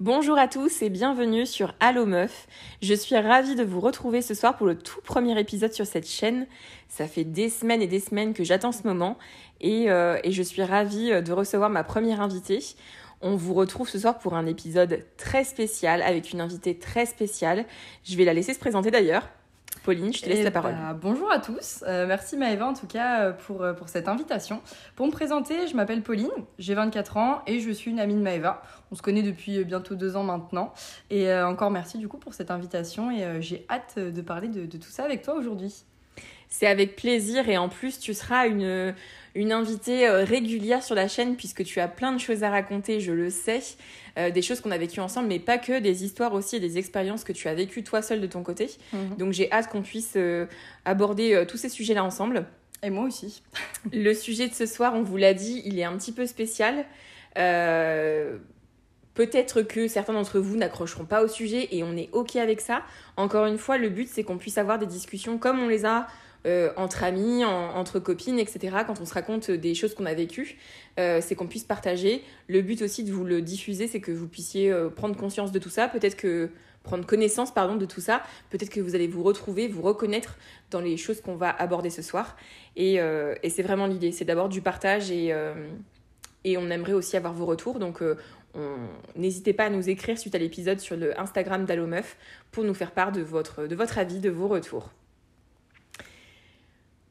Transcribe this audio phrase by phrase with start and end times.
[0.00, 2.46] Bonjour à tous et bienvenue sur Allo Meuf.
[2.80, 6.08] Je suis ravie de vous retrouver ce soir pour le tout premier épisode sur cette
[6.08, 6.46] chaîne.
[6.88, 9.18] Ça fait des semaines et des semaines que j'attends ce moment
[9.60, 12.60] et, euh, je suis ravie euh, de recevoir ma première invitée.
[13.20, 17.66] On vous retrouve ce soir pour un épisode très spécial avec une invitée très spéciale.
[18.02, 19.28] Je vais la laisser se présenter d'ailleurs.
[19.82, 20.72] Pauline, je te laisse Eh la parole.
[20.72, 24.08] bah, bonjour à tous, Euh, merci Maëva en tout cas euh, pour, euh, pour cette
[24.08, 24.60] invitation.
[24.94, 28.20] Pour me présenter, je m'appelle Pauline, j'ai 24 ans et je suis une amie de
[28.20, 28.62] Maëva.
[28.92, 30.72] On se connaît depuis bientôt deux ans maintenant.
[31.08, 34.48] Et euh, encore merci du coup pour cette invitation et euh, j'ai hâte de parler
[34.48, 35.84] de, de tout ça avec toi aujourd'hui.
[36.50, 38.94] C'est avec plaisir et en plus tu seras une,
[39.34, 43.00] une invitée euh, régulière sur la chaîne puisque tu as plein de choses à raconter,
[43.00, 43.62] je le sais,
[44.18, 46.78] Euh, des choses qu'on a vécues ensemble, mais pas que, des histoires aussi et des
[46.78, 48.70] expériences que tu as vécues toi seule de ton côté.
[49.18, 50.46] Donc j'ai hâte qu'on puisse euh,
[50.84, 52.46] aborder euh, tous ces sujets-là ensemble.
[52.82, 53.42] Et moi aussi.
[53.92, 56.84] Le sujet de ce soir, on vous l'a dit, il est un petit peu spécial.
[59.14, 62.82] Peut-être que certains d'entre vous n'accrocheront pas au sujet et on est OK avec ça.
[63.16, 66.06] Encore une fois, le but, c'est qu'on puisse avoir des discussions comme on les a
[66.46, 68.78] euh, entre amis, en- entre copines, etc.
[68.86, 70.58] Quand on se raconte des choses qu'on a vécues,
[70.98, 72.22] euh, c'est qu'on puisse partager.
[72.48, 75.58] Le but aussi de vous le diffuser, c'est que vous puissiez euh, prendre conscience de
[75.58, 75.88] tout ça.
[75.88, 76.50] Peut-être que
[76.82, 80.38] prendre connaissance pardon de tout ça peut-être que vous allez vous retrouver vous reconnaître
[80.70, 82.38] dans les choses qu'on va aborder ce soir
[82.74, 82.98] et,
[83.50, 85.34] c'est vraiment l'idée c'est d'abord du partage et,
[86.56, 88.00] on aimerait aussi avoir vos retours donc
[88.54, 88.76] on-
[89.14, 92.16] n'hésitez pas à nous écrire suite à l'épisode sur le Instagram d'Allomeuf
[92.50, 94.90] pour nous faire part de votre, de votre avis, de vos retours.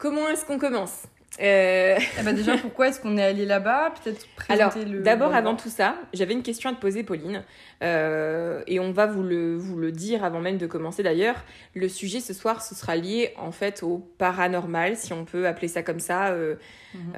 [0.00, 1.02] Comment est-ce qu'on commence?
[1.40, 3.92] Euh, Eh bah déjà, pourquoi est-ce qu'on est allé là-bas?
[4.02, 5.00] Peut-être Alors, présenter le.
[5.02, 7.44] d'abord, avant tout ça, j'avais une question à te poser, Pauline.
[7.84, 11.36] Euh, et on va vous le, vous le dire avant même de commencer d'ailleurs.
[11.74, 15.68] Le sujet ce soir, ce sera lié en fait au paranormal, si on peut appeler
[15.68, 16.28] ça comme ça.
[16.30, 16.56] Euh,
[16.92, 17.12] Mhm.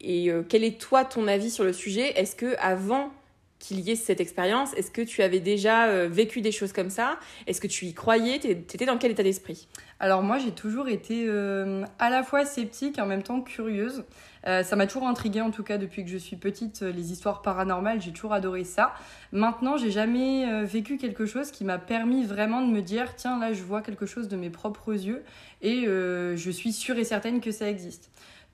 [0.00, 2.18] et quel est toi ton avis sur le sujet?
[2.18, 3.10] Est-ce que avant
[3.60, 6.90] qu'il y ait cette expérience, est-ce que tu avais déjà euh, vécu des choses comme
[6.90, 7.18] ça?
[7.46, 8.38] Est-ce que tu y croyais?
[8.40, 9.68] T'étais dans quel état d'esprit?
[10.00, 14.04] Alors moi j'ai toujours été euh, à la fois sceptique et en même temps curieuse.
[14.46, 17.42] Euh, ça m'a toujours intriguée en tout cas depuis que je suis petite, les histoires
[17.42, 18.94] paranormales, j'ai toujours adoré ça.
[19.30, 23.52] Maintenant j'ai jamais vécu quelque chose qui m'a permis vraiment de me dire tiens là
[23.52, 25.22] je vois quelque chose de mes propres yeux
[25.60, 28.10] et je suis sûre et certaine que ça existe.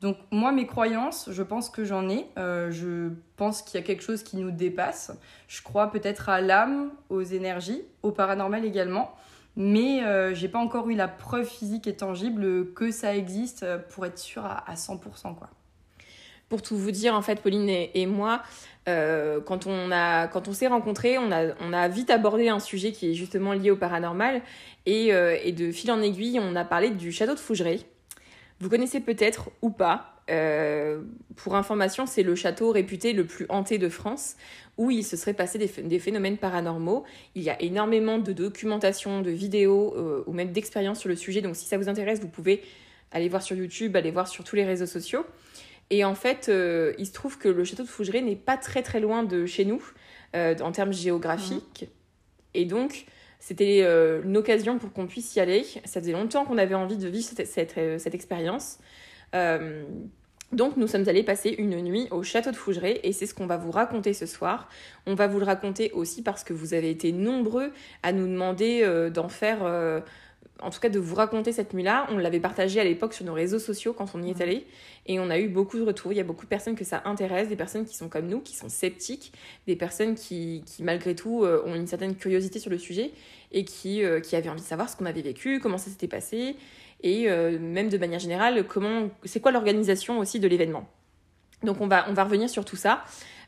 [0.06, 2.26] Donc moi mes croyances, je pense que j'en ai.
[2.38, 5.10] Euh, je pense qu'il y a quelque chose qui nous dépasse.
[5.48, 9.12] Je crois peut-être à l'âme, aux énergies, au paranormal également
[9.58, 13.78] mais euh, j'ai pas encore eu la preuve physique et tangible que ça existe euh,
[13.78, 14.98] pour être sûre à, à 100%.
[15.34, 15.48] Quoi.
[16.50, 18.42] pour tout vous dire, en fait, Pauline et, moi,
[18.84, 19.88] quand on,
[20.30, 23.54] quand on s'est rencontrés, on a, on a vite abordé un sujet qui est justement
[23.54, 24.42] lié au paranormal.
[24.84, 27.86] Et, et de fil en aiguille, on a parlé du château de Fougeray.
[28.60, 30.12] Vous connaissez peut-être ou pas.
[30.28, 31.02] Euh,
[31.36, 34.36] pour information, c'est le château réputé le plus hanté de France,
[34.76, 37.04] où il se serait passé des, ph- des phénomènes paranormaux.
[37.34, 41.42] Il y a énormément de documentation, de vidéos euh, ou même d'expériences sur le sujet.
[41.42, 42.62] Donc si ça vous intéresse, vous pouvez
[43.12, 45.24] aller voir sur YouTube, aller voir sur tous les réseaux sociaux.
[45.90, 48.82] Et en fait, euh, il se trouve que le château de Fougeray n'est pas très
[48.82, 49.82] très loin de chez nous
[50.34, 51.88] en termes géographiques.
[52.52, 53.06] Et donc,
[53.46, 55.64] c'était euh, une occasion pour qu'on puisse y aller.
[55.84, 58.78] Ça faisait longtemps qu'on avait envie de vivre cette, euh, expérience.
[59.36, 59.84] Euh,
[60.50, 63.46] donc, nous sommes allés passer une nuit au château de Fougeray et c'est ce qu'on
[63.46, 64.68] va vous raconter ce soir.
[65.06, 67.70] On va vous le raconter aussi parce que vous avez été nombreux
[68.02, 70.02] à nous demander d'en faire.
[70.62, 72.06] En tout cas, de vous raconter cette nuit-là.
[72.10, 74.66] On l'avait partagé à l'époque sur nos réseaux sociaux quand on y est allé.
[75.06, 76.12] Et on a eu beaucoup de retours.
[76.12, 78.40] Il y a beaucoup de personnes que ça intéresse, des personnes qui sont comme nous,
[78.40, 79.32] qui sont sceptiques,
[79.66, 83.12] des personnes qui, qui malgré tout, euh, ont une certaine curiosité sur le sujet
[83.52, 86.08] et qui, euh, qui avaient envie de savoir ce qu'on avait vécu, comment ça s'était
[86.08, 86.56] passé,
[87.02, 90.88] et euh, même de manière générale, comment, c'est quoi l'organisation aussi de l'événement.
[91.62, 93.04] Donc on va, on va revenir sur tout ça.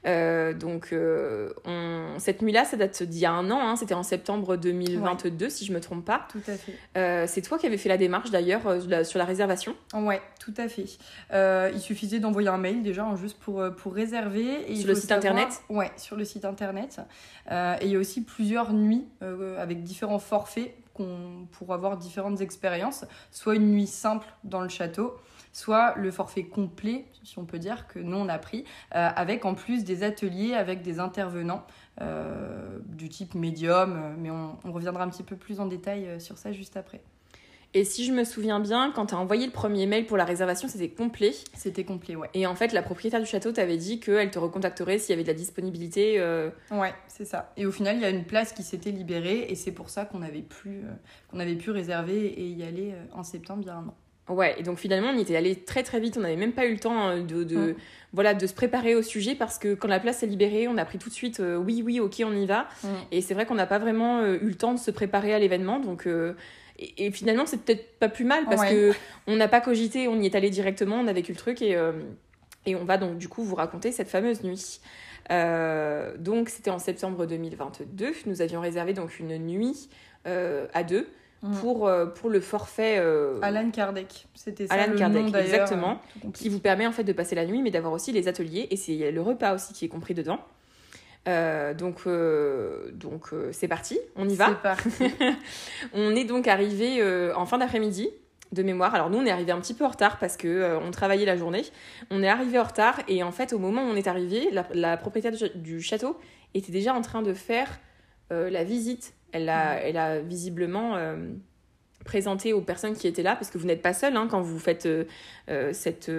[0.08, 3.94] Euh, donc euh, on- cette nuit-là, ça date d'il y a un an, hein, c'était
[3.94, 6.26] en septembre 2022 si je me trompe pas.
[6.32, 6.72] Tout à fait.
[6.96, 8.62] Euh, c'est toi qui avais fait la démarche d'ailleurs
[9.04, 9.76] sur la réservation.
[9.94, 10.86] Ouais, tout à fait.
[11.74, 14.70] Il suffisait d'envoyer un mail déjà hein, juste pour, pour réserver.
[14.72, 17.00] Et Sur le site savoir- internet Ouais, sur le site internet.
[17.50, 19.06] Et il y a aussi plusieurs nuits
[19.58, 20.72] avec différents forfaits
[21.52, 23.04] pour avoir différentes expériences.
[23.30, 25.14] Soit une nuit simple dans le château,
[25.58, 28.64] soit le forfait complet, si on peut dire, que nous on a pris,
[28.94, 31.64] euh, avec en plus des ateliers avec des intervenants
[32.00, 36.20] euh, du type médium, euh, mais on, on reviendra un petit peu plus en détail
[36.20, 37.00] sur ça juste après.
[37.74, 40.24] Et si je me souviens bien, quand tu as envoyé le premier mail pour la
[40.24, 41.32] réservation, c'était complet.
[41.52, 42.30] C'était complet, ouais.
[42.32, 45.22] Et en fait, la propriétaire du château t'avait dit qu'elle te recontacterait s'il y avait
[45.22, 46.14] de la disponibilité.
[46.18, 47.52] euh, Ouais, c'est ça.
[47.58, 50.06] Et au final, il y a une place qui s'était libérée et c'est pour ça
[50.06, 50.92] qu'on avait, pu, euh,
[51.30, 53.94] qu'on avait pu réserver et y aller euh, en septembre il y a un an.
[54.28, 56.16] Ouais, et donc finalement, on y était allé très très vite.
[56.18, 57.76] On n'avait même pas eu le temps euh, de, de,
[58.12, 60.84] voilà, de se préparer au sujet parce que quand la place s'est libérée, on a
[60.84, 62.68] pris tout de suite euh, oui, oui, ok, on y va.
[63.10, 65.38] Et c'est vrai qu'on n'a pas vraiment euh, eu le temps de se préparer à
[65.38, 65.80] l'événement.
[65.80, 66.06] Donc,
[66.78, 68.92] et, et, finalement, c'est peut-être pas plus mal parce qu'on que
[69.26, 71.76] on n'a pas cogité, on y est allé directement, on a vécu le truc et,
[72.66, 74.80] et on va donc du coup vous raconter cette fameuse nuit.
[76.18, 78.12] donc c'était en septembre 2022.
[78.26, 79.88] Nous avions réservé donc une nuit
[80.24, 81.08] à deux
[81.42, 81.54] Mm.
[81.60, 82.96] pour, euh, pour le forfait.
[82.98, 84.74] Euh, Alan Kardec, c'était ça.
[84.74, 86.00] Alan Kardec, exactement.
[86.34, 88.66] qui vous permet en fait de passer la nuit, mais d'avoir aussi les ateliers.
[88.70, 90.40] Et c'est le repas aussi qui est compris dedans.
[91.28, 92.08] Euh, donc
[92.94, 94.48] donc c'est parti, on y va.
[94.48, 95.14] C'est parti.
[95.92, 97.02] on est donc arrivé
[97.34, 98.08] en fin d'après-midi
[98.50, 98.94] de mémoire.
[98.94, 101.36] Alors nous on est arrivé un petit peu en retard parce que on travaillait la
[101.36, 101.64] journée.
[102.10, 104.66] On est arrivé en retard et en fait au moment où on est arrivé, la,
[104.74, 106.18] la propriétaire du château
[106.54, 107.78] était déjà en train de faire
[108.30, 111.16] la visite elle a, elle a visiblement euh,
[112.04, 114.58] présenté aux personnes qui étaient là, parce que vous n'êtes pas seul hein, quand vous
[114.58, 115.04] faites euh,
[115.50, 116.10] euh, cette,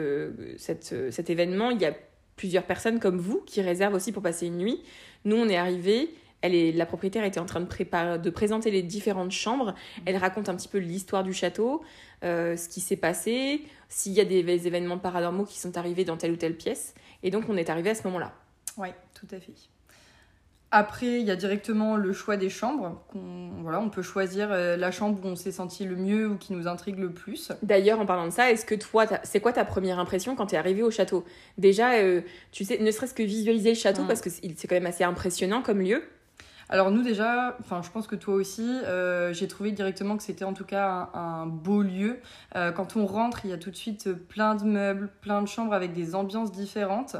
[0.57, 1.71] cette, cet événement.
[1.71, 1.93] Il y a
[2.35, 4.81] plusieurs personnes comme vous qui réservent aussi pour passer une nuit.
[5.25, 6.13] Nous, on est arrivés.
[6.41, 9.75] Elle est, la propriétaire était en train de, préparer, de présenter les différentes chambres.
[10.05, 11.83] Elle raconte un petit peu l'histoire du château,
[12.21, 16.15] ce qui s'est passé, s'il y a des, des, événements paranormaux qui sont arrivés dans
[16.15, 16.93] telle ou telle pièce.
[17.23, 18.33] Et donc, on est arrivé à ce moment-là.
[18.77, 19.51] Oui, tout à fait.
[20.71, 23.03] Après, il y a directement le choix des chambres.
[23.15, 26.37] On, voilà, on peut choisir euh, la chambre où on s'est senti le mieux ou
[26.37, 27.51] qui nous intrigue le plus.
[27.63, 30.55] D'ailleurs, en parlant de ça, est-ce que toi, c'est quoi ta première impression quand tu
[30.55, 31.25] es arrivé au château?
[31.57, 32.21] Déjà, euh,
[32.51, 35.63] tu sais, ne serait-ce que visualiser le château, parce que c'est quand même assez impressionnant
[35.63, 36.03] comme lieu.
[36.71, 40.45] Alors nous déjà, enfin je pense que toi aussi, euh, j'ai trouvé directement que c'était
[40.45, 42.19] en tout cas un, beau lieu.
[42.55, 45.47] Euh, quand on rentre, il y a tout de suite plein de meubles, plein de
[45.47, 47.15] chambres avec des ambiances différentes.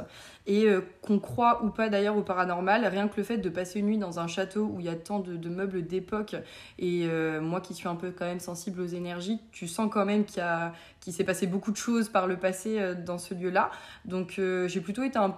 [0.46, 3.80] Et euh, qu'on croit ou pas d'ailleurs au paranormal, rien que le fait de passer
[3.80, 6.36] une nuit dans un château où il y a tant de, meubles d'époque,
[6.78, 7.08] et
[7.40, 11.12] moi qui suis un peu quand même sensible aux énergies, tu sens quand même qu'il
[11.12, 13.70] s'est passé beaucoup de choses par le passé dans ce lieu-là.
[14.04, 15.34] Donc j'ai plutôt été un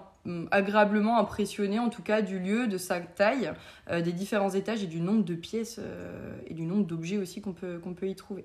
[0.50, 3.52] agréablement impressionné en tout cas du lieu, de sa taille,
[3.90, 7.40] euh, des différents étages et du nombre de pièces euh, et du nombre d'objets aussi
[7.40, 8.44] qu'on peut, peut y trouver.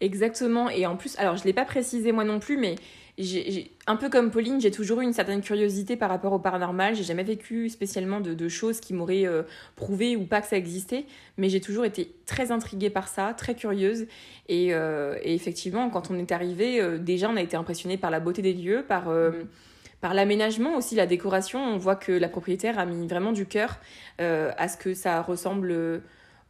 [0.00, 2.76] Exactement, et en plus, alors je ne l'ai pas précisé moi non plus, mais
[3.86, 6.94] un peu comme Pauline, j'ai toujours eu une certaine curiosité par rapport au paranormal.
[6.94, 9.42] J'ai jamais vécu spécialement de, choses qui m'auraient euh,
[9.74, 11.06] prouvé ou pas que ça existait,
[11.38, 14.06] mais j'ai toujours été très intriguée par ça, très curieuse.
[14.50, 18.42] Et, et effectivement, quand on est arrivé, déjà on a été impressionné par la beauté
[18.42, 19.08] des lieux, par
[20.00, 23.78] par l'aménagement aussi, la décoration, on voit que la propriétaire a mis vraiment du cœur
[24.20, 25.72] euh, à ce que ça ressemble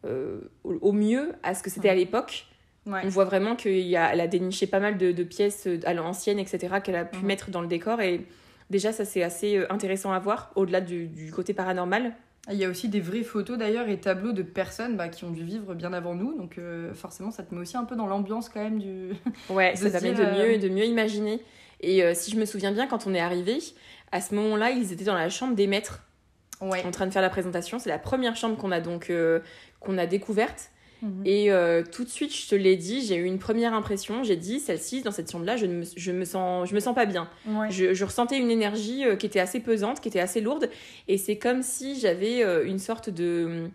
[0.05, 2.47] euh, au mieux à ce que c'était à l'époque.
[2.87, 6.95] On voit vraiment qu'elle a, a déniché pas mal de, pièces à l'ancienne, etc., qu'elle
[6.95, 8.01] a pu mettre dans le décor.
[8.01, 8.25] Et
[8.71, 12.13] déjà, ça, c'est assez euh, intéressant à voir, au-delà du, côté paranormal.
[12.49, 15.31] Il y a aussi des vraies photos d'ailleurs et tableaux de personnes bah, qui ont
[15.31, 16.37] dû vivre bien avant nous.
[16.37, 16.61] Donc
[16.95, 19.15] forcément, ça te met aussi un peu dans l'ambiance quand même du...
[19.51, 21.43] Ouais, ça permet de, mieux, de mieux imaginer.
[21.81, 23.59] Et euh, si je me souviens bien, quand on est arrivé,
[24.13, 26.03] à ce moment-là, ils étaient dans la chambre des maîtres,
[26.61, 27.79] en train de faire la présentation.
[27.79, 29.41] C'est la première chambre qu'on a donc euh,
[29.81, 30.71] qu'on a découverte.
[31.03, 31.23] Mhm.
[31.27, 34.25] Et euh, tout de suite, je te l'ai dit, j'ai eu une première impression.
[34.25, 37.05] J'ai dit, celle-ci, dans cette chambre-là, je, me, je, me sens, je me sens pas
[37.05, 37.29] bien.
[37.69, 40.71] Je, je, ressentais une énergie qui était assez pesante, qui était assez lourde.
[41.09, 43.69] Et c'est comme si j'avais une sorte de,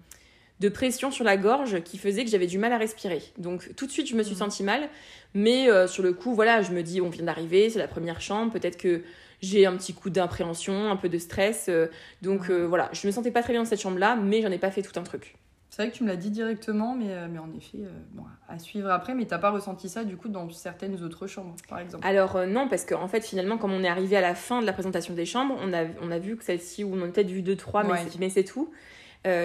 [0.62, 3.24] de pression sur la gorge qui faisait que j'avais du mal à respirer.
[3.40, 4.40] Donc tout de suite, je me suis mhm.
[4.40, 4.90] sentie mal.
[5.34, 8.22] Mais euh, sur le coup, voilà, je me dis, on vient d'arriver, c'est la première
[8.22, 9.02] chambre, peut-être que
[9.42, 11.66] j'ai un petit coup d'appréhension, un peu de stress.
[11.68, 11.88] Euh,
[12.22, 14.60] donc euh, voilà, je me sentais pas très bien dans cette chambre-là, mais j'en ai
[14.60, 15.36] pas fait tout un truc.
[15.72, 17.78] C'est vrai que tu me l'as dit directement, mais, mais en effet,
[18.12, 19.16] bon, à suivre après.
[19.16, 22.06] Mais t'as pas ressenti ça du coup dans certaines autres chambres, par exemple?
[22.06, 24.66] Alors non, parce qu'en en fait, finalement, comme on est arrivé à la fin de
[24.66, 27.30] la présentation des chambres, on a, on a vu que celle-ci, où on a peut-être
[27.30, 27.86] vu deux, trois,
[28.20, 28.70] mais c'est tout.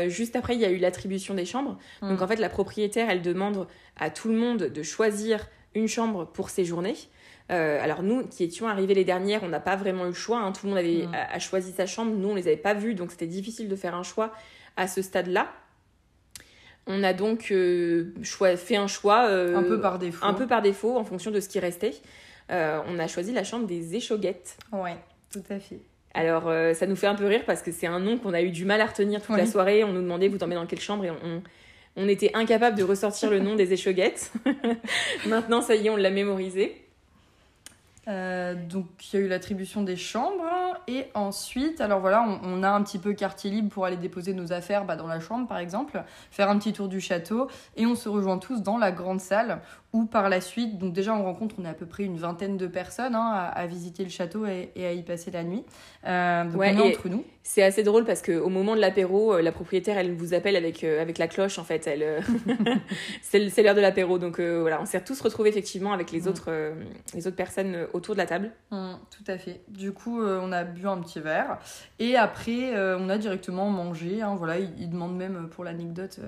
[0.09, 1.79] Juste après, il y a eu l'attribution des chambres.
[2.03, 2.23] Donc mm.
[2.23, 3.67] en fait, la propriétaire, elle demande
[3.97, 6.95] à tout le monde de choisir une chambre pour séjourner.
[7.53, 10.41] Euh, alors nous qui étions arrivés les dernières, on n'a pas vraiment eu le choix.
[10.41, 10.53] Hein.
[10.53, 12.13] Tout le monde avait a, choisi sa chambre.
[12.13, 14.33] Nous on les avait pas vus, donc c'était difficile de faire un choix
[14.77, 15.53] à ce stade-là.
[16.89, 18.13] On a donc euh,
[18.57, 21.41] fait un choix euh, un peu par défaut, un peu par défaut en fonction de
[21.41, 21.95] ce qui restait.
[22.49, 24.57] on a choisi la chambre des échoguettes.
[24.73, 24.97] Ouais,
[25.33, 25.81] tout à fait.
[26.17, 28.51] Alors ça nous fait un peu rire parce que c'est un nom qu'on a eu
[28.51, 29.85] du mal à retenir toute la soirée.
[29.85, 31.43] On nous demandait vous dormez dans quelle chambre et on
[31.97, 34.31] on était incapable de ressortir le nom des échoguettes.
[35.27, 36.83] Maintenant, ça y est, on l'a mémorisé.
[38.09, 40.45] Euh, donc il y a eu l'attribution des chambres
[40.87, 44.53] et ensuite alors voilà on, a un petit peu quartier libre pour aller déposer nos
[44.53, 47.97] affaires bah, dans la chambre par exemple faire un petit tour du château et on
[47.97, 49.61] se rejoint tous dans la grande salle
[49.93, 50.79] ou par la suite.
[50.79, 53.67] Donc déjà, on rencontre, on est à peu près une vingtaine de personnes hein, à,
[53.67, 55.65] visiter le château et, à y passer la nuit.
[56.07, 57.25] Euh, donc on est entre nous.
[57.43, 60.83] C'est assez drôle parce qu'au moment de l'apéro, euh, la propriétaire, elle vous appelle avec,
[60.83, 61.87] euh, avec la cloche, en fait.
[61.87, 62.23] Elle,
[63.23, 64.19] c'est l'heure de l'apéro.
[64.19, 66.29] Donc voilà, on s'est tous retrouvés effectivement avec les, mm.
[66.29, 66.73] autres,
[67.15, 68.53] les autres personnes autour de la table.
[68.71, 69.61] Mm, tout à fait.
[69.69, 71.59] Du coup, on a bu un petit verre.
[71.99, 74.23] Et après, on a directement mangé.
[74.23, 76.21] Hein, voilà, il, il, demande même, pour l'anecdote,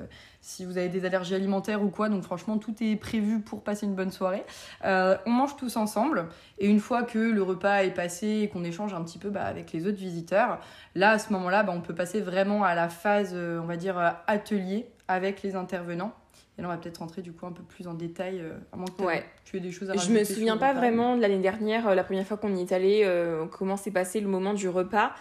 [0.49, 2.09] si vous avez des allergies alimentaires ou quoi.
[2.09, 4.45] Donc franchement, tout est prévu pour passer une bonne soirée.
[4.83, 6.27] Euh, on mange tous ensemble
[6.59, 9.45] et une fois que le repas est passé et qu'on échange un petit peu bah,
[9.45, 10.59] avec les autres visiteurs,
[10.95, 13.77] là à ce moment-là, bah, on peut passer vraiment à la phase, euh, on va
[13.77, 16.15] dire, euh, atelier avec les intervenants.
[16.57, 18.87] Et là, on va peut-être rentrer du coup un peu plus en détail, à moins
[18.87, 19.03] que
[19.45, 22.27] tu aies des choses à Je me souviens pas vraiment de l'année dernière, la première
[22.27, 23.09] fois qu'on y est allé,
[23.53, 25.13] comment s'est passé le moment du repas.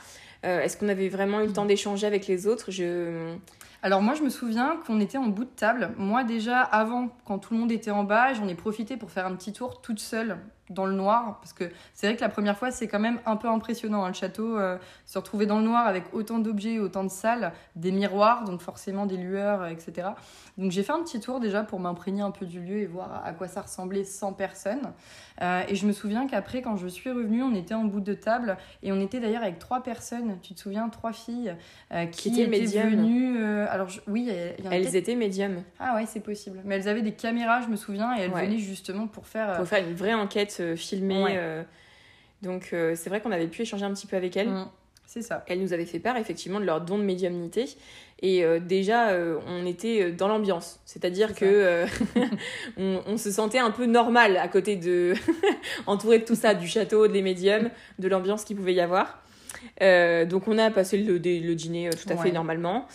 [0.42, 2.72] Est-ce qu'on avait vraiment eu le temps d'échanger avec les autres?
[2.72, 3.36] Je
[3.84, 5.92] alors moi je me souviens qu'on était en bout de table.
[5.98, 9.26] Moi déjà avant, quand tout le monde était en bas, j'en ai profité pour faire
[9.26, 10.38] un petit tour toute seule
[10.70, 13.38] dans le noir parce que c'est vrai que la première fois c'est quand même un
[13.38, 17.04] peu impressionnant hein, le château euh, se retrouver dans le noir avec autant d'objets autant
[17.04, 20.10] de salles des miroirs donc forcément des lueurs euh, etc
[20.58, 23.22] donc j'ai fait un petit tour déjà pour m'imprégner un peu du lieu et voir
[23.24, 24.92] à quoi ça ressemblait sans personne.
[25.44, 28.16] Euh, et je me souviens qu'après quand je suis revenue on était en bout de
[28.16, 30.40] table et on était d'ailleurs avec trois personnes.
[30.42, 31.56] Tu te souviens trois filles
[32.12, 34.32] qui, étaient, venues alors oui
[34.72, 35.62] elles étaient médiums.
[35.80, 36.60] Ah ouais c'est possible.
[36.66, 39.68] Mais elles avaient des caméras je me souviens et elles venaient justement pour faire pour
[39.68, 41.64] faire une vraie enquête filmé euh,
[42.42, 44.50] donc euh, c'est vrai qu'on avait pu échanger un petit peu avec elle.
[44.50, 44.68] Mm.
[45.06, 45.44] c'est ça.
[45.48, 47.66] Elle nous avait fait part effectivement de leur don de médiumnité.
[48.22, 49.16] Et euh, déjà,
[49.48, 50.80] on était dans l'ambiance.
[50.86, 51.86] C'est-à-dire que
[52.78, 55.14] on, se sentait un peu normal à côté de.
[55.88, 59.22] entouré de tout ça, du château, des médiums, de l'ambiance qu'il pouvait y avoir.
[59.82, 62.88] donc on a passé le, le dîner tout à fait normalement.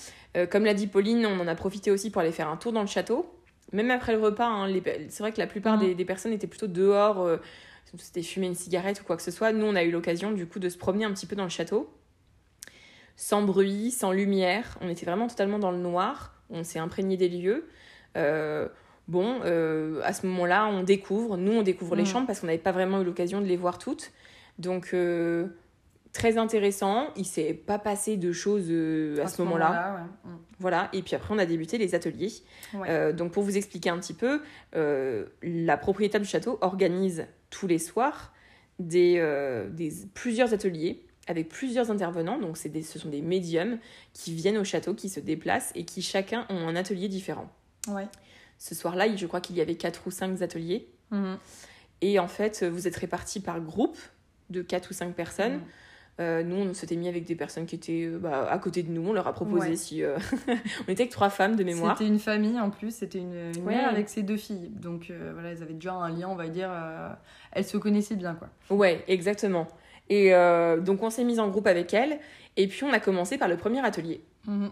[0.50, 2.82] comme l'a dit Pauline, on en a profité aussi pour aller faire un tour dans
[2.82, 3.26] le château.
[3.72, 4.68] Même après le repas, hein,
[5.08, 5.94] c'est vrai que la plupart mm.
[5.94, 7.38] des, personnes étaient plutôt dehors
[7.98, 9.52] c'était fumer une cigarette ou quoi que ce soit.
[9.52, 11.50] Nous, on a eu l'occasion du coup de se promener un petit peu dans le
[11.50, 11.92] château,
[13.16, 14.78] sans bruit, sans lumière.
[14.80, 16.34] On était vraiment totalement dans le noir.
[16.50, 17.68] On s'est imprégné des lieux.
[18.16, 18.68] Euh,
[19.08, 21.36] bon, euh, à ce moment-là, on découvre.
[21.36, 22.06] Nous, on découvre les mm.
[22.06, 24.12] chambres parce qu'on n'avait pas vraiment eu l'occasion de les voir toutes.
[24.58, 25.46] Donc, euh,
[26.12, 27.08] très intéressant.
[27.16, 28.70] Il s'est pas passé de choses
[29.20, 30.06] à, ce, moment-là.
[30.24, 30.28] Mm.
[30.58, 30.88] Voilà.
[30.92, 32.32] Et puis après, on a débuté les ateliers.
[33.14, 34.42] donc, pour vous expliquer un petit peu,
[34.72, 38.32] la propriétaire du château organise tous les soirs
[38.78, 42.38] des, euh, des, plusieurs ateliers avec plusieurs intervenants.
[42.38, 43.78] Donc des, ce sont des médiums
[44.12, 47.50] qui viennent au château, qui se déplacent et qui chacun ont un atelier différent.
[47.88, 48.08] Ouais.
[48.58, 50.88] Ce soir-là, je crois qu'il y avait quatre ou cinq ateliers.
[51.10, 51.38] Mhm.
[52.00, 53.98] Et en fait, vous êtes répartis par groupe
[54.50, 55.56] de quatre ou cinq personnes.
[55.56, 55.62] Mhm.
[56.20, 58.90] Euh, nous, on s'était mis avec des personnes qui étaient euh, bah, à côté de
[58.90, 59.08] nous.
[59.08, 60.02] On leur a proposé si.
[60.02, 61.96] Euh, on était avec trois femmes de mémoire.
[61.96, 62.94] C'était une famille en plus.
[62.94, 64.70] C'était une, mère avec ses deux filles.
[64.70, 66.70] Donc voilà, elles avaient déjà un lien, on va dire.
[67.52, 68.48] elles se connaissaient bien, quoi.
[68.70, 69.68] Ouais, exactement.
[70.08, 70.32] Et
[70.80, 72.18] donc on s'est mis en groupe avec elles.
[72.56, 74.22] Et puis on a commencé par le premier atelier.
[74.46, 74.70] Mhm.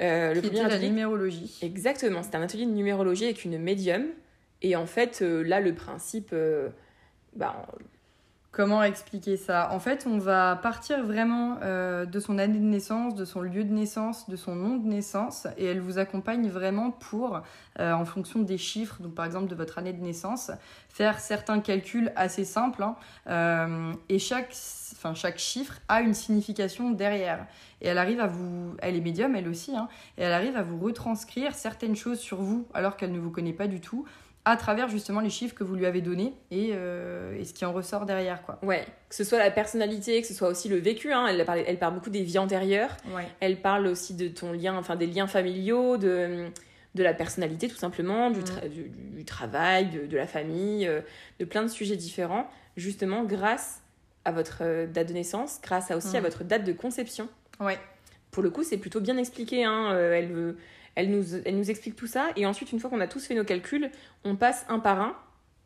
[0.00, 0.80] le premier atelier.
[0.80, 1.58] la numérologie.
[1.62, 2.24] Exactement.
[2.24, 4.06] C'était un atelier de numérologie avec une médium.
[4.62, 6.34] Et en fait, là, le principe.
[7.36, 7.64] Bah,
[8.52, 9.70] Comment expliquer ça?
[9.70, 13.62] En fait, on va partir vraiment euh, de son année de naissance, de son lieu
[13.62, 17.42] de naissance, de son nom de naissance, et elle vous accompagne vraiment pour,
[17.78, 20.50] euh, en fonction des chiffres, donc par exemple de votre année de naissance,
[20.88, 22.96] faire certains calculs assez simples, hein.
[23.28, 24.52] euh, et chaque,
[24.94, 27.46] enfin, chaque chiffre a une signification derrière.
[27.80, 29.88] Et elle arrive à vous, elle est médium, elle aussi, hein,
[30.18, 33.52] et elle arrive à vous retranscrire certaines choses sur vous alors qu'elle ne vous connaît
[33.52, 34.04] pas du tout
[34.44, 37.64] à travers justement les chiffres que vous lui avez donnés et, euh, et, ce qui
[37.64, 38.42] en ressort derrière.
[38.42, 38.58] Quoi.
[38.62, 41.12] Ouais, que ce soit la personnalité, que ce soit aussi le vécu.
[41.12, 41.26] Hein.
[41.26, 42.96] Elle, parle, elle parle beaucoup des vies antérieures.
[43.40, 46.46] Elle parle aussi de ton lien, enfin des liens familiaux, de,
[46.94, 49.14] de la personnalité tout simplement, du, mm.
[49.14, 51.00] du, travail, de, la famille, euh,
[51.38, 53.82] de plein de sujets différents, justement grâce
[54.24, 56.24] à votre euh, date de naissance, grâce à aussi à mm.
[56.24, 57.28] votre date de conception.
[57.60, 57.78] Ouais.
[58.30, 59.64] Pour le coup, c'est plutôt bien expliqué.
[59.64, 59.92] Hein.
[59.92, 60.56] Elle veut
[60.94, 62.30] elle nous, elle nous explique tout ça.
[62.36, 63.90] Et ensuite, une fois qu'on a tous fait nos calculs,
[64.24, 65.16] on passe un par un.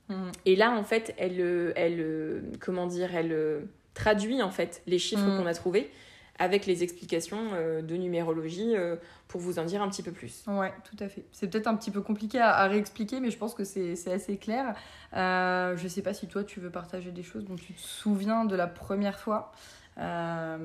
[0.09, 0.31] Mm.
[0.47, 3.61] Et là, en fait, elle, euh, elle euh, comment dire, elle euh,
[3.95, 5.39] traduit en fait les chiffres mm.
[5.39, 5.91] qu'on a trouvés
[6.39, 8.75] avec les explications de numérologie
[9.29, 10.45] pour vous en dire un petit peu plus.
[10.47, 11.25] Ouais, tout à fait.
[11.33, 14.75] C'est peut-être un petit peu compliqué à, réexpliquer, mais je pense que c'est assez clair.
[15.15, 18.45] Euh, je sais pas si toi tu veux partager des choses dont tu te souviens
[18.45, 19.53] de la première fois.
[19.99, 20.59] Euh...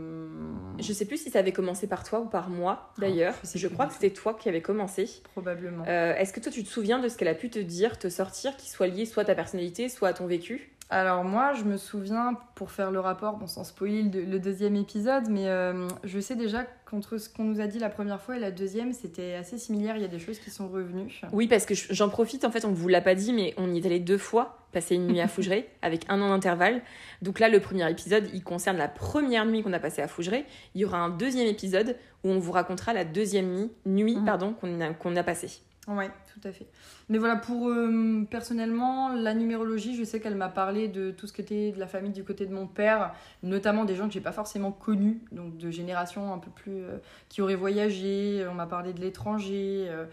[0.80, 3.36] Je sais plus si ça avait commencé par toi ou par moi oh, d'ailleurs.
[3.54, 5.10] je, crois que c'était toi qui avais commencé.
[5.34, 5.84] Probablement.
[5.88, 8.10] Euh, est-ce que toi tu te souviens de ce qu'elle a pu te dire, te
[8.10, 10.72] sortir, qui soit lié soit à ta personnalité, soit à ton vécu?
[10.92, 14.76] Alors moi, je me souviens, pour faire le rapport, bon sans spoiler le, le deuxième
[14.76, 18.38] épisode, mais euh, je sais déjà qu'entre ce qu'on nous a dit la première fois
[18.38, 21.22] et la deuxième, c'était assez similaire, il y a des choses qui sont revenues.
[21.32, 23.72] Oui, parce que je- j'en profite, en fait, on vous l'a pas dit, mais on
[23.72, 26.82] y est allé deux fois, passer une nuit à Fougeray, avec un an d'intervalle.
[27.22, 30.44] Donc là, le premier épisode, il concerne la première nuit qu'on a passée à Fougeray.
[30.74, 34.26] Il y aura un deuxième épisode où on vous racontera la deuxième nuit, nuit Mhm.
[34.26, 35.62] pardon, qu'on a, qu'on a passée.
[35.90, 36.68] Ouais, tout à fait.
[37.10, 41.34] Mais voilà, pour euh, personnellement, la numérologie, je sais qu'elle m'a parlé de tout ce
[41.34, 44.22] qui était de la famille du côté de mon père, notamment des gens que j'ai
[44.22, 48.46] pas forcément connus, donc de générations un peu plus euh, qui auraient voyagé.
[48.52, 49.88] On m'a parlé de l'étranger.
[49.90, 50.06] euh,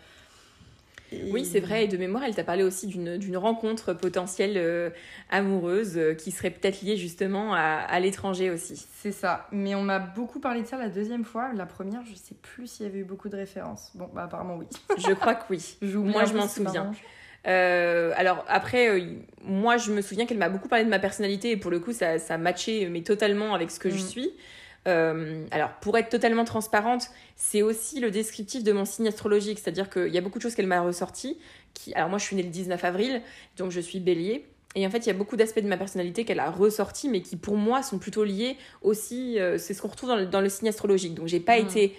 [1.12, 1.84] et- Oui, c'est vrai.
[1.84, 4.90] Et de mémoire, elle t'a parlé aussi d'une rencontre potentielle euh,
[5.30, 8.86] amoureuse euh, qui serait peut-être liée justement à, à l'étranger aussi.
[8.94, 9.46] C'est ça.
[9.52, 11.52] Mais on m'a beaucoup parlé de ça la deuxième fois.
[11.54, 13.90] La première, je sais plus s'il y avait eu beaucoup de références.
[13.94, 14.66] Bon, bah apparemment oui.
[14.98, 15.76] Je crois que oui.
[15.82, 16.92] Moi, je m'en souviens.
[17.46, 19.04] Euh, alors après, euh,
[19.44, 21.92] moi je me souviens qu'elle m'a beaucoup parlé de ma personnalité et pour le coup
[21.92, 24.08] ça, ça matchait mais totalement avec ce que je Mm.
[24.08, 24.30] suis.
[24.86, 29.90] Euh, alors pour être totalement transparente, c'est aussi le descriptif de mon signe astrologique, c'est-à-dire
[29.90, 31.38] qu'il y a beaucoup de choses qu'elle m'a ressorties.
[31.74, 33.22] Qui, alors moi je suis née le 19 avril,
[33.56, 34.46] donc je suis bélier.
[34.76, 37.22] Et en fait, il y a beaucoup d'aspects de ma personnalité qu'elle a ressortis, mais
[37.22, 39.38] qui pour moi sont plutôt liés aussi.
[39.38, 41.14] euh, c'est ce qu'on retrouve dans le, dans le signe astrologique.
[41.14, 41.64] Donc j'ai pas Mm.
[41.64, 41.96] été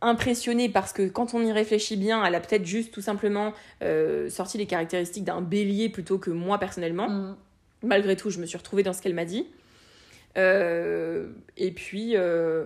[0.00, 4.28] impressionnée parce que quand on y réfléchit bien, elle a peut-être juste tout simplement euh,
[4.30, 7.08] sorti les caractéristiques d'un bélier plutôt que moi personnellement.
[7.08, 7.36] Mm.
[7.84, 9.46] Malgré tout, je me suis retrouvée dans ce qu'elle m'a dit.
[10.38, 12.64] Euh, et puis, euh,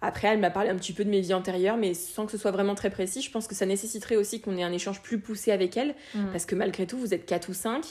[0.00, 2.38] après, elle m'a parlé un petit peu de mes vies antérieures, mais sans que ce
[2.38, 3.22] soit vraiment très précis.
[3.22, 6.26] Je pense que ça nécessiterait aussi qu'on ait un échange plus poussé avec elle, Mm.
[6.32, 7.84] parce que malgré tout, vous êtes 4 ou 5.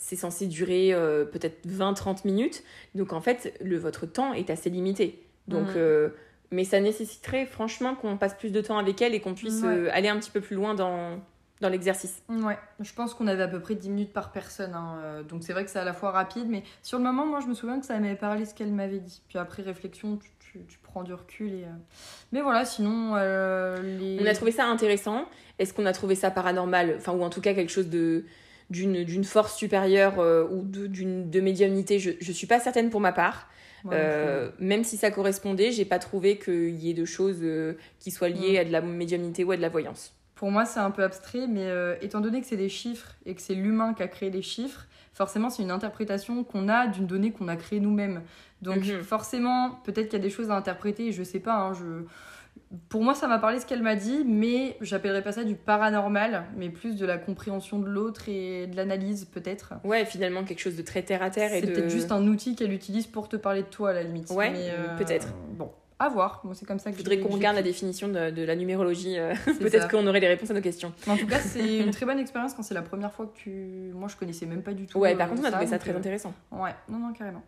[0.00, 2.62] C'est censé durer euh, peut-être 20-30 minutes.
[2.94, 5.20] Donc, en fait, le, votre temps est assez limité.
[5.48, 6.10] Donc, euh,
[6.52, 9.68] mais ça nécessiterait franchement qu'on passe plus de temps avec elle et qu'on puisse Ouais.
[9.68, 11.18] euh, aller un petit peu plus loin dans,
[11.60, 12.22] dans l'exercice.
[12.28, 14.74] Ouais, je pense qu'on avait à peu près 10 minutes par personne.
[14.74, 17.26] hein, euh, Donc c'est vrai que c'est à la fois rapide, mais sur le moment,
[17.26, 19.22] moi je me souviens que ça m'avait parlé ce qu'elle m'avait dit.
[19.28, 21.52] Puis après réflexion, tu, tu- tu prends du recul.
[21.52, 21.68] Et, euh,
[22.32, 24.18] Mais voilà, sinon, euh, les...
[24.20, 25.26] On a trouvé ça intéressant.
[25.58, 28.24] Est-ce qu'on a trouvé ça paranormal Enfin, ou en tout cas quelque chose de
[28.70, 31.98] d'une force supérieure euh, ou de, d'une de médiumnité?
[31.98, 33.48] Je, je suis pas certaine pour ma part.
[33.92, 38.10] Euh, même si ça correspondait, j'ai pas trouvé qu'il y ait de choses euh, qui
[38.10, 38.60] soient liées Mm.
[38.60, 40.12] à de la médiumnité ou à de la voyance.
[40.38, 43.34] Pour moi, c'est un peu abstrait, mais euh, étant donné que c'est des chiffres et
[43.34, 47.06] que c'est l'humain qui a créé les chiffres, forcément, c'est une interprétation qu'on a d'une
[47.06, 48.22] donnée qu'on a créée nous-mêmes.
[48.62, 49.02] Donc, Mhm.
[49.02, 51.56] forcément, peut-être qu'il y a des choses à interpréter, je sais pas.
[51.56, 52.04] hein, je...
[52.88, 56.44] Pour moi, ça m'a parlé ce qu'elle m'a dit, mais j'appellerais pas ça du paranormal,
[56.56, 59.74] mais plus de la compréhension de l'autre et de l'analyse, peut-être.
[59.84, 62.54] Ouais, finalement quelque chose de très terre à terre C'est de peut-être juste un outil
[62.56, 64.30] qu'elle utilise pour te parler de toi, à la limite.
[64.30, 65.28] Ouais, Mais, peut-être.
[65.56, 66.40] Bon, à voir.
[66.44, 69.18] Moi, c'est comme ça que Je voudrais qu'on regarde la définition de, de la numérologie.
[69.18, 70.92] euh, Peut-être qu'on aurait les réponses à nos questions.
[71.06, 73.36] Mais En tout cas, c'est une très bonne expérience quand c'est la première fois que
[73.38, 73.50] tu.
[73.94, 74.98] Moi, je connaissais même pas du tout.
[74.98, 76.32] Ouais, euh, par contre, on a trouvé ça très euh, intéressant.
[76.52, 77.42] Ouais, non, non, carrément.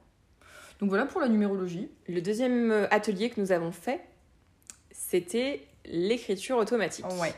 [0.80, 1.88] Donc voilà pour la numérologie.
[2.08, 4.00] Le deuxième euh, atelier que nous avons fait,
[4.90, 7.04] c'était l'écriture automatique.
[7.20, 7.34] Ouais.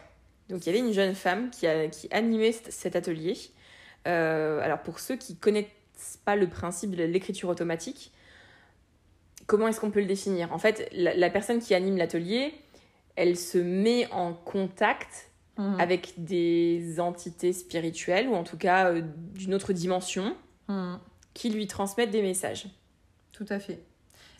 [0.48, 3.36] Donc il y avait une jeune femme qui, a, qui animait cet- cet atelier.
[4.06, 5.66] Euh, alors pour ceux qui connaissent
[6.24, 8.12] pas le principe de l'écriture automatique,
[9.52, 10.50] comment est-ce qu'on peut le définir?
[10.52, 12.54] En fait, la, la personne qui anime l'atelier,
[13.16, 15.78] elle se met en contact Mhm.
[15.78, 19.02] avec des entités spirituelles ou en tout cas euh,
[19.34, 20.34] d'une autre dimension
[20.68, 20.98] Mhm.
[21.34, 22.68] qui lui transmettent des messages.
[23.32, 23.80] Tout à fait.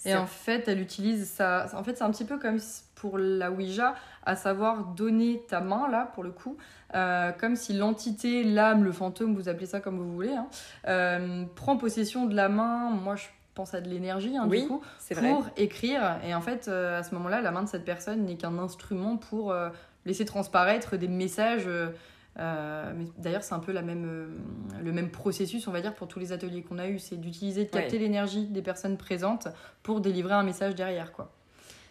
[0.06, 1.66] Et en fait, elle utilise ça.
[1.74, 2.58] En fait, c'est un petit peu comme
[2.94, 3.94] pour la Ouija,
[4.24, 6.56] à savoir donner ta main, là, pour le coup,
[6.94, 10.48] euh, comme si l'entité, l'âme, le fantôme, vous appelez ça comme vous voulez, hein,
[10.88, 12.90] euh, prend possession de la main.
[12.90, 15.30] Moi, je pense à de l'énergie, hein, Oui, du coup, vrai.
[15.30, 16.18] pour écrire.
[16.26, 19.16] Et en fait, euh, à ce moment-là, la main de cette personne n'est qu'un instrument
[19.16, 19.68] pour euh,
[20.06, 21.66] laisser transparaître des messages.
[21.66, 24.40] euh, mais d'ailleurs, c'est un peu la même,
[24.82, 26.98] le même processus, on va dire, pour tous les ateliers qu'on a eus.
[26.98, 29.48] C'est d'utiliser, de capter l'énergie des personnes présentes
[29.82, 31.32] pour délivrer un message derrière, quoi.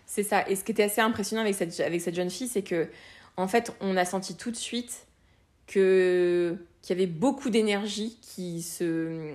[0.07, 0.47] C'est ça.
[0.49, 2.89] Et ce qui était assez impressionnant avec cette, avec cette jeune fille, c'est que,
[3.37, 5.07] en fait, on a senti tout de suite
[5.67, 9.33] que qu'il y avait beaucoup d'énergie qui se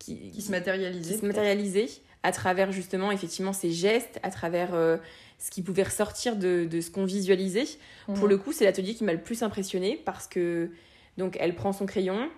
[0.00, 1.14] qui, Qui se matérialisait.
[1.14, 1.88] qui se matérialisait
[2.24, 4.96] à travers justement effectivement ces gestes, à travers euh,
[5.38, 7.66] ce qui pouvait ressortir de, de ce qu'on visualisait.
[8.14, 10.70] Pour le coup, c'est l'atelier qui m'a le plus impressionné parce que
[11.16, 12.28] donc elle prend son crayon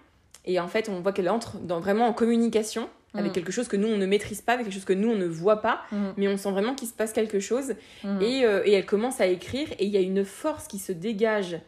[0.45, 3.33] et en fait on voit qu'elle entre dans, vraiment en communication avec Mhm.
[3.35, 5.27] quelque chose que nous on ne maîtrise pas, avec quelque chose que nous on ne
[5.27, 6.15] voit pas, Mhm.
[6.17, 8.23] mais on sent vraiment qu'il se passe quelque chose Mhm.
[8.23, 10.93] et, euh, et elle commence à écrire et il y a une force qui se
[10.93, 11.59] dégage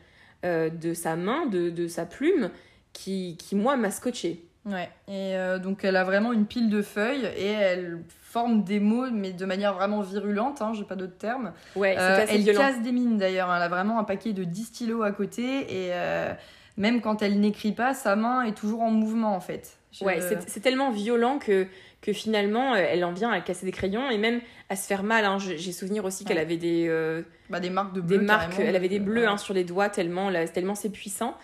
[0.45, 2.51] euh, de sa main, de, de sa plume,
[2.93, 4.45] qui, qui moi m'a scotché.
[4.67, 8.81] Ouais, et euh, donc elle a vraiment une pile de feuilles et elle forme des
[8.81, 11.53] mots, mais de manière vraiment virulente, hein, j'ai pas d'autre terme.
[11.77, 12.61] Ouais, Euh, elle violent.
[12.61, 15.91] casse des mines d'ailleurs, elle a vraiment un paquet de 10 stylos à côté et
[15.93, 16.33] euh,
[16.77, 19.77] même quand elle n'écrit pas, sa main est toujours en mouvement en fait.
[20.01, 21.69] Ouais, c'est tellement violent que,
[22.03, 25.05] que finalement, euh, elle en vient à casser des crayons et même à se faire
[25.05, 25.25] mal.
[25.25, 25.39] Hein.
[25.39, 28.19] J'ai souvenir aussi qu'elle avait des, euh, bah, des marques de bleus.
[28.19, 31.37] Des marques, elle avait des bleus hein, sur les doigts tellement, tellement c'est puissant.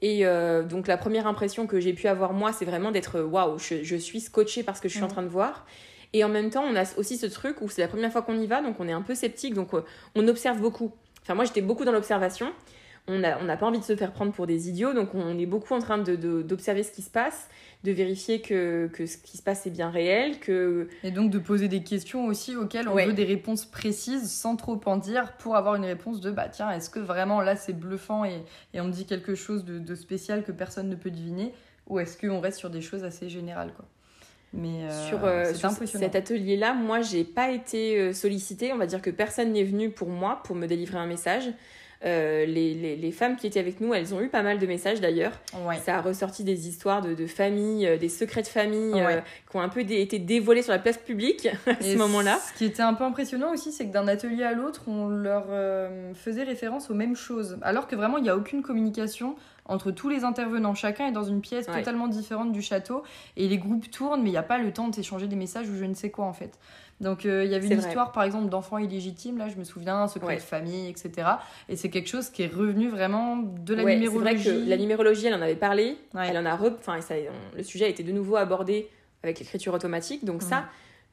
[0.00, 3.58] Et euh, donc la première impression que j'ai pu avoir moi, c'est vraiment d'être waouh,
[3.58, 5.66] je, je, suis scotchée parce que je suis en train de voir.
[6.12, 8.38] Et en même temps, on a aussi ce truc où c'est la première fois qu'on
[8.38, 9.70] y va, donc on est un peu sceptique, donc
[10.14, 10.92] on observe beaucoup.
[11.22, 12.52] Enfin, moi, j'étais beaucoup dans l'observation
[13.08, 15.74] on n'a pas envie de se faire prendre pour des idiots, donc on est beaucoup
[15.74, 17.48] en train d'observer de, ce qui se passe,
[17.84, 20.40] de vérifier que, ce qui se passe est bien réel.
[20.40, 20.88] Que...
[21.04, 24.80] Et donc de poser des questions aussi auxquelles on veut des réponses précises sans trop
[24.86, 28.24] en dire pour avoir une réponse de bah tiens, est-ce que vraiment là c'est bluffant
[28.24, 28.42] et,
[28.74, 31.52] on me dit quelque chose de, spécial que personne ne peut deviner
[31.86, 33.86] ou est-ce qu'on reste sur des choses assez générales quoi
[34.52, 35.52] mais euh, sur, euh,
[35.84, 38.72] cet atelier-là, moi, j'ai pas été euh, sollicitée.
[38.72, 41.50] On va dire que personne n'est venu pour moi pour me délivrer un message.
[42.04, 44.66] Euh, les, les, les, femmes qui étaient avec nous, elles ont eu pas mal de
[44.66, 45.32] messages d'ailleurs.
[45.84, 49.56] Ça a ressorti des histoires de, de famille, euh, des secrets de famille euh, qui
[49.56, 52.38] ont un peu été dévoilés sur la place publique à ce moment-là.
[52.52, 55.46] Ce qui était un peu impressionnant aussi, c'est que d'un atelier à l'autre, on leur
[56.14, 57.58] faisait référence aux mêmes choses.
[57.62, 59.34] Alors que vraiment, il n'y a aucune communication
[59.68, 60.74] entre tous les intervenants.
[60.74, 63.02] Chacun est dans une pièce totalement différente du château
[63.36, 65.68] et les groupes tournent, mais il n'y a pas le temps de s'échanger des messages
[65.68, 66.58] ou je ne sais quoi en fait.
[67.00, 70.08] Donc euh, il y avait une histoire par exemple d'enfants illégitimes, là je me souviens,
[70.08, 71.28] secret de famille, etc.
[71.68, 74.42] Et c'est quelque chose qui est revenu vraiment de la numérologie.
[74.42, 76.72] C'est vrai que la numérologie, elle en avait parlé, elle en a re...
[76.78, 77.14] enfin, ça,
[77.56, 78.88] le sujet a été de nouveau abordé
[79.22, 80.24] avec l'écriture automatique.
[80.24, 80.64] Donc ça,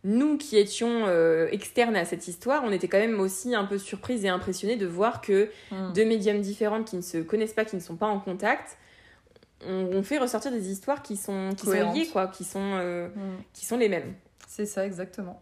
[0.06, 3.80] nous qui étions euh, externes à cette histoire, on était quand même aussi un peu
[3.80, 5.50] surprises et impressionnés de voir que
[5.94, 8.78] deux médiums différentes qui ne se connaissent pas, qui ne sont pas en contact,
[9.66, 13.10] on, fait ressortir des histoires qui sont, qui sont liées, quoi, qui sont, euh,
[13.54, 14.14] qui sont les mêmes.
[14.48, 15.42] C'est ça, exactement.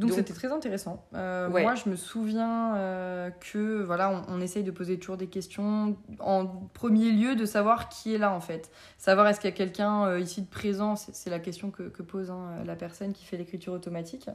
[0.00, 1.04] Donc c'était très intéressant.
[1.14, 5.96] Euh, moi, je me souviens euh, que voilà, on, essaye de poser toujours des questions.
[6.18, 8.70] En premier lieu, de savoir qui est là en fait.
[8.98, 10.96] Savoir est-ce qu'il y a quelqu'un euh, ici de présent.
[10.96, 14.28] C'est la question que, pose hein, la personne qui fait l'écriture automatique.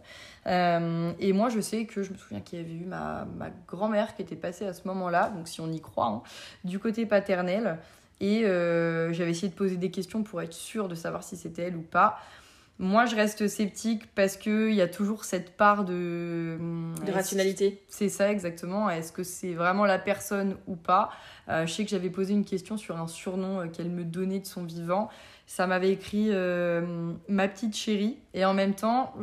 [0.46, 4.16] et moi, je sais que je me souviens qu'il y avait eu ma, ma grand-mère
[4.16, 5.30] qui était passée à ce moment-là.
[5.30, 6.22] Donc si on y croit, hein,
[6.64, 7.80] du côté paternel.
[8.22, 11.76] Et j'avais essayé de poser des questions pour être sûre de savoir si c'était elle
[11.76, 12.20] ou pas.
[12.78, 16.58] Moi, je reste sceptique parce qu'il y a toujours cette part de...
[17.06, 17.82] De rationalité.
[17.88, 18.90] C'est ça, exactement.
[18.90, 21.10] Est-ce que c'est vraiment la personne ou pas?
[21.48, 24.40] Euh, Je sais que j'avais posé une question sur un surnom euh, qu'elle me donnait
[24.40, 25.10] de son vivant.
[25.48, 28.18] Ça m'avait écrit euh, ma petite chérie.
[28.34, 29.14] Et en même temps,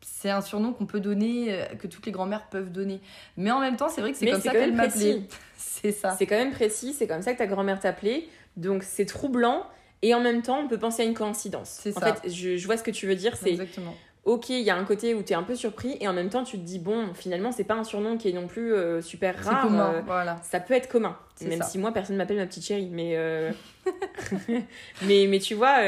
[0.00, 3.02] c'est un surnom qu'on peut donner, que toutes les grand-mères peuvent donner.
[3.36, 5.22] Mais en même temps, c'est vrai que c'est comme ça qu'elle m'appelait.
[5.58, 6.14] c'est ça.
[6.16, 8.28] C'est quand même précis, c'est comme ça que ta grand-mère t'appelait.
[8.56, 9.66] Donc c'est troublant
[10.04, 11.78] et en même temps, on peut penser à une coïncidence.
[11.82, 11.98] C'est ça.
[11.98, 13.36] En fait, je, je, vois ce que tu veux dire.
[13.36, 13.94] C'est Exactement.
[14.24, 16.30] Ok, il y a un côté où tu es un peu surpris et en même
[16.30, 19.02] temps tu te dis bon, finalement c'est pas un surnom qui est non plus euh,
[19.02, 19.62] super rare.
[19.62, 20.38] Commun, euh, voilà.
[20.42, 23.52] Ça peut être commun, même si moi personne m'appelle ma petite chérie, mais euh,
[25.02, 25.80] mais mais tu vois,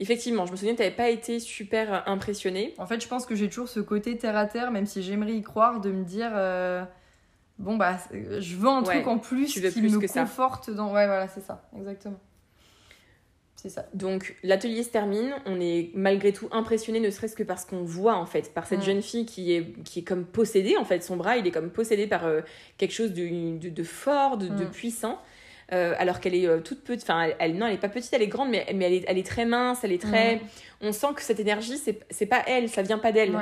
[0.00, 2.74] effectivement, je me souviens que t'avais pas été super impressionnée.
[2.78, 5.34] En fait, je pense que j'ai toujours ce côté terre à terre, même si j'aimerais
[5.34, 6.30] y croire, de me dire
[7.58, 10.86] bon bah je veux un truc en plus qui me conforte dans.
[10.94, 12.18] Ouais, voilà, c'est ça, exactement.
[13.68, 13.86] Ça.
[13.94, 18.16] Donc l'atelier se termine, on est malgré tout impressionné, ne serait-ce que parce qu'on voit
[18.16, 18.84] en fait, par cette mm.
[18.84, 21.70] jeune fille qui est, qui est comme possédée en fait, son bras il est comme
[21.70, 22.42] possédé par euh,
[22.76, 24.70] quelque chose de, de, fort, de, mm.
[24.70, 25.18] puissant.
[25.72, 28.20] Euh, alors qu'elle est euh, toute petite, enfin elle, non elle est pas petite, elle
[28.20, 30.36] est grande, mais, mais elle, est, elle est très mince, elle est très...
[30.36, 30.40] Mm.
[30.82, 33.34] On sent que cette énergie, c'est pas elle, ça vient pas d'elle.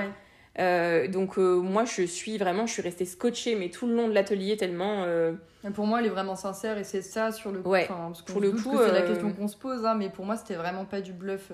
[0.59, 4.09] Euh, donc euh, moi je suis vraiment, je suis restée scotchée mais tout le long
[4.09, 5.05] de l'atelier tellement.
[5.05, 5.33] Euh,
[5.75, 7.71] pour moi elle est vraiment sincère et c'est ça sur le coup.
[7.71, 7.89] Ouais.
[8.27, 10.85] pour le coup, c'est la question qu'on se pose, hein, mais pour moi c'était vraiment
[10.85, 11.51] pas du bluff.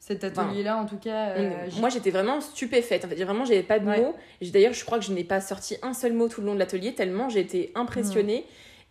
[0.00, 1.34] Cet atelier-là, en tout cas.
[1.78, 3.04] moi j'étais vraiment stupéfaite.
[3.04, 4.14] En fait, vraiment j'avais pas de mots.
[4.42, 6.58] D'ailleurs je crois que je n'ai pas sorti un seul mot tout le long de
[6.58, 8.44] l'atelier tellement j'ai été impressionnée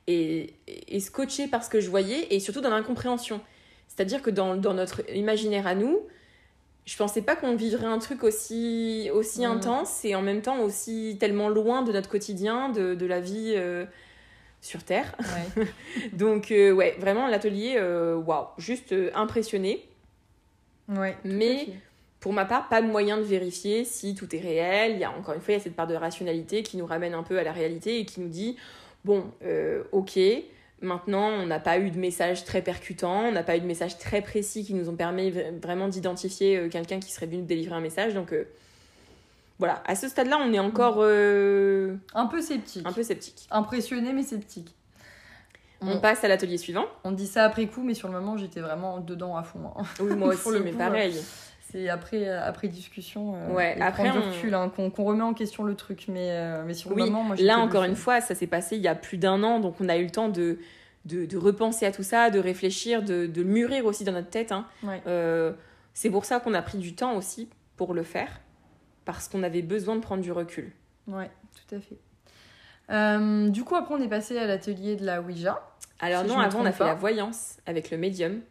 [0.07, 3.41] et, et scotchée par ce que je voyais et surtout dans l'incompréhension.
[3.87, 5.99] C'est-à-dire que dans, dans notre imaginaire à nous,
[6.85, 11.17] je pensais pas qu'on vivrait un truc aussi, aussi intense et en même temps aussi
[11.19, 13.85] tellement loin de notre quotidien, de, de la vie euh,
[14.59, 15.15] sur Terre.
[16.13, 19.87] Donc, euh, ouais, vraiment l'atelier, euh, waouh, juste impressionné.
[20.89, 21.69] Ouais, Mais
[22.19, 24.93] pour ma part, pas de moyen de vérifier si tout est réel.
[24.93, 26.85] Il y a encore une fois, il y a cette part de rationalité qui nous
[26.85, 28.57] ramène un peu à la réalité et qui nous dit
[29.05, 29.31] bon,
[29.93, 30.19] ok,
[30.83, 33.97] Maintenant, on n'a pas eu de message très percutant, on n'a pas eu de message
[33.97, 37.79] très précis qui nous ont permis vraiment d'identifier euh, quelqu'un qui serait venu délivrer un
[37.79, 38.13] message.
[38.13, 38.43] Donc euh,
[39.59, 42.85] voilà, à ce stade-là, on est encore euh, un peu sceptique.
[42.85, 43.47] Un peu sceptique.
[43.49, 44.75] Impressionné mais sceptique.
[45.79, 46.85] On, passe à l'atelier suivant.
[47.05, 49.71] On dit ça après coup, mais sur le moment, j'étais vraiment dedans à fond.
[49.77, 49.83] Hein.
[50.01, 51.15] Oui, moi aussi, mais pareil.
[51.73, 54.21] C'est après, après discussion, ouais, après on...
[54.21, 56.05] recul, hein, qu'on remet en question le truc.
[56.07, 58.87] Mais, mais sur le moment, moi, Là, encore une fois, ça s'est passé il y
[58.87, 60.59] a plus d'un an, donc on a eu le temps de
[61.05, 64.51] de, repenser à tout ça, de réfléchir, de, de le mûrir aussi dans notre tête.
[64.51, 64.65] Hein.
[65.07, 65.53] Euh,
[65.93, 68.39] c'est pour ça qu'on a pris du temps aussi pour le faire,
[69.05, 70.71] parce qu'on avait besoin de prendre du recul.
[71.07, 71.97] Ouais, tout à fait.
[72.89, 75.61] Euh, du coup, après, on est passé à l'atelier de la Ouija.
[75.99, 78.41] Alors non, avant, on a fait la voyance avec le médium.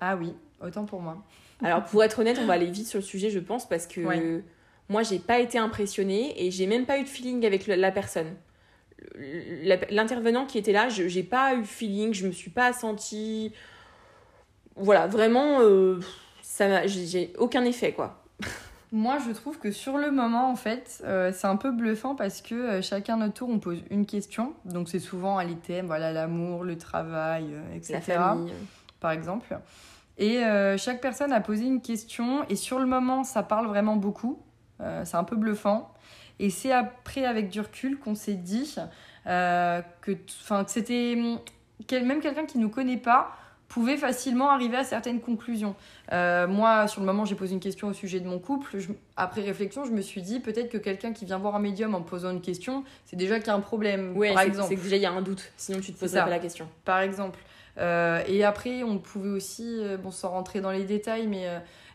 [0.00, 1.22] Ah oui, autant pour moi.
[1.62, 4.42] Alors, pour être honnête, on va aller vite sur le sujet, je pense, parce que
[4.88, 8.34] moi, j'ai pas été impressionnée et j'ai même pas eu de feeling avec la personne.
[9.90, 13.52] L'intervenant qui était là, je j'ai pas eu de feeling, je me suis pas sentie.
[14.76, 16.00] Voilà, vraiment, euh,
[16.42, 18.22] ça j'ai aucun effet, quoi.
[18.92, 22.42] Moi, je trouve que sur le moment, en fait, euh, c'est un peu bluffant parce
[22.42, 24.54] que euh, chacun notre tour, on pose une question.
[24.64, 27.92] Donc, c'est souvent à l'item, voilà, l'amour, le travail, etc.
[27.94, 28.52] La famille.
[28.98, 29.56] Par exemple.
[30.20, 30.40] Et
[30.76, 32.44] chaque personne a posé une question.
[32.48, 34.38] Et sur le moment, ça parle vraiment beaucoup.
[34.78, 35.90] c'est un peu bluffant.
[36.40, 38.74] Et c'est après, avec du recul, qu'on s'est dit
[39.26, 40.18] euh, que, que
[40.66, 41.14] c'était.
[41.92, 43.36] Même quelqu'un qui ne nous connaît pas
[43.68, 45.76] pouvait facilement arriver à certaines conclusions.
[46.12, 48.78] Euh, moi, sur le moment, j'ai posé une question au sujet de mon couple.
[49.16, 52.00] après réflexion, je me suis dit peut-être que quelqu'un qui vient voir un médium en
[52.00, 54.14] posant une question, c'est déjà qu'il y a un problème.
[54.16, 54.68] Oui, par exemple.
[54.70, 55.52] C'est que déjà il y a un doute.
[55.56, 56.68] Sinon, tu te poserais pas la question.
[56.84, 57.38] Par exemple.
[57.80, 61.46] Euh, et après, on pouvait aussi, bon, sans rentrer dans les détails, mais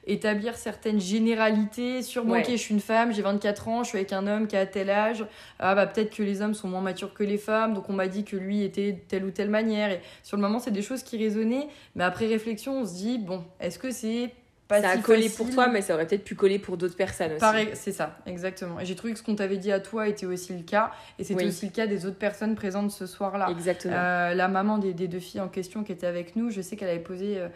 [0.08, 3.98] établir certaines généralités sur moi, ok, je suis une femme, j'ai 24 ans, je suis
[3.98, 5.26] avec un homme qui a tel âge,
[5.60, 8.08] ah bah peut-être que les hommes sont moins matures que les femmes, donc on m'a
[8.08, 9.92] dit que lui était de telle ou telle manière.
[9.92, 13.18] Et sur le moment, c'est des choses qui résonnaient, mais après réflexion, on se dit,
[13.18, 14.32] bon, est-ce que c'est
[14.68, 17.32] pas ça a collé pour toi, mais ça aurait peut-être pu coller pour d'autres personnes
[17.32, 17.40] aussi.
[17.40, 18.80] Pareil, c'est ça, exactement.
[18.80, 21.24] Et j'ai trouvé que ce qu'on t'avait dit à toi était aussi le cas, et
[21.24, 23.48] c'était aussi le cas des autres personnes présentes ce soir-là.
[23.50, 23.96] Exactement.
[23.96, 26.76] Euh, la maman des, des, deux filles en question qui était avec nous, je sais
[26.76, 27.48] qu'elle avait posé euh,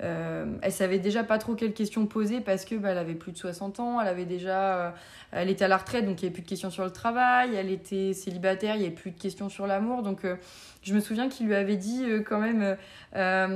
[0.00, 3.32] euh, elle savait déjà pas trop quelles questions poser parce que bah, elle avait plus
[3.32, 4.90] de 60 ans, elle avait déjà, euh,
[5.32, 7.56] elle était à la retraite donc il n'y avait plus de questions sur le travail,
[7.56, 10.36] elle était célibataire, il n'y avait plus de questions sur l'amour donc euh,
[10.82, 12.76] je me souviens qu'il lui avait dit quand même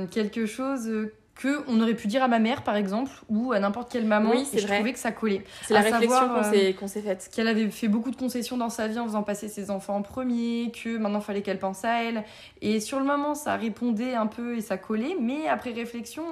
[0.09, 0.91] quelque chose
[1.35, 4.31] que on aurait pu dire à ma mère par exemple ou à n'importe quelle maman
[4.31, 5.41] oui, et je trouvais que ça collait.
[5.63, 7.29] C'est la réflexion euh, qu'on s'est faite.
[7.33, 10.01] qu'elle avait fait beaucoup de concessions dans sa vie en faisant passer ses enfants en
[10.03, 12.23] premier que maintenant il fallait qu'elle pense à elle.
[12.61, 16.23] Et sur le moment ça répondait un peu et ça collait mais après réflexion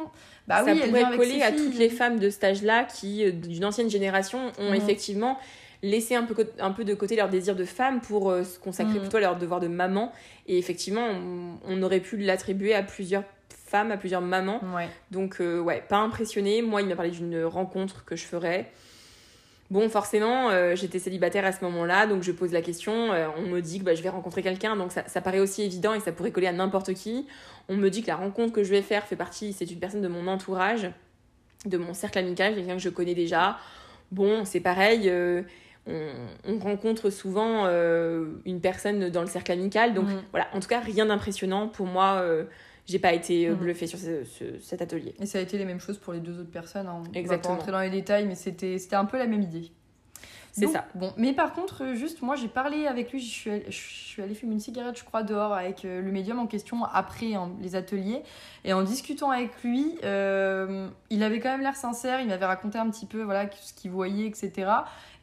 [0.48, 3.32] bah ça oui, pourrait elle coller à toutes les femmes de cet âge-là qui euh,
[3.32, 4.76] d'une ancienne génération ont mhm.
[4.76, 5.40] effectivement
[5.82, 8.94] laissé un peu, un peu de côté leur désir de femme pour euh, se consacrer
[8.94, 9.02] mhm.
[9.02, 10.12] plutôt à leur devoir de maman.
[10.46, 13.24] Et effectivement on, on aurait pu l'attribuer à plusieurs
[13.74, 14.62] à plusieurs mamans.
[15.12, 16.62] Donc, euh, ouais, pas impressionné.
[16.62, 18.72] Moi, il m'a parlé d'une rencontre que je ferais.
[19.70, 23.14] Bon, forcément, euh, j'étais célibataire à ce moment-là, donc je pose la question.
[23.14, 25.64] Euh, on me dit que bah, je vais rencontrer quelqu'un, donc ça, ça, paraît aussi
[25.64, 27.26] évident et ça pourrait coller à n'importe qui.
[27.70, 30.02] On me dit que la rencontre que je vais faire fait partie, c'est une personne
[30.02, 30.92] de mon entourage,
[31.66, 33.58] de mon cercle amical, quelqu'un que je connais déjà.
[34.12, 35.10] Bon, c'est pareil.
[35.88, 37.66] On, rencontre souvent
[38.46, 39.94] une personne dans le cercle amical.
[39.94, 40.22] Donc mhm.
[40.32, 42.22] voilà, en tout cas, rien d'impressionnant pour moi
[42.92, 43.56] j'ai pas été mhm.
[43.56, 43.98] bluffée sur
[44.62, 45.16] cet atelier.
[45.20, 46.88] Et ça a été les mêmes choses pour les deux autres personnes.
[46.88, 47.04] Hein.
[47.14, 47.26] Exactement.
[47.26, 49.72] On va pas rentrer dans les détails, mais c'était un peu la même idée.
[50.54, 50.86] C'est ça.
[50.96, 53.22] Bon, mais par contre, euh, juste, moi, j'ai parlé avec lui.
[53.22, 56.12] Je suis, allée, je suis allée fumer une cigarette, je crois, dehors avec euh, le
[56.12, 58.22] médium en question après les ateliers.
[58.66, 62.20] Et en discutant avec lui, il avait quand même l'air sincère.
[62.20, 64.70] Il m'avait raconté un petit peu, voilà, ce qu'il voyait, etc.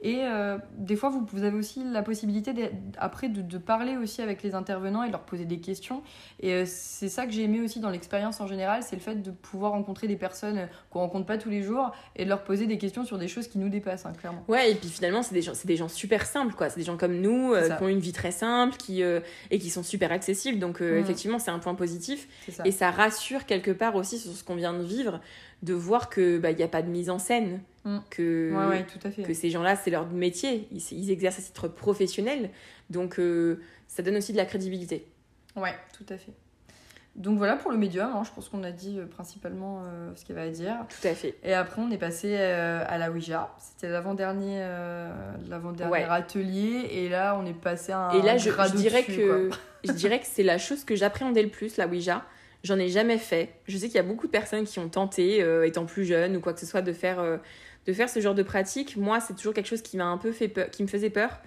[0.00, 2.52] Et euh, des fois, vous, vous, avez aussi la possibilité
[2.98, 6.02] après de, de, parler aussi avec les intervenants et de leur poser des questions.
[6.40, 9.16] Et euh, c'est ça que j'ai aimé aussi dans l'expérience en général, c'est le fait
[9.16, 12.66] de pouvoir rencontrer des personnes qu'on rencontre pas tous les jours et de leur poser
[12.66, 14.44] des questions sur des choses qui nous dépassent, hein, clairement.
[14.46, 16.68] Ouais, et puis finalement, c'est des, gens, des gens super simples, quoi.
[16.68, 19.70] C'est des gens comme nous, euh, qui ont une vie très simple qui, et qui
[19.70, 20.60] sont super accessibles.
[20.60, 20.96] Donc, mmh.
[20.98, 22.28] effectivement, c'est un point positif.
[22.64, 25.20] Et ça rassure quelque part aussi sur ce qu'on vient de vivre
[25.62, 27.60] de voir que bah, il n'y a pas de mise en scène
[27.96, 28.02] mm.
[28.10, 29.22] que tout à fait.
[29.22, 32.50] que ces gens-là c'est leur métier ils, ils, exercent à titre professionnel
[32.90, 35.06] donc euh, ça donne aussi de la crédibilité
[35.56, 36.32] ouais tout à fait
[37.16, 38.22] donc voilà pour le médium, hein.
[38.24, 40.76] je pense qu'on a dit euh, principalement euh, ce qu'il y avait à dire.
[40.88, 41.34] Tout à fait.
[41.42, 43.52] Et après on est passé à la Ouija.
[43.58, 44.60] C'était l'avant-dernier
[45.48, 49.50] l'avant-dernier atelier et là on est passé à un Et là je, dirais que
[49.82, 52.24] je dirais que c'est la chose que j'appréhendais le plus la Ouija
[52.64, 53.50] J'en ai jamais fait.
[53.66, 56.36] Je sais qu'il y a beaucoup de personnes qui ont tenté, euh, étant plus jeune
[56.36, 57.36] ou quoi que ce soit, de faire, euh,
[57.88, 58.98] de faire ce genre de pratique.
[58.98, 61.40] Moi, c'est toujours quelque chose qui m'a un peu fait peur, qui me faisait peur.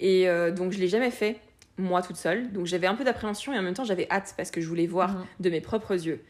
[0.00, 1.38] Et euh, donc, je l'ai jamais fait,
[1.76, 2.50] moi toute seule.
[2.52, 4.86] Donc, j'avais un peu d'appréhension et en même temps, j'avais hâte parce que je voulais
[4.86, 5.26] voir mhm.
[5.40, 6.24] de mes propres yeux.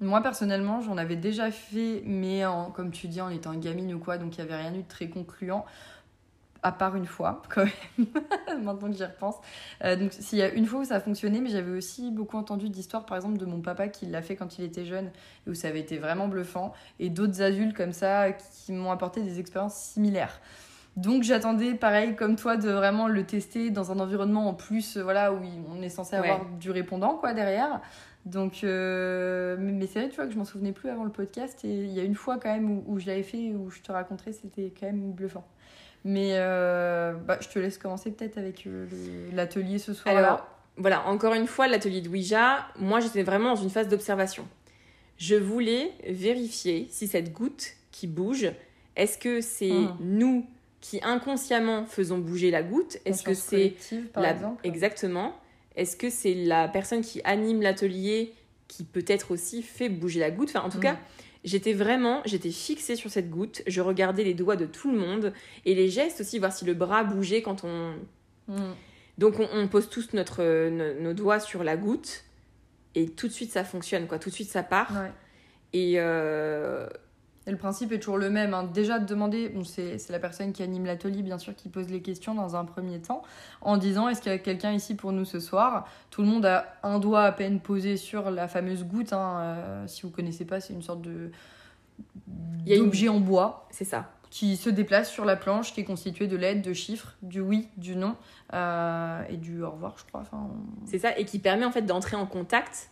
[0.00, 3.98] Moi, personnellement, j'en avais déjà fait, mais en, comme tu dis, en étant gamine ou
[3.98, 5.64] quoi, donc il n'y avait rien eu de très concluant
[6.62, 9.36] à part une fois, quand même, maintenant que j'y repense.
[9.84, 12.36] Euh, donc, s'il y a une fois où ça a fonctionné, mais j'avais aussi beaucoup
[12.36, 15.10] entendu d'histoires, par exemple, de mon papa qui l'a fait quand il était jeune,
[15.46, 19.22] et où ça avait été vraiment bluffant, et d'autres adultes comme ça qui m'ont apporté
[19.22, 20.40] des expériences similaires.
[20.96, 25.02] Donc j'attendais, pareil comme toi, de vraiment le tester dans un environnement en plus, euh,
[25.02, 25.38] voilà, où
[25.74, 27.80] on est censé avoir du répondant quoi derrière.
[28.24, 31.64] Donc, euh, mais c'est vrai, tu vois, que je m'en souvenais plus avant le podcast.
[31.64, 33.90] Et il y a une fois quand même où, je l'avais fait, où je te
[33.90, 35.44] raconterai, c'était quand même bluffant.
[36.04, 38.66] Mais euh, bah, je te laisse commencer peut-être avec
[39.32, 40.16] l'atelier ce soir.
[40.16, 44.46] Alors, voilà, encore une fois, l'atelier de Ouija, moi j'étais vraiment dans une phase d'observation.
[45.18, 48.50] Je voulais vérifier si cette goutte qui bouge,
[48.96, 49.96] est-ce que c'est hmm.
[50.00, 50.46] nous
[50.80, 52.98] qui inconsciemment faisons bouger la goutte?
[53.04, 53.74] Est-ce que c'est
[54.16, 54.34] la...
[54.64, 55.36] exactement
[55.76, 58.34] Est-ce que c'est la personne qui anime l'atelier
[58.66, 60.48] qui peut-être aussi fait bouger la goutte?
[60.48, 60.82] Enfin, en tout hmm.
[60.82, 60.98] cas,
[61.44, 63.62] j'étais vraiment, j'étais fixée sur cette goutte.
[63.66, 65.32] Je regardais les doigts de tout le monde
[65.64, 67.94] et les gestes aussi, voir si le bras bougeait quand on.
[68.48, 68.74] Hmm.
[69.18, 72.24] Donc on, pose tous notre, nos, doigts sur la goutte
[72.94, 74.18] et tout de suite ça fonctionne, quoi.
[74.18, 74.92] Tout de suite ça part.
[75.72, 76.86] Et, euh,
[77.46, 78.54] et le principe est toujours le même.
[78.54, 78.70] Hein.
[78.72, 82.00] Déjà, de demander, bon, c'est la personne qui anime l'atelier, bien sûr, qui pose les
[82.00, 83.22] questions dans un premier temps,
[83.60, 85.88] en disant est-ce qu'il y a quelqu'un ici pour nous ce soir?
[86.10, 89.12] Tout le monde a un doigt à peine posé sur la fameuse goutte.
[89.12, 89.40] Hein.
[89.40, 91.30] Euh, si vous connaissez pas, c'est une sorte de
[92.66, 93.68] d'objet en bois.
[93.70, 94.10] C'est ça.
[94.30, 97.68] Qui se déplace sur la planche, qui est constituée de lettres, de chiffres, du oui,
[97.76, 98.16] du non
[98.54, 100.20] euh, et du au revoir, je crois.
[100.20, 100.48] Enfin,
[100.86, 102.88] C'est ça, et qui permet en fait d'entrer en contact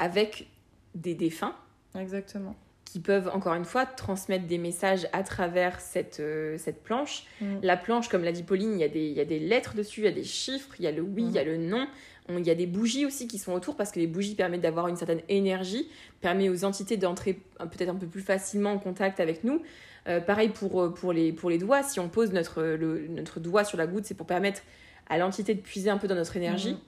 [0.00, 0.48] avec
[0.94, 1.54] des défunts.
[1.94, 2.54] Exactement
[2.94, 7.24] qui peuvent encore une fois transmettre des messages à travers cette, euh, cette planche.
[7.40, 7.56] Mm.
[7.60, 9.74] La planche, comme l'a dit Pauline, il y, a des, il y a des lettres
[9.74, 11.46] dessus, il y a des chiffres, il y a le oui, il y a mm.
[11.48, 11.88] le non.
[12.28, 14.86] il y a des bougies aussi qui sont autour parce que les bougies permettent d'avoir
[14.86, 15.88] une certaine énergie,
[16.20, 19.60] permet aux entités d'entrer peut-être un peu plus facilement en contact avec nous.
[20.06, 23.40] Euh, pareil pour, euh, pour, les, pour les doigts, si on pose notre, le, notre
[23.40, 24.62] doigt sur la goutte, c'est pour permettre
[25.08, 26.80] à l'entité de puiser un peu dans notre énergie mm.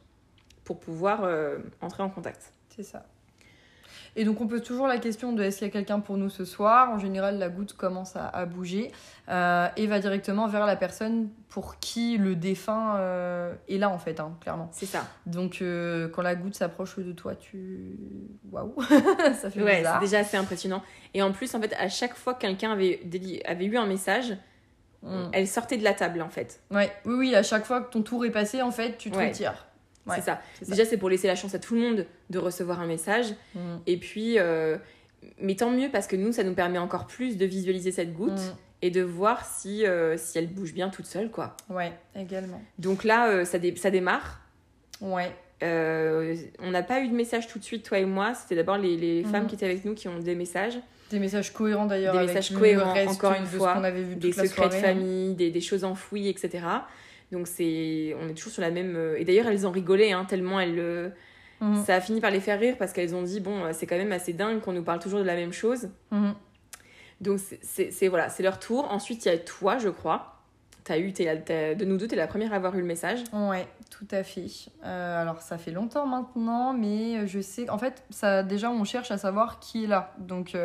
[0.63, 1.29] pour pouvoir
[1.81, 2.53] entrer en contact.
[2.69, 3.05] C'est ça.
[4.19, 6.31] Et donc on pose toujours la question de est-ce qu'il y a quelqu'un pour nous
[6.31, 8.91] ce soir En général, la goutte commence à, bouger
[9.29, 13.99] euh, et va directement vers la personne pour qui le défunt euh, est là en
[13.99, 14.71] fait, hein, clairement.
[14.73, 15.07] C'est ça.
[15.27, 17.99] Donc euh, quand la goutte s'approche de toi, tu...
[18.51, 18.75] Waouh
[19.39, 20.83] Ça fait ouais, c'est déjà assez impressionnant.
[21.13, 23.01] Et en plus, en fait, à chaque fois que quelqu'un avait,
[23.45, 24.35] avait eu un message,
[25.03, 25.29] mm.
[25.33, 26.63] elle sortait de la table en fait.
[26.71, 29.19] Ouais, oui, oui, à chaque fois que ton tour est passé, en fait, tu te
[29.19, 29.67] retires
[30.15, 30.41] c'est ça.
[30.67, 33.35] Déjà, c'est pour laisser la chance à tout le monde de recevoir un message.
[33.55, 33.59] Mm.
[33.87, 34.77] Et puis, euh,
[35.41, 38.33] mais tant mieux parce que nous, ça nous permet encore plus de visualiser cette goutte
[38.33, 38.57] mm.
[38.83, 41.57] et de voir si, euh, si elle bouge bien toute seule, quoi.
[41.69, 42.63] Ouais, également.
[42.79, 44.41] Donc là, euh, ça, ça démarre.
[45.01, 45.31] Ouais.
[45.63, 48.35] on n'a pas eu de message tout de suite, toi et moi.
[48.35, 49.27] C'était d'abord les, les mm.
[49.27, 50.79] femmes qui étaient avec nous qui ont des messages.
[51.11, 52.19] Des messages cohérents d'ailleurs.
[52.19, 53.73] Des messages cohérents, encore une fois.
[53.73, 56.65] Avait vu des secrets de famille, des, des, choses enfouies, etc.
[57.33, 58.95] Donc c'est, on est toujours sur la même.
[58.97, 60.79] Euh, et d'ailleurs, elles en rigolaient hein, tellement elles.
[60.79, 61.09] Euh,
[61.61, 61.85] mhm.
[61.85, 63.97] Ça a fini par les faire rire parce qu'elles ont dit bon, euh, c'est quand
[63.97, 65.89] même assez dingue qu'on nous parle toujours de la même chose.
[66.11, 66.35] Mhm.
[67.21, 68.91] Donc c'est voilà, c'est leur tour.
[68.91, 70.33] Ensuite, il y a toi, je crois.
[70.89, 73.25] As eu, es, de nous deux, tu es la première à avoir eu le message.
[73.33, 74.47] Ouais, tout à fait.
[74.83, 77.71] alors, ça fait longtemps maintenant, mais je sais.
[77.71, 80.13] En fait, ça, déjà, on cherche à savoir qui est là.
[80.19, 80.57] Donc,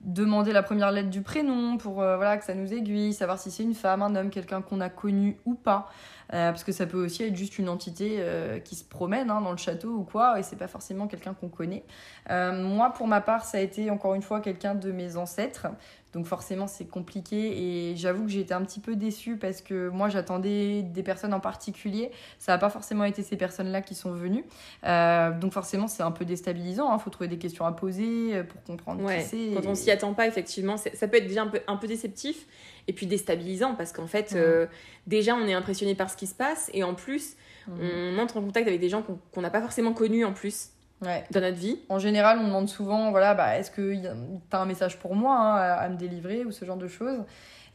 [0.00, 3.62] demander la première lettre du prénom pour voilà, que ça nous aiguille, savoir si c'est
[3.62, 5.90] une femme, un homme, quelqu'un qu'on a connu ou pas.
[6.32, 9.40] Euh, parce que ça peut aussi être juste une entité euh, qui se promène hein,
[9.40, 11.82] dans le château ou quoi, et c'est pas forcément quelqu'un qu'on connaît.
[12.30, 15.66] Euh, moi, pour ma part, ça a été encore une fois quelqu'un de mes ancêtres.
[16.12, 19.88] Donc forcément c'est compliqué et j'avoue que j'ai été un petit peu déçue parce que
[19.88, 22.10] moi j'attendais des personnes en particulier.
[22.38, 24.44] Ça n'a pas forcément été ces personnes-là qui sont venues.
[24.82, 26.88] donc forcément c'est un peu déstabilisant.
[26.90, 26.98] Il hein.
[26.98, 29.50] faut trouver des questions à poser pour comprendre qui c'est.
[29.54, 32.46] Quand on s'y attend pas effectivement, ça peut être déjà un peu, un peu déceptif
[32.88, 34.66] et puis déstabilisant parce qu'en fait, euh,
[35.06, 37.36] déjà, on est impressionné par ce qui se passe et en plus,
[37.68, 40.70] on entre en contact avec des gens qu'on n'a pas forcément connus en plus.
[41.02, 41.78] Dans notre vie.
[41.88, 44.06] En général, on demande souvent, voilà, bah, est-ce que tu
[44.52, 47.24] as un message pour moi hein, à, me délivrer ou ce genre de choses.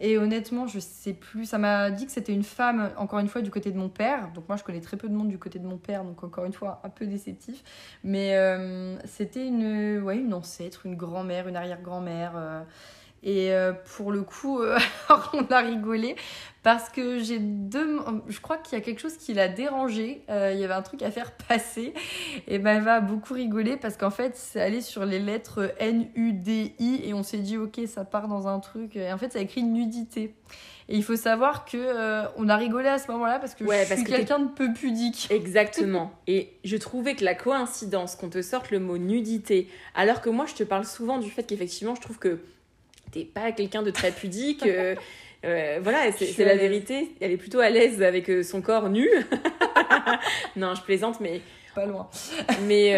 [0.01, 1.45] Et honnêtement, je sais plus.
[1.45, 4.29] Ça m'a dit que c'était une femme, encore une fois, du côté de mon père.
[4.33, 6.45] Donc moi, je connais très peu de monde du côté de mon père, donc encore
[6.45, 7.63] une fois, un peu déceptif.
[8.03, 12.33] Mais euh, c'était une, ouais, une ancêtre, une grand-mère, une arrière-grand-mère.
[12.35, 12.61] Euh,
[13.25, 14.77] et euh, pour le coup, euh,
[15.33, 16.15] on a rigolé
[16.61, 17.99] parce que j'ai deux.
[18.27, 20.21] Je crois qu'il y a quelque chose qui l'a dérangé.
[20.29, 21.95] Euh, il y avait un truc à faire passer.
[22.47, 27.01] Et ben, elle va beaucoup rigoler parce qu'en fait, c'est allé sur les lettres N-U-D-I
[27.03, 28.95] et on s'est dit, ok, ça part dans un truc.
[28.95, 30.35] Et en fait, ça a écrit nudité.
[30.87, 34.03] Et il faut savoir que on a rigolé à ce moment-là parce que je suis
[34.03, 35.27] quelqu'un de peu pudique.
[35.31, 36.11] Exactement.
[36.27, 40.45] et je trouvais que la coïncidence qu'on te sorte le mot nudité, alors que moi
[40.45, 42.39] je te parle souvent du fait qu'effectivement je trouve que
[43.11, 44.65] t'es pas quelqu'un de très pudique.
[44.65, 44.95] Euh,
[45.45, 47.11] euh, voilà, c'est la vérité.
[47.19, 49.07] Elle est plutôt à l'aise avec euh, son corps nu.
[50.55, 51.41] non, je plaisante, mais.
[51.73, 52.09] Pas loin.
[52.67, 52.95] mais.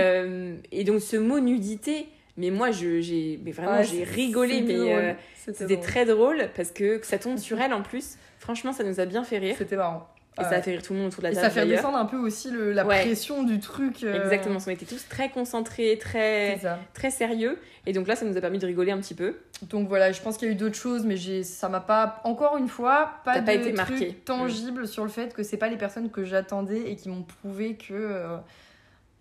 [0.72, 5.16] et donc, ce mot nudité, Mais moi, je, j'ai, vraiment, Ouais, j'ai rigolé, c'était mais
[5.53, 8.18] C'était très drôle parce que, que ça tombe sur elle en plus.
[8.39, 9.55] Franchement, ça nous a bien fait rire.
[9.58, 10.08] C'était marrant.
[10.39, 10.55] Et ça Ouais.
[10.57, 11.45] a fait rire tout le monde autour de la Et table.
[11.47, 13.01] ça fait descendre un peu aussi le, la Ouais.
[13.01, 14.03] pression du truc.
[14.03, 16.59] euh, Exactement, qu'on était tous très concentrés, très,
[16.93, 17.57] très sérieux.
[17.88, 19.38] Et donc là, ça nous a permis de rigoler un petit peu.
[19.63, 22.57] Donc voilà, je pense qu'il y a eu d'autres choses, mais ça m'a pas, encore
[22.57, 24.13] une fois, pas de pas été truc marqué.
[24.25, 27.75] tangible sur le fait que c'est pas les personnes que j'attendais et qui m'ont prouvé
[27.75, 28.38] que euh,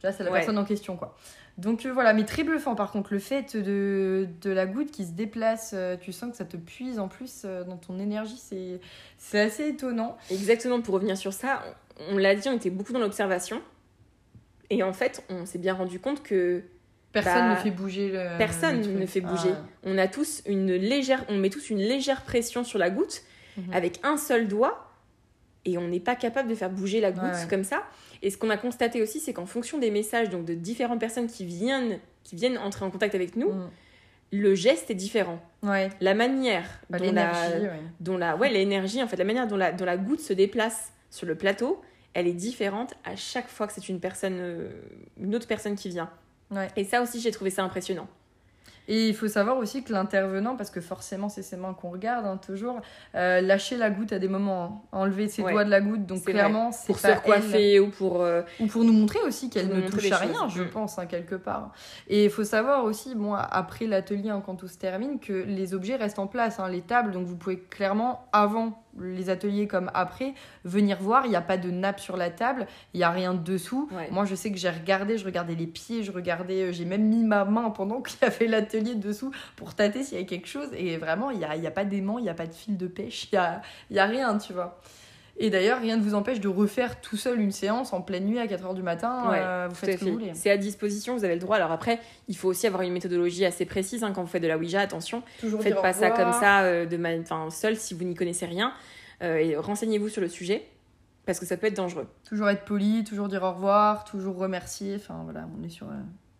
[0.02, 0.38] c'est la Ouais.
[0.38, 1.16] personne en question quoi.
[1.58, 5.04] Donc euh, voilà, mais très bluffant par contre, le fait de, de la goutte qui
[5.06, 8.36] se déplace, euh, tu sens que ça te puise en plus euh, dans ton énergie,
[8.38, 8.80] c'est,
[9.16, 10.18] c'est assez étonnant.
[10.30, 11.62] Exactement, pour revenir sur ça,
[12.10, 13.62] on, on l'a dit, on était beaucoup dans l'observation.
[14.68, 16.62] Et en fait, on s'est bien rendu compte que
[17.12, 18.36] Personne Bah, ne fait bouger le.
[18.36, 19.48] personne le ne fait bouger.
[19.54, 19.64] Ah.
[19.84, 23.22] on a tous une légère, on met tous une légère pression sur la goutte
[23.56, 23.72] Mhm.
[23.72, 24.90] avec un seul doigt
[25.64, 27.46] et on n'est pas capable de faire bouger la goutte ouais.
[27.48, 27.84] comme ça.
[28.22, 31.26] Et ce qu'on a constaté aussi, c'est qu'en fonction des messages donc de différentes personnes
[31.26, 33.70] qui viennent, qui viennent entrer en contact avec nous, Mm.
[34.32, 35.40] le geste est différent.
[35.62, 37.70] Ouais, La manière Bah, dont la, ouais.
[38.00, 40.92] dont la, ouais, l'énergie, en fait, la manière dont la, dont la goutte se déplace
[41.10, 41.80] sur le plateau,
[42.14, 44.68] elle est différente à chaque fois que c'est une personne, euh,
[45.20, 46.10] une autre personne qui vient.
[46.50, 46.68] Ouais.
[46.76, 48.08] Et ça aussi, j'ai trouvé ça impressionnant.
[48.88, 52.24] Et il faut savoir aussi que l'intervenant, parce que forcément c'est ses mains qu'on regarde
[52.26, 52.80] hein, toujours,
[53.14, 55.52] euh, lâcher la goutte à des moments, hein, enlever ses Ouais.
[55.52, 57.18] doigts de la goutte, donc clairement c'est Pour se pas elle.
[57.18, 58.22] recoiffer ou pour.
[58.22, 60.54] euh, Ou pour nous montrer aussi qu'elle ne touche à rien, choses.
[60.56, 60.70] je Mm.
[60.70, 61.72] pense, hein, quelque part.
[62.08, 65.96] Et il faut savoir aussi, bon, après l'atelier, quand tout se termine, que les objets
[65.96, 70.34] restent en place, les tables, donc vous pouvez clairement, avant les ateliers comme après,
[70.64, 73.34] venir voir, il n'y a pas de nappe sur la table, il n'y a rien
[73.34, 73.88] dessous.
[73.92, 74.08] Ouais.
[74.10, 77.04] Moi, je sais que j'ai regardé, je regardais les pieds, je regardais, euh, j'ai même
[77.04, 80.48] mis ma main pendant qu'il y avait l'atelier dessous pour tâter s'il y avait quelque
[80.48, 82.54] chose, et vraiment, il n'y a, y a pas d'aimant, il n'y a pas de
[82.54, 84.80] fil de pêche, il n'y a, y a rien, tu vois.
[85.38, 88.38] Et d'ailleurs, rien ne vous empêche de refaire tout seul une séance en pleine nuit
[88.38, 89.28] à 4h du matin.
[89.30, 90.30] Ouais, euh, vous faites ce que vous voulez.
[90.34, 91.56] C'est à disposition, vous avez le droit.
[91.56, 94.48] Alors après, il faut aussi avoir une méthodologie assez précise hein, quand vous faites de
[94.48, 94.80] la Ouija.
[94.80, 97.10] Attention, Toujours faites pas ça comme ça euh, de ma...
[97.18, 98.72] enfin, seul si vous n'y connaissez rien.
[99.22, 100.66] Euh, et renseignez-vous sur le sujet
[101.26, 102.06] parce que ça peut être dangereux.
[102.26, 104.96] Toujours être poli, toujours dire au revoir, toujours remercier.
[104.96, 105.86] Enfin voilà, on est sur,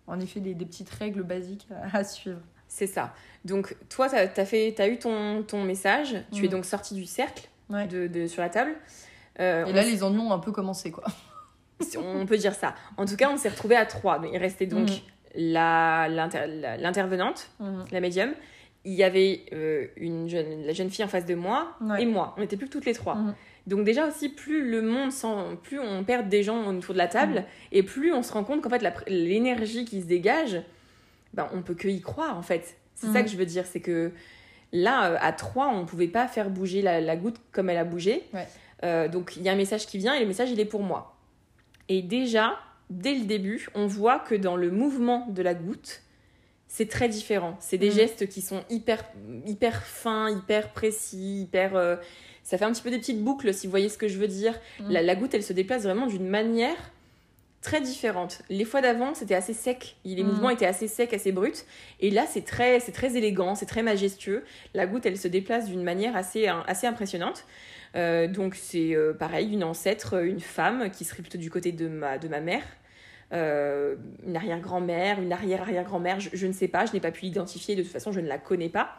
[0.06, 2.38] en effet, des, des petites règles basiques à, à suivre.
[2.68, 3.12] C'est ça.
[3.44, 6.16] Donc toi, tu as, as eu ton, ton message.
[6.32, 6.52] Tu es Mhm.
[6.52, 7.86] donc sorti du cercle Ouais.
[7.86, 8.72] de, de- sur la table.
[9.40, 11.04] Euh, Et là, les ennuis ont un peu commencé, quoi.
[11.98, 12.74] on peut dire ça.
[12.96, 14.20] En tout cas, on s'est retrouvés à trois.
[14.32, 14.96] Il restait donc Mhm.
[15.34, 17.50] la- l'inter- la- l'intervenante,
[17.90, 18.30] la médium.
[18.88, 22.02] Il y avait euh, une jeune, la jeune fille en face de moi Ouais.
[22.02, 22.34] et moi.
[22.36, 23.16] On n'était plus que toutes les trois.
[23.16, 23.34] Mhm.
[23.66, 25.26] Donc déjà aussi, plus le monde sent,
[25.64, 28.62] plus on perd des gens autour de la table et plus on se rend compte
[28.62, 30.62] qu'en fait l'énergie qui se dégage,
[31.34, 32.76] ben, on peut que y croire en fait.
[32.94, 34.12] C'est ça que je veux dire, c'est que
[34.72, 37.84] là, euh, à trois, on pouvait pas faire bouger la, la goutte comme elle a
[37.84, 38.24] bougé.
[38.34, 38.46] Ouais.
[38.84, 40.82] Euh, donc il y a un message qui vient et le message il est pour
[40.82, 41.16] moi.
[41.88, 42.58] Et déjà,
[42.90, 46.02] dès le début, on voit que dans le mouvement de la goutte,
[46.68, 47.56] c'est très différent.
[47.60, 47.94] C'est des Mhm.
[47.94, 49.04] gestes qui sont hyper,
[49.46, 51.76] hyper fins, hyper précis, hyper.
[51.76, 51.96] euh,
[52.42, 54.28] ça fait un petit peu des petites boucles, si vous voyez ce que je veux
[54.28, 54.54] dire.
[54.88, 56.76] La, la goutte, elle se déplace vraiment d'une manière
[57.66, 58.42] très différente.
[58.48, 59.96] Les fois d'avant, c'était assez sec.
[60.04, 60.30] Les Mhm.
[60.30, 61.64] mouvements étaient assez secs, assez bruts.
[61.98, 64.44] Et là, c'est très, c'est très élégant, c'est très majestueux.
[64.72, 67.44] La goutte, elle se déplace d'une manière assez, assez impressionnante.
[67.96, 71.88] Euh, donc c'est euh, pareil, une ancêtre, une femme qui serait plutôt du côté de
[71.88, 72.62] ma, de ma mère.
[73.32, 77.74] Euh, une arrière-grand-mère, une arrière-arrière-grand-mère, je, je ne sais pas, je n'ai pas pu l'identifier,
[77.74, 78.90] de toute façon je ne la connais pas.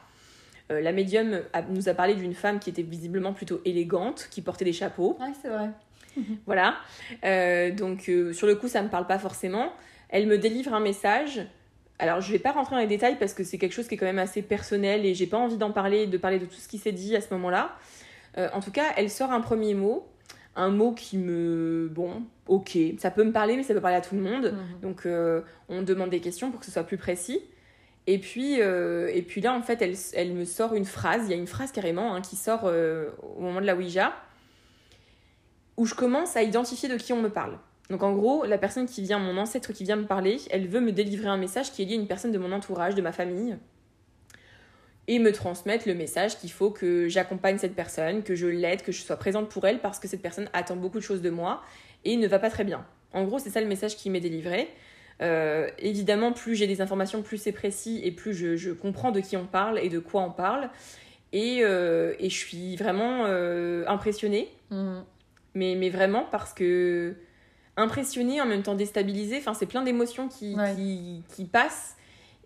[0.69, 4.65] La médium a- nous a parlé d'une femme qui était visiblement plutôt élégante, qui portait
[4.65, 5.15] des chapeaux.
[5.21, 5.69] Ouais, c'est vrai.
[6.45, 6.75] Voilà.
[7.23, 9.73] Euh, donc, euh, sur le coup, ça me parle pas forcément.
[10.09, 11.41] Elle me délivre un message.
[11.99, 13.97] Alors, je vais pas rentrer dans les détails parce que c'est quelque chose qui est
[13.97, 16.67] quand même assez personnel et j'ai pas envie d'en parler, de parler de tout ce
[16.67, 17.75] qui s'est dit à ce moment-là.
[18.37, 20.07] Euh, en tout cas, elle sort un premier mot.
[20.55, 21.87] Un mot qui me.
[21.91, 22.77] Bon, ok.
[22.97, 24.53] Ça peut me parler, mais ça peut parler à tout le monde.
[24.53, 24.79] Mhm.
[24.81, 25.07] Donc,
[25.69, 27.41] on demande des questions pour que ce soit plus précis.
[28.07, 31.23] Et puis, euh, et puis là, en fait, elle, elle me sort une phrase.
[31.25, 34.13] Il y a une phrase carrément hein, qui sort euh, au moment de la Ouija
[35.77, 37.57] où je commence à identifier de qui on me parle.
[37.89, 40.81] Donc en gros, la personne qui vient, mon ancêtre qui vient me parler, elle veut
[40.81, 43.11] me délivrer un message qui est lié à une personne de mon entourage, de ma
[43.11, 43.57] famille,
[45.07, 48.91] et me transmettre le message qu'il faut que j'accompagne cette personne, que je l'aide, que
[48.91, 51.61] je sois présente pour elle, parce que cette personne attend beaucoup de choses de moi
[52.03, 52.85] et ne va pas très bien.
[53.13, 54.67] En gros, c'est ça le message qui m'est délivré.
[55.21, 59.37] Euh, évidemment, plus j'ai des informations, plus c'est précis et plus je, comprends de qui
[59.37, 60.69] on parle et de quoi on parle.
[61.31, 65.03] Et, euh, je suis vraiment euh, impressionnée Mhm.
[65.57, 67.15] Mais, mais vraiment parce que
[67.75, 70.73] impressionné en même temps déstabilisé enfin c'est plein d'émotions qui, Ouais.
[70.75, 71.95] qui, qui passent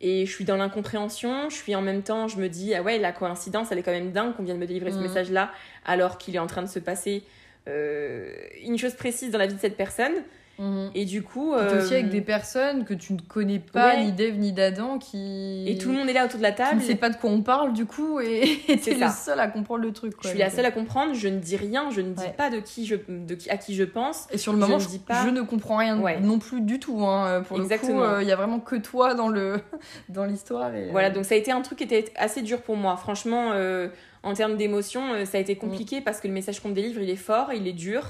[0.02, 2.98] et je suis dans l'incompréhension je suis en même temps je me dis ah ouais
[2.98, 5.04] la coïncidence elle est quand même dingue qu'on vienne me délivrer ce Mhm.
[5.04, 5.52] message là
[5.86, 7.24] alors qu'il est en train de se passer
[7.68, 8.34] euh,
[8.64, 10.14] une chose précise dans la vie de cette personne
[10.62, 10.92] Mhm.
[10.96, 11.54] Et du coup.
[11.58, 14.06] T'es aussi avec euh, des personnes que tu ne connais pas, Ouais.
[14.06, 15.66] ni d'Ève ni d'Adam, qui.
[15.68, 16.80] Et tout le monde est là autour de la qui table.
[16.80, 19.10] ne sait pas de quoi on parle, du coup, et t'es C'est le ça.
[19.10, 20.14] seul à comprendre le truc.
[20.14, 22.34] Je Quoi, suis la seule à comprendre, je ne dis rien, je ne dis Ouais.
[22.38, 24.28] pas de qui je, de qui, à qui je pense.
[24.32, 26.20] Et sur le Je moment, je, dis pas- je ne comprends rien Ouais.
[26.20, 27.02] non plus du tout.
[27.02, 27.42] Hein.
[27.48, 28.02] Pour Exactement.
[28.02, 29.60] le coup, il y a vraiment que toi dans le
[30.10, 30.74] dans l'histoire.
[30.76, 32.98] et, euh, Voilà, donc ça a été un truc qui était assez dur pour moi.
[32.98, 33.88] Franchement, euh,
[34.24, 37.02] en termes d'émotion, euh, ça a été compliqué parce que le message qu'on me délivre,
[37.02, 38.04] il est fort, il est dur.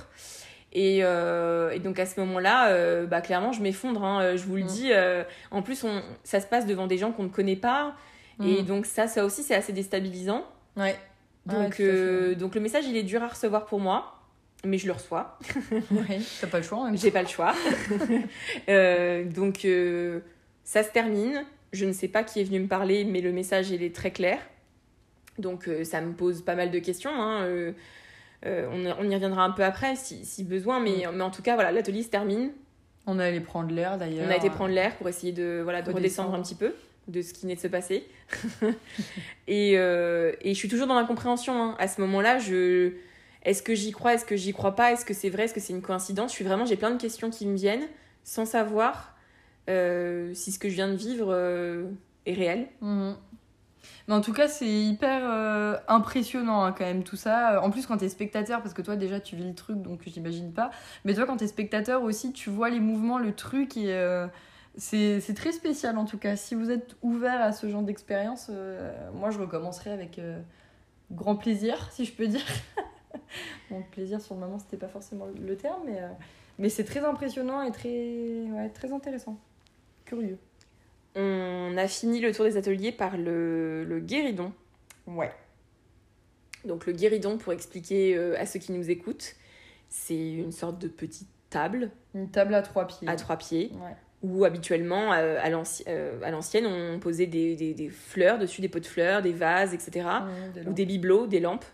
[0.73, 4.55] Et, euh, et donc à ce moment-là, euh, bah, clairement, je m'effondre, hein, je vous
[4.55, 4.67] le Mm.
[4.67, 4.89] dis.
[4.93, 7.95] euh, en plus, on, ça se passe devant des gens qu'on ne connaît pas.
[8.43, 10.43] Et donc ça, ça aussi, c'est assez déstabilisant.
[10.75, 10.95] Ouais.
[11.47, 14.17] Ah ouais, Donc, donc le message, il est dur à recevoir pour moi.
[14.63, 15.37] Mais je le reçois.
[15.91, 16.89] Ouais, T'as pas le choix.
[16.93, 17.53] J'ai pas le choix.
[18.67, 19.67] Donc
[20.63, 21.43] ça se termine.
[21.73, 24.11] Je ne sais pas qui est venu me parler, mais le message il est très
[24.11, 24.39] clair.
[25.37, 27.11] Donc ça me pose pas mal de questions.
[27.13, 27.73] hein.
[28.45, 31.41] Euh, on, on y reviendra un peu après si, si besoin, mais, mais en tout
[31.43, 32.51] cas voilà, l'atelier se termine.
[33.07, 34.27] On est allé prendre l'air d'ailleurs.
[34.27, 36.33] On a été prendre l'air pour essayer de voilà de Redescendre.
[36.35, 36.73] un petit peu
[37.07, 38.07] de ce qui venait de se passer.
[39.47, 41.53] et, euh, et je suis toujours dans l'incompréhension.
[41.61, 41.75] hein.
[41.79, 42.93] À ce moment-là, je
[43.43, 45.59] est-ce que j'y crois, est-ce que j'y crois pas, est-ce que c'est vrai, est-ce que
[45.59, 46.29] c'est une coïncidence?
[46.31, 47.87] Je suis vraiment, j'ai plein de questions qui me viennent
[48.23, 49.15] sans savoir
[49.67, 51.33] euh, si ce que je viens de vivre
[52.27, 52.67] est réel.
[52.81, 53.15] Mhm.
[54.07, 57.61] Mais en tout cas, c'est hyper euh, impressionnant hein, quand même tout ça.
[57.61, 60.53] En plus, quand t'es spectateur, parce que toi déjà tu vis le truc, donc j'imagine
[60.53, 60.71] pas.
[61.05, 64.27] Mais toi, quand t'es spectateur aussi, tu vois les mouvements, le truc, et euh,
[64.77, 66.35] c'est très spécial en tout cas.
[66.35, 70.39] Si vous êtes ouvert à ce genre d'expérience, euh, moi je recommencerai avec euh,
[71.11, 72.45] grand plaisir, si je peux dire.
[73.69, 76.09] bon, plaisir sur le moment, c'était pas forcément le terme, mais, euh,
[76.57, 77.89] mais c'est très impressionnant et très,
[78.49, 79.37] ouais, très intéressant.
[80.05, 80.39] Curieux.
[81.15, 84.53] On a fini le tour des ateliers par le, le guéridon.
[85.07, 85.31] Ouais.
[86.65, 89.35] Donc le guéridon, pour expliquer euh, à ceux qui nous écoutent,
[89.89, 93.07] c'est une sorte de petite table Une table à trois pieds.
[93.07, 93.95] à trois pieds Ouais.
[94.21, 98.61] où habituellement, euh, à l'anci- euh, à l'ancienne, on posait des, des- des fleurs dessus,
[98.61, 100.07] des pots de fleurs, des vases, etc.
[100.23, 101.65] Mmh, des ou des bibelots, des lampes.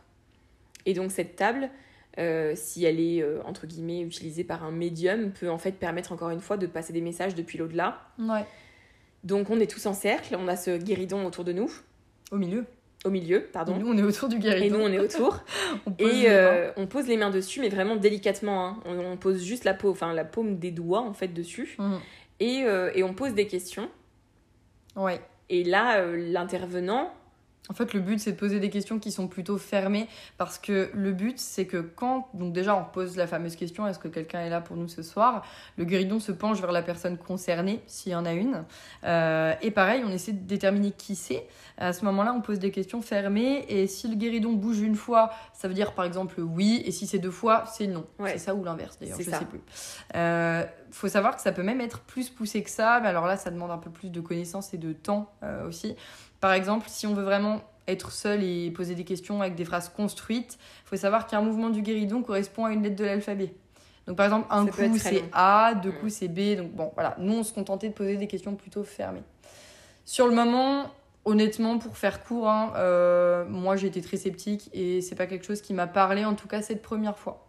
[0.85, 1.69] Et donc cette table,
[2.17, 6.29] euh, si elle est entre guillemets utilisée par un médium, peut en fait permettre encore
[6.29, 7.99] une fois de passer des messages depuis l'au-delà.
[8.17, 8.45] Ouais.
[9.27, 11.69] Donc on est tous en cercle, on a ce guéridon autour de nous,
[12.31, 12.65] Au milieu.
[13.05, 13.75] au milieu, pardon.
[13.77, 14.77] Nous, on est autour du Et guéridon.
[14.77, 15.43] nous on est autour
[15.85, 18.65] on pose les et euh, on pose les mains dessus, mais vraiment délicatement.
[18.67, 18.77] hein.
[18.85, 21.99] On, on pose juste la peau, enfin la paume des doigts en fait dessus, Mhm.
[22.39, 23.89] et, euh, et on pose des questions.
[24.95, 25.19] Ouais.
[25.49, 27.11] Et là, euh, l'intervenant,
[27.69, 30.07] En fait, le but, c'est de poser des questions qui sont plutôt fermées.
[30.37, 32.29] Parce que le but, c'est que quand.
[32.33, 35.01] Donc, déjà, on pose la fameuse question est-ce que quelqu'un est là pour nous ce
[35.01, 35.45] soir?
[35.77, 38.63] Le guéridon se penche vers la personne concernée, s'il y en a une.
[39.03, 41.45] Euh, et pareil, on essaie de déterminer qui c'est.
[41.77, 43.65] À ce moment-là, on pose des questions fermées.
[43.69, 46.81] Et si le guéridon bouge une fois, ça veut dire par exemple oui.
[46.85, 48.05] Et si c'est deux fois, c'est non.
[48.19, 48.31] Ouais.
[48.31, 49.39] C'est ça ou l'inverse, d'ailleurs, je ça.
[49.39, 49.61] sais plus.
[50.15, 52.99] Euh, faut savoir que ça peut même être plus poussé que ça.
[53.01, 55.95] Mais alors là, ça demande un peu plus de connaissances et de temps euh, aussi.
[56.39, 59.89] Par exemple, si on veut vraiment être seul et poser des questions avec des phrases
[59.89, 63.53] construites, il faut savoir qu'un mouvement du guéridon correspond à une lettre de l'alphabet.
[64.07, 65.23] Donc par exemple, un Ça coup c'est.
[65.33, 65.99] A, deux Mm.
[65.99, 66.57] coups c'est B.
[66.57, 69.23] Donc bon, voilà, nous on se contentait de poser des questions plutôt fermées.
[70.05, 70.91] Sur le moment,
[71.25, 75.45] honnêtement, pour faire court, hein, euh, moi j'ai été très sceptique et c'est pas quelque
[75.45, 77.45] chose qui m'a parlé, en tout cas cette première fois.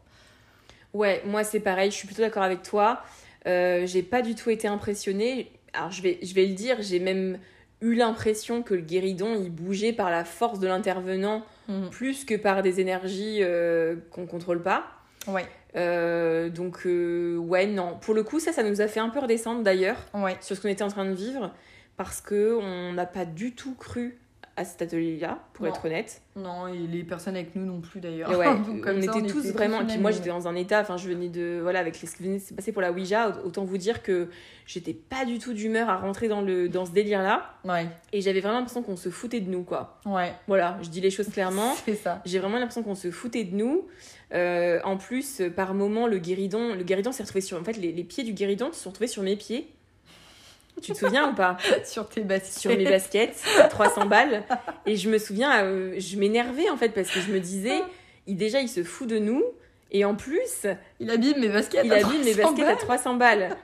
[0.95, 3.03] Ouais, moi c'est pareil, je suis plutôt d'accord avec toi.
[3.47, 5.53] Euh, j'ai pas du tout été impressionnée.
[5.73, 7.39] Alors je vais, je vais le dire, j'ai même
[7.81, 11.91] eu l'impression que le guéridon il bougeait par la force de l'intervenant Mhm.
[11.91, 14.87] plus que par des énergies euh, qu'on contrôle pas.
[15.27, 15.45] Ouais,
[15.77, 19.19] Euh, donc euh, ouais non, pour le coup ça ça nous a fait un peu
[19.21, 20.37] redescendre d'ailleurs ouais.
[20.41, 21.53] sur ce qu'on était en train de vivre
[21.99, 24.17] parce que on n'a pas du tout cru
[24.59, 25.73] à cet atelier-là pour Non.
[25.73, 26.21] être honnête.
[26.37, 28.31] Non, et les personnes avec nous non plus d'ailleurs.
[28.33, 29.81] Et ouais, Donc, comme on ça, était tous vraiment.
[29.83, 30.81] Et puis moi, j'étais dans un état.
[30.81, 32.93] Enfin, je venais de voilà avec les, ce qui venait de se passer pour la
[32.93, 33.39] Ouija.
[33.45, 34.29] Autant vous dire que
[34.67, 37.55] j'étais pas du tout d'humeur à rentrer dans le dans ce délire-là.
[37.65, 39.99] Ouais, Et j'avais vraiment l'impression qu'on se foutait de nous, quoi.
[40.07, 40.33] ouais.
[40.47, 41.75] Voilà, je dis les choses clairement.
[41.85, 42.21] C'est ça.
[42.27, 43.87] J'ai vraiment l'impression qu'on se foutait de nous.
[44.35, 47.59] Euh, en plus, par moment, le guéridon, le guéridon s'est retrouvé sur.
[47.59, 49.69] En fait, les, les pieds du guéridon se sont retrouvés sur mes pieds.
[50.83, 52.59] Tu te souviens ou pas Sur tes baskets.
[52.61, 54.45] Sur mes baskets, à 300 balles.
[54.87, 57.81] Et je me souviens, euh, je m'énervais en fait parce que je me disais,
[58.27, 59.45] il, déjà, il se fout de nous.
[59.91, 60.67] Et en plus,
[61.01, 61.81] Il abîme mes baskets.
[61.85, 62.79] il à abîme mes 300 baskets à balles.
[62.79, 63.57] 300 balles.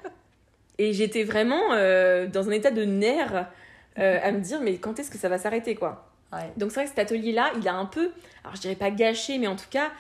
[0.79, 3.47] Et j'étais vraiment euh, dans un état de nerfs
[3.99, 6.11] euh, à me dire, mais quand est-ce que ça va s'arrêter, quoi?
[6.33, 6.51] Ouais.
[6.57, 8.11] Donc c'est vrai que cet atelier-là, il a un peu,
[8.43, 9.93] alors je dirais pas gâché, mais en tout cas,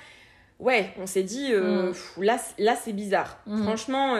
[0.58, 1.88] ouais, on s'est dit, Mm.
[1.92, 3.38] pff, là, là c'est bizarre.
[3.46, 3.62] Mm.
[3.62, 4.16] Franchement,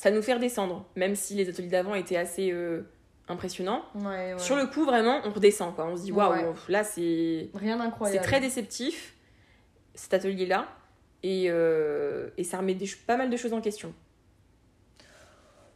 [0.00, 2.80] ça nous fait redescendre, même si les ateliers d'avant étaient assez euh,
[3.28, 3.84] impressionnants.
[3.94, 4.38] Ouais, ouais.
[4.38, 5.84] Sur le coup, vraiment, on redescend, quoi.
[5.84, 8.24] On se dit, waouh, là c'est Rien c'est d'incroyable.
[8.24, 9.12] très déceptif,
[9.94, 10.68] cet atelier-là,
[11.22, 13.92] et, euh, et ça remet des pas mal de choses en question.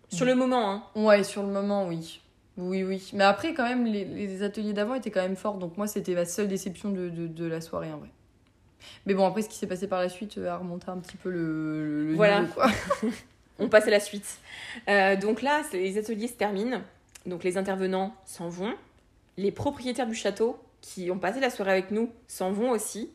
[0.09, 0.85] Sur le moment, hein.
[0.95, 2.23] Ouais, sur le moment, oui.
[2.57, 3.11] Oui, oui.
[3.13, 5.59] Mais après, quand même, les, les ateliers d'avant étaient quand même forts.
[5.59, 8.09] Donc moi, c'était ma seule déception de, de, de la soirée, en vrai.
[9.05, 11.19] Mais bon, après, ce qui s'est passé par la suite euh, a remonté un petit
[11.19, 12.41] peu le, le Voilà.
[12.41, 12.71] niveau, quoi.
[13.59, 14.39] On passe à la suite.
[14.89, 16.83] Euh, donc là, les ateliers se terminent.
[17.27, 18.75] Donc les intervenants s'en vont.
[19.37, 23.11] Les propriétaires du château qui ont passé la soirée avec nous s'en vont aussi.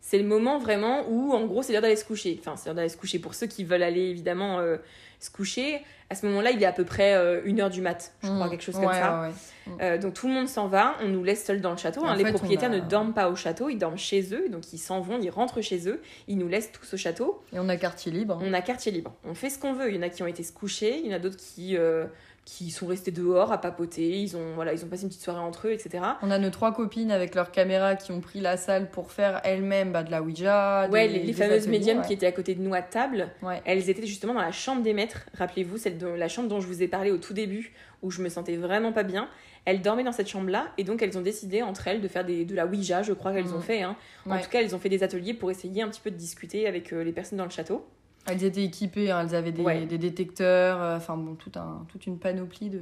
[0.00, 2.36] C'est le moment vraiment où, en gros, c'est l'heure d'aller se coucher.
[2.40, 4.76] Enfin, c'est l'heure d'aller se coucher pour ceux qui veulent aller évidemment euh,
[5.20, 5.82] se coucher.
[6.10, 8.46] À ce moment-là, il est à peu près euh, une heure du mat, je crois,
[8.46, 8.50] Mm.
[8.50, 9.20] quelque chose comme ça.
[9.20, 9.34] ouais, ouais.
[9.82, 12.02] Euh, donc tout le monde s'en va, on nous laisse seuls dans le château.
[12.06, 12.16] Hein.
[12.16, 14.48] Les fait, propriétaires a- ne dorment pas au château, ils dorment chez eux.
[14.48, 17.42] Donc ils s'en vont, ils rentrent chez eux, ils nous laissent tous au château.
[17.52, 18.38] Et on a quartier libre.
[18.42, 19.12] On a quartier libre.
[19.26, 19.90] On fait ce qu'on veut.
[19.90, 21.76] Il y en a qui ont été se coucher, il y en a d'autres qui,
[21.76, 22.06] euh,
[22.50, 24.22] qui sont restés dehors à papoter.
[24.22, 26.02] Ils ont, voilà, ils ont passé une petite soirée entre eux, etc.
[26.22, 29.42] On a nos trois copines avec leurs caméras qui ont pris la salle pour faire
[29.44, 30.88] elles-mêmes bah, de la Ouija.
[30.90, 32.06] Ouais, des- les, les des fameuses ateliers, médiums ouais.
[32.06, 33.60] qui étaient à côté de nous à table, Ouais.
[33.66, 35.26] elles étaient justement dans la chambre des maîtres.
[35.36, 38.22] Rappelez-vous, celle de la chambre dont je vous ai parlé au tout début, où je
[38.22, 39.28] me sentais vraiment pas bien.
[39.66, 42.46] Elles dormaient dans cette chambre-là, et donc elles ont décidé entre elles de faire des,
[42.46, 43.56] de la Ouija, je crois qu'elles Mhm.
[43.56, 43.82] ont fait.
[43.82, 43.94] hein.
[44.24, 44.40] En Ouais.
[44.40, 46.94] tout cas, elles ont fait des ateliers pour essayer un petit peu de discuter avec
[46.94, 47.84] euh, les personnes dans le château.
[48.30, 49.86] Elles étaient équipées, hein, elles avaient des, Ouais.
[49.86, 52.80] des détecteurs, euh, enfin bon, tout un, toute une panoplie de.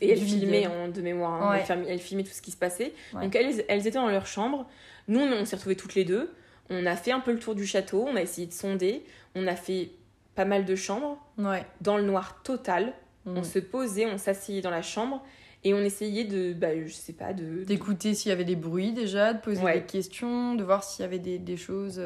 [0.00, 1.50] Et elles filmaient en, de mémoire, hein.
[1.58, 1.84] Ouais.
[1.88, 2.92] elles, filmaient tout ce qui se passait.
[3.14, 3.22] Ouais.
[3.22, 4.66] Donc elles, elles étaient dans leur chambre.
[5.08, 6.30] Nous, on, on s'est retrouvés toutes les deux.
[6.70, 9.02] On a fait un peu le tour du château, on a essayé de sonder.
[9.34, 9.90] On a fait
[10.34, 11.18] pas mal de chambres,
[11.80, 12.92] dans le noir total.
[13.24, 13.38] Mm.
[13.38, 15.24] On se posait, on s'asseyait dans la chambre
[15.64, 17.42] et on essayait de, bah, je sais pas, de...
[17.60, 19.80] de- D'écouter s'il y avait des bruits déjà, de poser Ouais.
[19.80, 22.00] des questions, de voir s'il y avait des, des choses.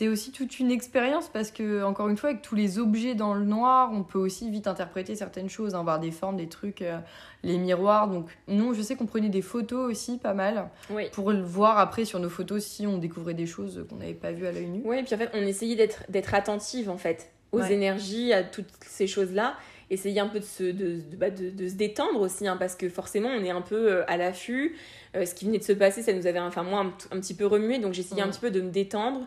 [0.00, 3.34] C'est aussi toute une expérience parce que, encore une fois, avec tous les objets dans
[3.34, 6.80] le noir, on peut aussi vite interpréter certaines choses, hein, voir des formes, des trucs,
[6.80, 6.96] euh,
[7.42, 8.08] les miroirs.
[8.08, 11.10] Donc, nous, je sais qu'on prenait des photos aussi, pas mal, Oui.
[11.12, 14.32] pour le voir après sur nos photos si on découvrait des choses qu'on n'avait pas
[14.32, 14.80] vues à l'œil nu.
[14.86, 17.70] Ouais, et puis en fait, on essayait d'être, attentive en fait aux Ouais.
[17.70, 19.52] énergies, à toutes ces choses-là.
[19.90, 22.74] Essayer un peu de se, de, de, bah, de- de se détendre aussi, hein, parce
[22.74, 24.76] que forcément, on est un peu euh, à l'affût.
[25.14, 26.80] Euh, ce qui venait de se passer, ça nous avait, enfin, moi,
[27.10, 29.26] un, petit peu remué, donc j'essayais un petit peu de me détendre,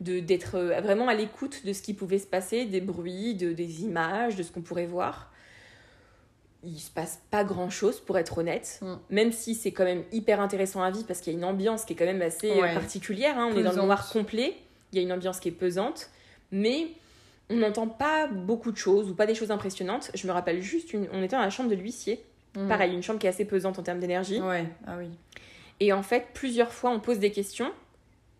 [0.00, 4.36] d'être vraiment à l'écoute de ce qui pouvait se passer, des bruits, de, des images,
[4.36, 5.30] de ce qu'on pourrait voir.
[6.66, 8.94] Il se passe pas grand chose, pour être honnête, Mm.
[9.10, 11.84] même si c'est quand même hyper intéressant à vivre, parce qu'il y a une ambiance
[11.84, 12.74] qui est quand même assez euh, Ouais.
[12.74, 13.38] particulière.
[13.38, 13.50] hein.
[13.52, 14.56] On est dans le noir complet,
[14.92, 16.08] il y a une ambiance qui est pesante,
[16.50, 16.88] mais
[17.50, 20.10] on n'entend pas beaucoup de choses ou pas des choses impressionnantes.
[20.14, 21.06] Je me rappelle juste, une...
[21.12, 22.24] on était dans la chambre de l'huissier,
[22.56, 22.68] Mm.
[22.68, 24.40] pareil, une chambre qui est assez pesante en termes d'énergie.
[24.40, 25.08] Ouais, ah oui.
[25.80, 27.70] Et en fait, plusieurs fois, on pose des questions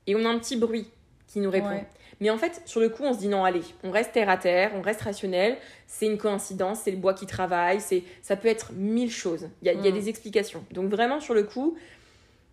[0.07, 0.87] et on a un petit bruit
[1.35, 1.69] qui nous répond.
[1.69, 1.85] Ouais.
[2.21, 4.37] Mais en fait, sur le coup, on se dit non, allez, on reste terre à
[4.37, 5.57] terre, on reste rationnel,
[5.89, 9.49] c'est une coïncidence, c'est le bois qui travaille, c'est ça peut être mille choses.
[9.63, 9.95] Il y a, il y a Mm.
[9.95, 10.65] des explications.
[10.71, 11.77] Donc vraiment, sur le coup,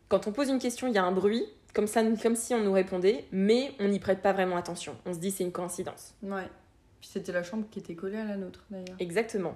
[0.10, 2.60] quand on pose une question, il y a un bruit, comme, ça, comme si on
[2.60, 4.96] nous répondait, mais on n'y prête pas vraiment attention.
[5.06, 6.16] On se dit c'est une coïncidence.
[6.24, 6.48] Ouais.
[7.00, 8.98] Puis c'était la chambre qui était collée à la nôtre, d'ailleurs.
[9.00, 9.54] Exactement.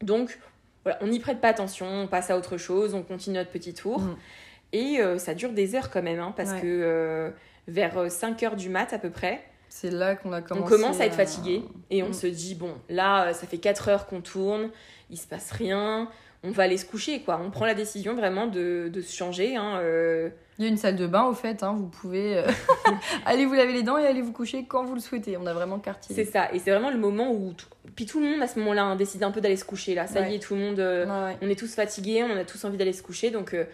[0.00, 0.38] Donc,
[0.84, 3.74] voilà, on n'y prête pas attention, on passe à autre chose, on continue notre petit
[3.74, 4.00] tour.
[4.00, 4.16] Mm.
[4.72, 6.60] Et euh, ça dure des heures quand même, hein, parce Ouais.
[6.62, 7.30] que euh,
[7.68, 10.66] vers 5 heures du mat à peu près, C'est là qu'on a commencé.
[10.74, 12.14] on commence à être fatigué et on Mm.
[12.14, 14.70] se dit bon là euh, ça fait 4 heures qu'on tourne
[15.10, 16.08] il se passe rien
[16.46, 19.56] on va aller se coucher quoi on prend la décision vraiment de, de se changer
[19.56, 22.46] hein, euh, Il y a une salle de bain au fait, hein, vous pouvez euh,
[23.26, 25.36] aller vous laver les dents et aller vous coucher quand vous le souhaitez.
[25.38, 26.14] On a vraiment quartier.
[26.14, 27.66] c'est ça et c'est vraiment le moment où tout...
[27.96, 29.94] puis tout le monde à ce moment là hein, décide un peu d'aller se coucher
[29.94, 31.36] là ça y est tout le monde euh, Ouais, ouais.
[31.42, 33.64] on est tous fatigués on a tous envie d'aller se coucher donc euh,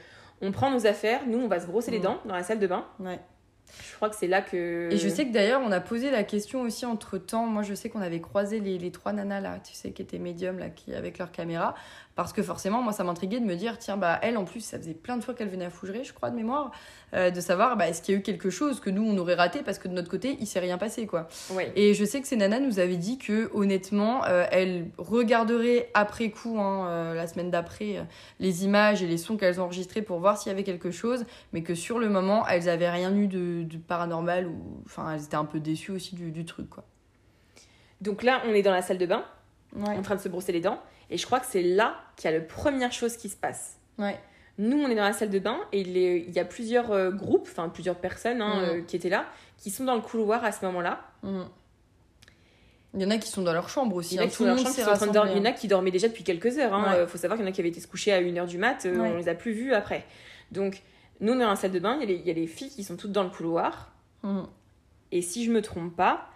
[0.41, 2.03] on prend nos affaires nous on va se brosser les Mm.
[2.03, 3.19] dents dans la salle de bain Ouais.
[3.89, 6.25] Je crois que c'est là que Et je sais que d'ailleurs, on a posé la
[6.25, 7.47] question aussi entre temps.
[7.47, 10.19] Moi, je sais qu'on avait croisé les, les trois nanas là, tu sais, qui étaient
[10.19, 11.75] médiums là, qui, avec leur caméra.
[12.23, 14.79] Parce que forcément, moi, ça m'intriguait de me dire, tiens, bah, elle, en plus, ça
[14.79, 16.71] faisait plein de fois qu'elle venait à Fougeray, je crois, de mémoire,
[17.15, 19.35] euh, de savoir, bah, est-ce qu'il y a eu quelque chose que nous, on aurait
[19.35, 21.29] raté parce que de notre côté, il s'est rien passé, quoi.
[21.77, 26.31] Et je sais que ces nanas nous avaient dit que honnêtement, euh, elles regarderaient après
[26.31, 28.03] coup, hein, euh, la semaine d'après, euh,
[28.39, 31.25] les images et les sons qu'elles ont enregistrés pour voir s'il y avait quelque chose,
[31.53, 35.25] mais que sur le moment, elles avaient rien eu de, de paranormal ou, enfin, elles
[35.25, 36.85] étaient un peu déçues aussi du, du truc, quoi.
[38.01, 39.25] donc là on est dans la salle de bain
[39.77, 39.97] Ouais.
[39.97, 40.81] en train de se brosser les dents.
[41.11, 43.79] Et je crois que c'est là qu'il y a la première chose qui se passe.
[43.99, 44.19] Ouais.
[44.59, 47.49] Nous, on est dans la salle de bain et il y a plusieurs euh, groupes,
[47.51, 48.65] enfin plusieurs personnes hein, Mm.
[48.69, 49.27] euh, qui étaient là,
[49.59, 51.01] qui sont dans le couloir à ce moment-là.
[51.23, 51.43] Mm.
[52.95, 54.15] Il y en a qui sont dans leur chambre aussi.
[54.15, 54.85] Il y en a hein, qui tout sont le dans leur monde chambre, qui s'est
[54.85, 55.33] sont en train de dormir.
[55.33, 55.57] Il y en rassemblé.
[55.57, 56.77] a qui dormaient déjà depuis quelques heures.
[56.95, 57.07] Il Ouais.
[57.07, 58.85] faut savoir qu'il y en a qui avaient été se coucher à 1h du mat,
[58.87, 59.11] euh, Ouais.
[59.13, 60.05] on les a plus vus après.
[60.51, 60.83] Donc,
[61.21, 62.35] nous, on est dans la salle de bain, il y, a les- il y a
[62.35, 63.93] les filles qui sont toutes dans le couloir.
[64.25, 64.41] Mm.
[65.13, 66.29] Et si je me trompe pas,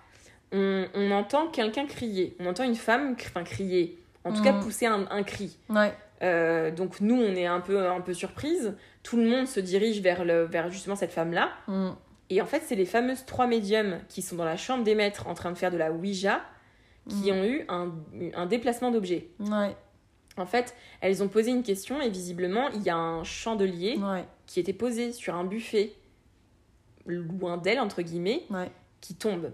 [0.52, 2.36] on, on entend quelqu'un crier.
[2.38, 4.60] On entend une femme enfin, crier, en tout cas Mm.
[4.60, 5.58] pousser un- un cri.
[5.68, 5.92] Ouais.
[6.22, 8.74] Euh, donc nous, on est un peu, un peu surprise.
[9.02, 11.50] Tout le monde se dirige vers, le, vers justement cette femme-là.
[11.68, 11.90] Mm.
[12.30, 15.26] Et en fait, c'est les fameuses trois médiums qui sont dans la chambre des maîtres
[15.26, 16.40] en train de faire de la Ouija
[17.08, 17.34] qui Mm.
[17.34, 17.92] ont eu un,
[18.34, 19.28] un déplacement d'objets.
[19.40, 19.76] Ouais,
[20.38, 24.24] En fait, elles ont posé une question et visiblement, il y a un chandelier ouais,
[24.46, 25.92] qui était posé sur un buffet
[27.06, 28.44] loin d'elle, entre guillemets,
[29.00, 29.52] qui tombe.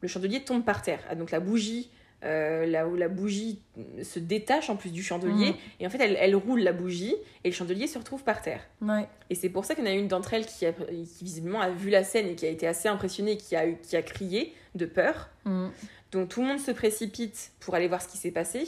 [0.00, 1.00] Le chandelier tombe par terre.
[1.08, 1.90] Ah, Donc la bougie,
[2.24, 3.60] euh, là où la bougie
[4.02, 5.54] se détache en plus du chandelier, Mhm.
[5.80, 7.14] et en fait elle, elle roule la bougie
[7.44, 8.62] et le chandelier se retrouve par terre.
[8.82, 9.06] ouais.
[9.30, 11.60] Et c'est pour ça qu'il y en a une d'entre elles qui, a- qui visiblement
[11.60, 14.52] a vu la scène et qui a été assez impressionnée, qui a, qui a crié
[14.74, 15.28] de peur.
[15.44, 15.68] Mm.
[16.12, 18.66] Donc tout le monde se précipite pour aller voir ce qui s'est passé.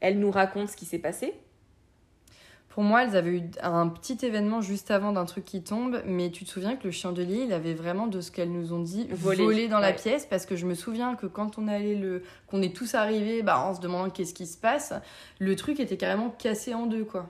[0.00, 1.34] Elle nous raconte ce qui s'est passé.
[2.70, 6.30] Pour moi, elles avaient eu un petit événement juste avant d'un truc qui tombe, mais
[6.30, 9.08] tu te souviens que le chandelier, il avait vraiment de ce qu'elles nous ont dit
[9.10, 9.42] Volé.
[9.42, 12.62] volé, dans la pièce, parce que je me souviens que quand on allait le, qu'on
[12.62, 14.92] est tous arrivés, bah, en se demandant qu'est-ce qui se passe,
[15.40, 17.28] le truc était carrément cassé en deux, quoi.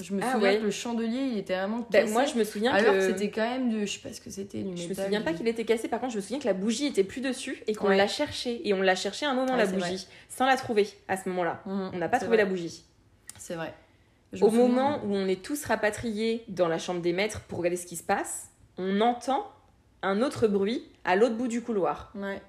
[0.00, 0.58] Je me Ah souviens ouais.
[0.58, 2.12] que le chandelier, il était vraiment Ben, cassé.
[2.12, 2.98] moi je me souviens alors que...
[2.98, 5.32] que c'était quand même de, je sais pas ce que c'était, Je me souviens pas
[5.32, 7.74] qu'il était cassé, par contre, je me souviens que la bougie était plus dessus et
[7.74, 7.96] qu'on Ouais.
[7.96, 8.68] l'a cherché.
[8.68, 11.62] Et on l'a cherché un moment, Ouais, la bougie, sans la trouver à ce moment-là.
[11.66, 12.44] Mhm, On n'a pas trouvé vrai.
[12.44, 12.84] la bougie.
[13.38, 13.72] C'est vrai.
[14.32, 17.76] Je Au moment où on est tous rapatriés dans la chambre des maîtres pour regarder
[17.76, 19.50] ce qui se passe, on entend
[20.02, 22.12] un autre bruit à l'autre bout du couloir.
[22.14, 22.42] Ouais.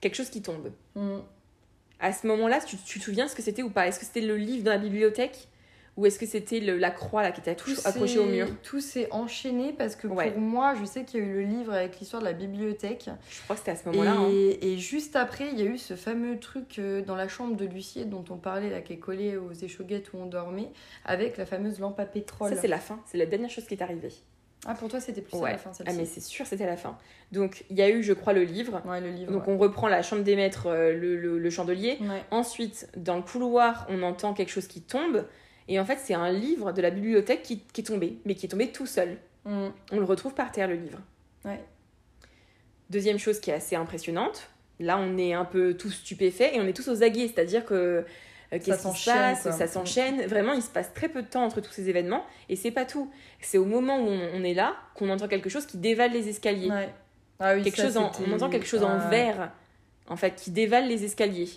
[0.00, 0.72] Quelque chose qui tombe.
[0.94, 1.22] Mhm.
[2.00, 3.88] À ce moment-là, tu, tu te souviens ce que c'était ou pas?
[3.88, 5.48] Est-ce que c'était le livre dans la bibliothèque?
[5.98, 8.46] Ou est-ce que c'était la croix là, qui était accrochée, au mur?
[8.62, 10.30] Tout s'est enchaîné parce que Ouais.
[10.30, 13.10] pour moi, je sais qu'il y a eu le livre avec l'histoire de la bibliothèque.
[13.28, 14.12] Je crois que c'était à ce Et, moment-là.
[14.12, 14.28] hein.
[14.30, 17.64] et juste après, il y a eu ce fameux truc euh, dans la chambre de
[17.66, 20.70] Lucie dont on parlait, là, qui est collé aux échauguettes où on dormait,
[21.04, 22.54] avec la fameuse lampe à pétrole.
[22.54, 23.00] Ça, c'est la fin.
[23.06, 24.12] C'est la dernière chose qui est arrivée.
[24.66, 25.50] Ah, pour toi, c'était plus à Ouais.
[25.52, 25.96] la fin, Ah, celle-ci.
[25.96, 26.96] mais c'est sûr, c'était la fin.
[27.32, 28.82] Donc, il y a eu, je crois, le livre.
[28.86, 29.32] Ouais, le livre.
[29.32, 29.52] Donc, ouais.
[29.52, 31.98] on reprend la chambre des maîtres, euh, le, le- le chandelier.
[32.00, 32.22] Ouais.
[32.30, 35.24] Ensuite, dans le couloir, on entend quelque chose qui tombe.
[35.68, 38.46] Et en fait, c'est un livre de la bibliothèque qui, qui est tombé, mais qui
[38.46, 39.18] est tombé tout seul.
[39.44, 39.68] Mm.
[39.92, 40.98] On le retrouve par terre, le livre.
[41.44, 41.60] Ouais.
[42.90, 44.48] Deuxième chose qui est assez impressionnante,
[44.80, 47.74] là, on est un peu tous stupéfaits et on est tous aux aguets, c'est-à-dire que
[47.74, 48.04] euh,
[48.50, 49.52] qu'est-ce qui se s'enchaîne, passe, quoi.
[49.52, 50.22] ça s'enchaîne.
[50.26, 52.86] Vraiment, il se passe très peu de temps entre tous ces événements et c'est pas
[52.86, 53.10] tout.
[53.42, 56.28] C'est au moment où on, on est là qu'on entend quelque chose qui dévale les
[56.28, 56.70] escaliers.
[56.70, 56.88] Ouais.
[57.40, 59.52] Ah oui, quelque ça, chose en- on entend quelque chose en vert,
[60.08, 61.50] en fait, qui dévale les escaliers.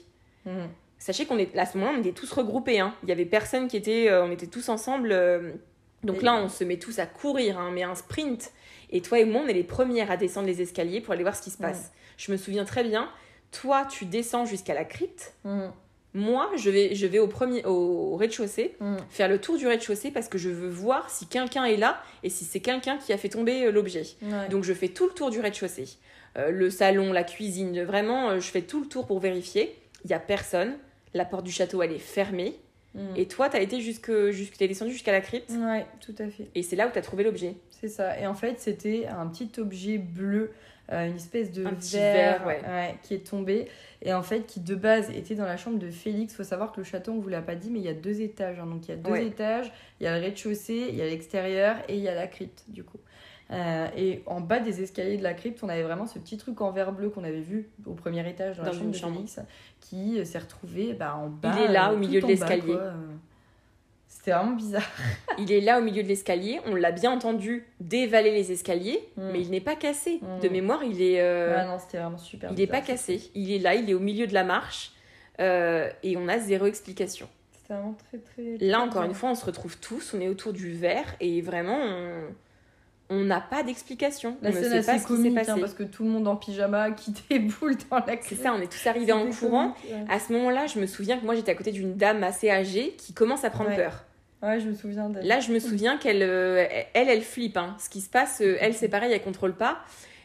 [0.45, 0.67] Mhm.
[1.01, 2.79] Sachez qu'on est à ce moment-là, on était tous regroupés.
[2.79, 2.93] Hein.
[3.03, 5.11] Il y avait personne qui était, euh, on était tous ensemble.
[5.11, 5.51] euh,
[6.03, 8.51] donc là, on se met tous à courir, hein, mais un sprint.
[8.91, 11.35] Et toi et moi, on est les premières à descendre les escaliers pour aller voir
[11.35, 11.91] ce qui se passe.
[12.17, 13.09] Je me souviens très bien.
[13.51, 15.33] Toi, tu descends jusqu'à la crypte.
[15.43, 15.71] Mhm.
[16.13, 18.97] Moi, je vais, je vais au premier, au, au rez-de-chaussée, Mhm.
[19.09, 22.29] faire le tour du rez-de-chaussée parce que je veux voir si quelqu'un est là et
[22.29, 24.03] si c'est quelqu'un qui a fait tomber euh, l'objet.
[24.21, 24.49] Ouais.
[24.49, 25.87] Donc je fais tout le tour du rez-de-chaussée.
[26.37, 29.75] Euh, le salon, la cuisine, vraiment, je fais tout le tour pour vérifier.
[30.03, 30.75] Il y a personne.
[31.13, 32.55] La porte du château, elle est fermée.
[32.95, 33.13] Mhm.
[33.15, 35.49] Et toi, t'as été jusque, jusque t'es descendu jusqu'à la crypte.
[35.51, 36.47] Ouais, tout à fait.
[36.55, 37.55] Et c'est là où t'as trouvé l'objet.
[37.69, 38.19] C'est ça.
[38.19, 40.51] Et en fait, c'était un petit objet bleu,
[40.91, 42.95] euh, une espèce de Un verre, verre, ouais.
[43.03, 43.67] qui est tombé.
[44.01, 46.33] Et en fait, qui de base était dans la chambre de Félix.
[46.35, 48.19] faut savoir que le château, on vous l'a pas dit, mais il y a deux
[48.21, 48.59] étages.
[48.59, 48.65] hein.
[48.65, 49.25] Donc il y a deux Ouais.
[49.25, 49.71] étages.
[49.99, 52.63] Il y a le rez-de-chaussée, il y a l'extérieur et il y a la crypte,
[52.67, 52.97] du coup.
[53.51, 56.61] Euh, et en bas des escaliers de la crypte, on avait vraiment ce petit truc
[56.61, 58.95] en verre bleu qu'on avait vu au premier étage dans, la chambre de.
[58.95, 59.39] Félix,
[59.81, 61.55] qui euh, s'est retrouvé bah, en bas.
[61.61, 62.73] est là, euh, au milieu de l'escalier.
[62.73, 62.93] Euh,
[64.07, 64.89] C'était vraiment bizarre.
[65.37, 66.59] Il est là au milieu de l'escalier.
[66.65, 69.29] On l'a bien entendu dévaler les escaliers, Mm.
[69.33, 70.19] mais il n'est pas cassé.
[70.21, 70.39] Mm.
[70.41, 72.51] De mémoire, il est, euh, Ouais, non, c'était vraiment super.
[72.51, 72.81] il est bizarre.
[72.81, 73.31] pas cassé.
[73.35, 74.91] Il est là, il est au milieu de la marche.
[75.39, 77.27] euh, et on a zéro explication.
[77.51, 78.57] C'était vraiment très très.
[78.65, 81.77] Là, encore une fois, on se retrouve tous, on est autour du verre et vraiment,
[81.79, 82.23] on
[83.11, 84.37] on n'a pas d'explication.
[84.41, 86.03] La on ne scène sait assez pas ce qui s'est comique hein, parce que tout
[86.03, 89.29] le monde en pyjama qui déboule dans la C'est ça, on est tous arrivés en
[89.29, 89.73] courant.
[89.73, 90.13] comique, ouais.
[90.13, 92.95] À ce moment-là, je me souviens que moi, j'étais à côté d'une dame assez âgée
[92.97, 93.75] qui commence à prendre Ouais.
[93.75, 94.05] peur.
[94.41, 95.27] Ouais, je me souviens d'elle.
[95.27, 97.57] Là, je me souviens qu'elle, euh, elle, elle flippe.
[97.57, 97.75] hein.
[97.79, 99.79] Ce qui se passe, euh, elle, c'est pareil, elle contrôle pas.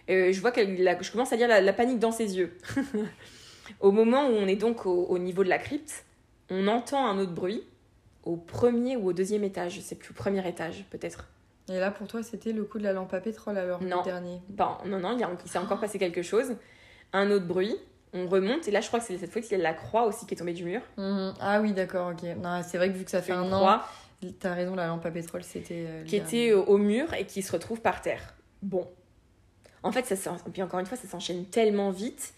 [0.09, 2.57] Euh, je vois qu'elle, je commence à lire la, la panique dans ses yeux.
[3.81, 6.05] au moment où on est donc au, au niveau de la crypte,
[6.51, 7.63] on entend un autre bruit
[8.25, 11.29] au premier ou au deuxième étage, je sais plus, au premier étage peut-être.
[11.69, 13.99] Et là, pour toi, c'était le coup de la lampe à pétrole alors, Non.
[13.99, 14.41] le dernier.
[14.49, 16.55] Bon, non, non, il, a- il s'est encore passé quelque chose.
[17.13, 17.75] Un autre bruit,
[18.13, 20.05] on remonte, et là, je crois que c'est cette fois qu'il y a la croix
[20.07, 20.81] aussi qui est tombée du mur.
[20.97, 21.35] Mhm.
[21.41, 22.23] Ah oui, d'accord, ok.
[22.41, 23.85] Non, c'est vrai que vu que ça fait Une un an, croix
[24.41, 25.85] t'as raison, la lampe à pétrole, c'était.
[25.87, 28.35] euh, qui était au au mur et qui se retrouve par terre.
[28.63, 28.89] Bon.
[29.83, 32.33] En fait, ça puis encore une fois, ça s'enchaîne tellement vite.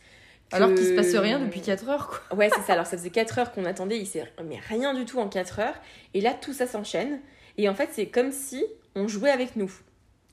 [0.51, 2.37] que- Alors qu'il se passe rien depuis 4 heures, quoi.
[2.39, 2.73] Ouais, c'est ça.
[2.73, 5.61] Alors, ça faisait 4 heures qu'on attendait, il s'est mais rien du tout en 4
[5.61, 5.75] heures.
[6.15, 7.21] Et là, tout ça s'enchaîne.
[7.59, 8.65] Et en fait, c'est comme si
[8.99, 9.71] on jouait avec nous.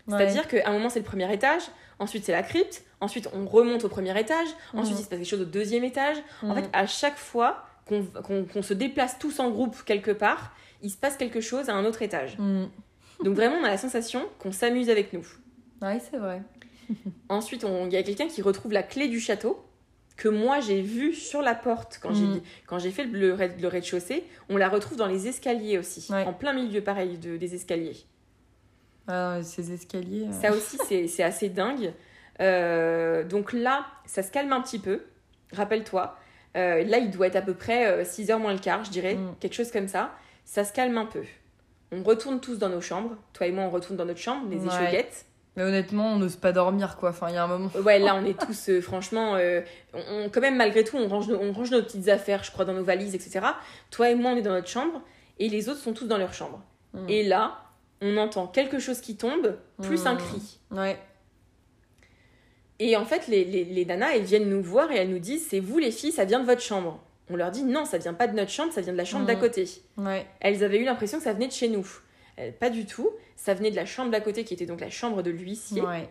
[0.07, 1.63] C'est-à-dire qu'à un moment, c'est le premier étage,
[1.97, 5.01] ensuite, c'est la crypte, ensuite, on remonte au premier étage, ensuite, Mhm.
[5.01, 6.17] il se passe quelque chose au deuxième étage.
[6.43, 10.97] En fait, à chaque fois qu'on se déplace tous en groupe quelque part, il se
[10.97, 12.37] passe quelque chose à un autre étage.
[12.37, 12.69] Mhm.
[13.23, 15.25] Donc, vraiment, on a la sensation qu'on s'amuse avec nous.
[15.81, 16.41] Ouais, c'est vrai.
[17.29, 19.61] Ensuite, il y a quelqu'un qui retrouve la clé du château.
[20.17, 22.41] que moi j'ai vue sur la porte quand j'ai Mhm.
[22.67, 26.23] quand j'ai fait le, rez- le rez-de-chaussée, on la retrouve dans les escaliers aussi, Ouais.
[26.23, 27.97] en plein milieu pareil de, des escaliers.
[29.07, 30.27] Ah, ces escaliers.
[30.27, 31.93] euh, Ça aussi, c'est c'est assez dingue.
[32.41, 35.01] Euh, donc là, ça se calme un petit peu.
[35.53, 36.17] Rappelle-toi.
[36.57, 39.15] Euh, là, il doit être à peu près 6h moins le quart, je dirais.
[39.15, 39.35] Mm.
[39.39, 40.11] Quelque chose comme ça.
[40.43, 41.23] Ça se calme un peu.
[41.91, 43.15] On retourne tous dans nos chambres.
[43.33, 44.67] Toi et moi, on retourne dans notre chambre, les Ouais.
[44.67, 45.25] échauguettes.
[45.55, 47.09] Mais honnêtement, on n'ose pas dormir, quoi.
[47.11, 47.69] Enfin, il y a un moment.
[47.85, 49.61] Ouais, là, on est tous, euh, franchement, euh,
[49.93, 52.51] on, on- quand même, malgré tout, on range, nos, on range nos petites affaires, je
[52.51, 53.39] crois, dans nos valises, etc.
[53.91, 55.01] Toi et moi, on est dans notre chambre.
[55.39, 56.61] Et les autres sont tous dans leur chambre.
[56.93, 57.09] Mm.
[57.09, 57.59] Et là,
[58.05, 60.17] on entend quelque chose qui tombe, plus un Mm.
[60.17, 60.59] cri.
[60.71, 60.97] Ouais.
[62.79, 65.47] Et en fait, les, les, les nanas, elles viennent nous voir et elles nous disent
[65.49, 67.01] C'est vous les filles, ça vient de votre chambre.
[67.29, 69.25] On leur dit Non, ça vient pas de notre chambre, ça vient de la chambre
[69.25, 69.67] d'à côté.
[69.97, 70.25] Ouais.
[70.41, 71.87] Elles avaient eu l'impression que ça venait de chez nous.
[72.39, 73.09] Euh, pas du tout.
[73.37, 75.81] Ça venait de la chambre d'à côté, qui était donc la chambre de l'huissier.
[75.81, 76.09] Ouais.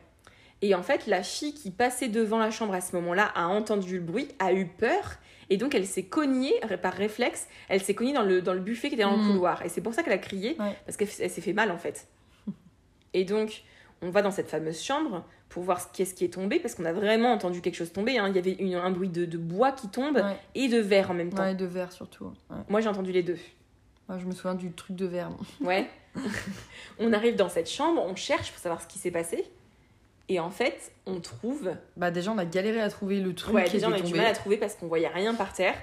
[0.63, 3.97] Et en fait, la fille qui passait devant la chambre à ce moment-là a entendu
[3.99, 5.17] le bruit, a eu peur.
[5.51, 8.89] Et donc, elle s'est cognée, par réflexe, elle s'est cognée dans le, dans le buffet
[8.89, 9.33] qui était dans le Mhm.
[9.33, 9.63] couloir.
[9.65, 10.75] Et c'est pour ça qu'elle a crié, Ouais.
[10.87, 12.09] parce qu'elle elle s'est fait mal en fait.
[13.13, 13.63] Et donc,
[14.03, 16.85] on va dans cette fameuse chambre pour voir ce qu'est-ce qui est tombé, parce qu'on
[16.85, 18.19] a vraiment entendu quelque chose tomber.
[18.19, 18.29] hein.
[18.29, 20.37] Il y avait une- un bruit de, de bois qui tombe Ouais.
[20.55, 21.43] et de verre en même temps.
[21.45, 22.33] Ouais, de verre surtout.
[22.51, 22.57] Ouais.
[22.69, 23.39] Moi, j'ai entendu les deux.
[24.09, 25.31] Moi, je me souviens du truc de verre.
[25.61, 25.89] Ouais.
[26.99, 29.45] on arrive dans cette chambre, on cherche pour savoir ce qui s'est passé.
[30.29, 31.73] Et en fait, on trouve.
[31.97, 34.03] Bah, déjà, on a galéré à trouver le truc Ouais, qui déjà, on a eu
[34.03, 34.19] du tombé.
[34.19, 35.75] mal à trouver parce qu'on voyait rien par terre.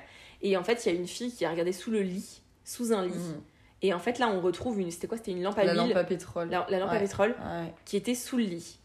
[0.41, 2.91] Et en fait, il y a une fille qui a regardé sous le lit, sous
[2.91, 3.13] un lit.
[3.13, 3.41] Mhm.
[3.83, 4.89] Et en fait, là, on retrouve une.
[4.91, 5.89] C'était quoi C'était une lampe à La huile.
[5.89, 6.49] lampe à pétrole.
[6.49, 7.71] La, la lampe à pétrole Ouais.
[7.85, 8.79] qui était sous le lit.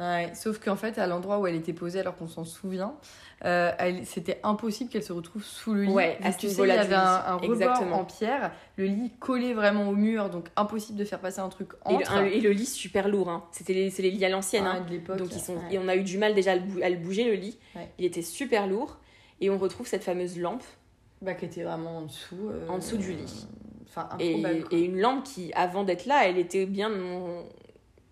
[0.00, 2.94] Ouais, sauf qu'en fait, à l'endroit où elle était posée, alors qu'on s'en souvient,
[3.44, 3.70] euh,
[4.04, 5.92] c'était impossible qu'elle se retrouve sous le lit.
[5.92, 8.00] Ouais, à tu sais, il y avait un, un rebord Exactement.
[8.00, 11.68] en pierre, le lit collé vraiment au mur, donc impossible de faire passer un truc
[11.86, 12.12] Et le, entre.
[12.14, 13.28] un- et le lit super lourd.
[13.28, 13.44] Hein.
[13.52, 14.66] C'était les, c'est les lits à l'ancienne.
[14.66, 14.80] Hein.
[14.86, 15.18] de l'époque.
[15.18, 15.74] Donc ils sont, ouais.
[15.74, 17.58] et on a eu du mal déjà à le, bou- à le bouger le lit.
[17.76, 17.88] Ouais.
[17.98, 18.98] Il était super lourd.
[19.42, 20.64] Et on retrouve cette fameuse lampe
[21.22, 22.48] Bah, qui était vraiment en dessous.
[22.50, 23.46] euh, En dessous du lit.
[23.88, 24.40] Enfin, et,
[24.70, 26.90] et une lampe qui, avant d'être là, elle était bien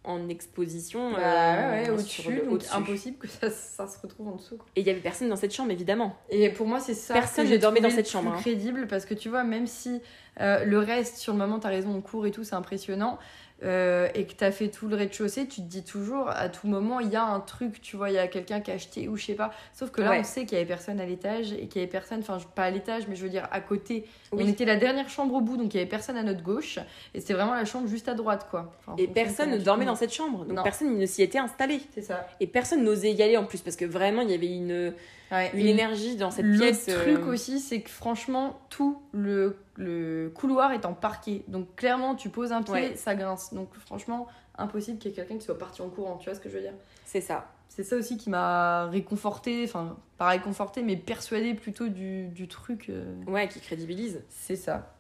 [0.04, 1.12] en, exposition.
[1.12, 4.56] Bah, euh, ouais, au-dessus, le- impossible que ça, ça se retrouve en dessous.
[4.56, 4.66] quoi.
[4.76, 6.16] Et il y avait personne dans cette chambre, évidemment.
[6.30, 7.14] Et pour moi, c'est ça.
[7.14, 8.40] Personne ne dormait dans cette chambre, plus hein.
[8.42, 10.00] crédible parce que tu vois, même si
[10.40, 13.18] euh, le reste, sur le moment, t'as raison, on court et tout, c'est impressionnant.
[13.64, 17.00] Euh, et que t'as fait tout le rez-de-chaussée, tu te dis toujours, à tout moment,
[17.00, 19.16] il y a un truc, tu vois, il y a quelqu'un qui a acheté ou
[19.16, 19.50] je sais pas.
[19.72, 20.20] Sauf que là, Ouais.
[20.20, 22.64] on sait qu'il y avait personne à l'étage et qu'il y avait personne, enfin, pas
[22.64, 24.04] à l'étage, mais je veux dire à côté.
[24.32, 24.44] Oui.
[24.44, 26.78] On était la dernière chambre au bout, donc il y avait personne à notre gauche.
[27.14, 28.72] Et c'était vraiment la chambre juste à droite, quoi.
[28.80, 30.44] Enfin, Et personne ne dormait dans cette chambre.
[30.44, 30.62] Donc Non.
[30.62, 31.80] personne ne s'y était installé.
[31.94, 32.28] C'est ça.
[32.40, 33.60] Et personne n'osait y aller en plus.
[33.60, 34.94] Parce que vraiment, il y avait une,
[35.32, 36.86] Ouais, une et énergie dans cette le pièce.
[36.88, 41.44] euh, truc aussi, c'est que franchement, tout le, le couloir est en parquet.
[41.48, 42.96] Donc clairement, tu poses un pied, Ouais.
[42.96, 43.54] ça grince.
[43.54, 44.26] Donc franchement,
[44.58, 46.16] impossible qu'il y ait quelqu'un qui soit parti en courant.
[46.16, 46.74] Tu vois ce que je veux dire?
[47.04, 47.50] C'est ça.
[47.68, 52.88] C'est ça aussi qui m'a réconforté, enfin, pas réconforté, mais persuadé plutôt du, du truc.
[52.88, 54.22] euh, Ouais, qui crédibilise.
[54.28, 54.94] C'est ça.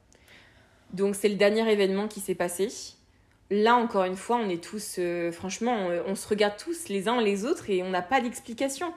[0.92, 2.68] Donc c'est le dernier événement qui s'est passé.
[3.50, 4.96] Là, encore une fois, on est tous...
[4.98, 8.20] euh, franchement, on, on se regarde tous les uns les autres et on n'a pas
[8.20, 8.92] d'explication.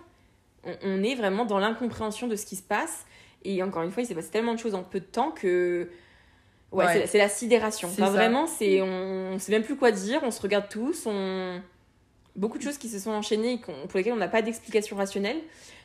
[0.64, 3.06] On, on est vraiment dans l'incompréhension de ce qui se passe.
[3.44, 5.90] Et encore une fois, il s'est passé tellement de choses en peu de temps que...
[6.72, 7.08] Ouais, Ouais.
[7.08, 7.90] c'est la- sidération.
[7.90, 10.22] Enfin, vraiment, c'est, on ne sait même plus quoi dire.
[10.24, 11.06] On se regarde tous.
[11.06, 11.62] On...
[12.38, 15.38] Beaucoup de choses qui se sont enchaînées pour lesquelles on n'a pas d'explication rationnelle.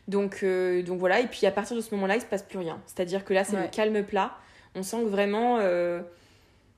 [0.06, 1.18] Donc, euh, donc voilà.
[1.20, 2.80] Et puis à partir de ce moment-là, il se passe plus rien.
[2.86, 3.62] C'est-à-dire que là, c'est Ouais.
[3.62, 4.36] le calme plat.
[4.76, 5.58] On sent que vraiment...
[5.60, 6.02] euh,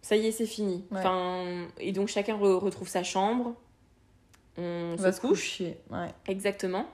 [0.01, 0.87] ça y est, c'est fini.
[0.91, 1.01] Ouais.
[1.01, 3.55] Enfin, et donc chacun re- retrouve sa chambre.
[4.57, 5.31] On, On se va se couche.
[5.59, 5.77] coucher.
[5.91, 6.09] Ouais.
[6.29, 6.87] Exactement.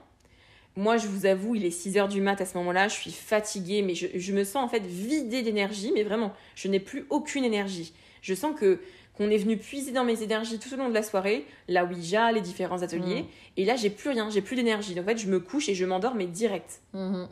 [0.77, 2.87] Moi, je vous avoue, il est 6h du mat à ce moment-là.
[2.87, 5.91] Je suis fatiguée, mais je, je me sens en fait vidée d'énergie.
[5.93, 7.93] Mais vraiment, je n'ai plus aucune énergie.
[8.21, 8.79] Je sens que
[9.17, 12.31] qu'on est venu puiser dans mes énergies tout au long de la soirée, la Ouija,
[12.31, 13.21] les différents ateliers.
[13.21, 13.27] Mm.
[13.57, 14.93] Et là, j'ai plus rien, j'ai plus d'énergie.
[14.93, 16.81] Donc en fait, je me couche et je m'endors, mais direct.
[16.93, 17.27] Mhm.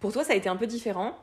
[0.00, 1.16] Pour toi, ça a été un peu différent?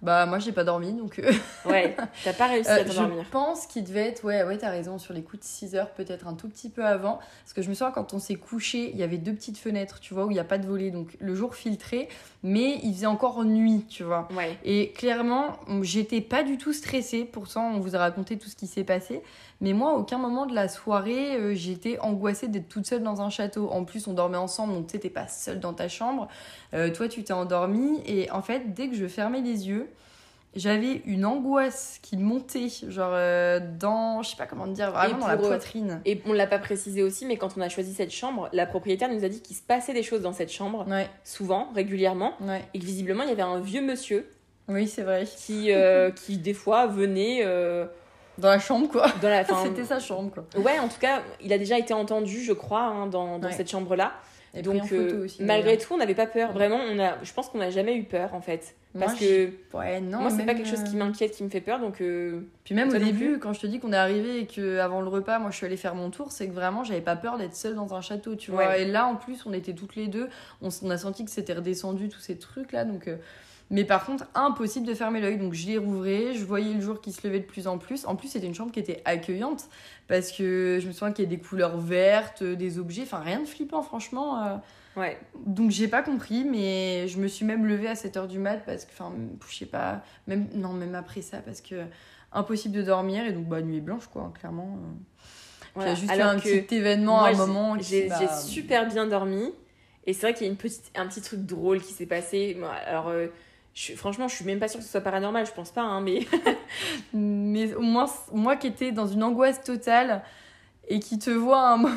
[0.00, 1.18] Bah, moi, j'ai pas dormi, donc.
[1.18, 1.32] euh,
[1.64, 3.24] Ouais, t'as pas réussi Euh, à t'endormir.
[3.24, 5.90] je pense qu'il devait être, ouais, ouais, t'as raison, sur les coups de 6 heures,
[5.90, 7.18] peut-être un tout petit peu avant.
[7.42, 9.98] Parce que je me souviens, quand on s'est couché, il y avait deux petites fenêtres,
[9.98, 10.90] tu vois, où il n'y a pas de volet.
[10.90, 12.08] Donc le jour filtré,
[12.44, 14.28] mais il faisait encore nuit, tu vois.
[14.36, 14.56] Ouais.
[14.64, 17.24] Et clairement, j'étais pas du tout stressée.
[17.24, 19.20] Pourtant, on vous a raconté tout ce qui s'est passé.
[19.60, 23.22] Mais moi, à aucun moment de la soirée, euh, j'étais angoissée d'être toute seule dans
[23.22, 23.68] un château.
[23.70, 26.28] En plus, on dormait ensemble, donc tu sais, t'es pas seule dans ta chambre.
[26.74, 28.00] Euh, toi, tu t'es endormie.
[28.06, 29.88] Et en fait, dès que je fermais les yeux,
[30.54, 35.26] j'avais une angoisse qui montait, genre euh, dans, je sais pas comment dire, vraiment dans
[35.28, 36.00] la poitrine.
[36.06, 39.12] Et on l'a pas précisé aussi, mais quand on a choisi cette chambre, la propriétaire
[39.12, 42.62] nous a dit qu'il se passait des choses dans cette chambre, Ouais, souvent, régulièrement, ouais.
[42.74, 44.26] et que visiblement il y avait un vieux monsieur
[44.68, 45.24] Oui, c'est vrai.
[45.26, 47.84] qui, euh, qui des fois venait euh,
[48.38, 49.06] Dans la chambre, quoi.
[49.20, 49.44] dans la.
[49.64, 50.44] C'était sa chambre, quoi.
[50.60, 53.54] Ouais, en tout cas, il a déjà été entendu, je crois, hein, dans, dans Ouais.
[53.54, 54.12] cette chambre-là.
[54.54, 56.52] Et Donc, euh, aussi, malgré tout, on n'avait pas peur.
[56.52, 58.74] Vraiment, on a, je pense qu'on n'a jamais eu peur en fait.
[58.98, 61.50] Parce Moi, que Ouais, non, moi, c'est pas quelque chose qui euh, m'inquiète, qui me
[61.50, 61.78] fait peur.
[61.78, 64.78] Donc, euh, Puis même au début, quand je te dis qu'on est arrivé et que
[64.78, 67.14] avant le repas, moi je suis allée faire mon tour, c'est que vraiment j'avais pas
[67.14, 68.68] peur d'être seule dans un château, tu vois.
[68.68, 68.82] Ouais.
[68.82, 70.28] Et là en plus, on était toutes les deux,
[70.62, 73.06] on, a senti que c'était redescendu tous ces trucs là, donc.
[73.06, 73.16] euh,
[73.70, 77.00] Mais par contre, impossible de fermer l'œil, donc je l'ai rouvrais, je voyais le jour
[77.02, 78.06] qui se levait de plus en plus.
[78.06, 79.64] En plus, c'était une chambre qui était accueillante
[80.06, 83.18] parce que je me souviens qu'il y a des couleurs vertes, euh, des objets, enfin
[83.18, 84.42] rien de flippant, franchement.
[84.42, 84.56] euh.
[85.00, 85.18] ouais.
[85.44, 88.86] Donc j'ai pas compris, mais je me suis même levée à 7h du mat parce
[88.86, 89.12] que, enfin,
[89.50, 91.74] je sais pas, même, non, même après ça, parce que
[92.32, 94.78] impossible de dormir et donc bah nuit blanche quoi, clairement.
[94.82, 94.94] euh.
[95.60, 95.90] Puis Il y Voilà.
[95.90, 97.76] a juste eu Alors un petit événement, moi, un moment.
[97.80, 99.52] J'ai bah, super bien dormi.
[100.06, 102.56] Et c'est vrai qu'il y a une petite, un petit truc drôle qui s'est passé.
[102.86, 103.26] Alors, euh,
[103.78, 106.00] je, franchement, je suis même pas sûre que ce soit paranormal, je pense pas, hein,
[106.00, 106.26] mais
[107.12, 110.22] Mais au moins, moi qui étais dans une angoisse totale
[110.88, 111.94] et qui te voit à un moment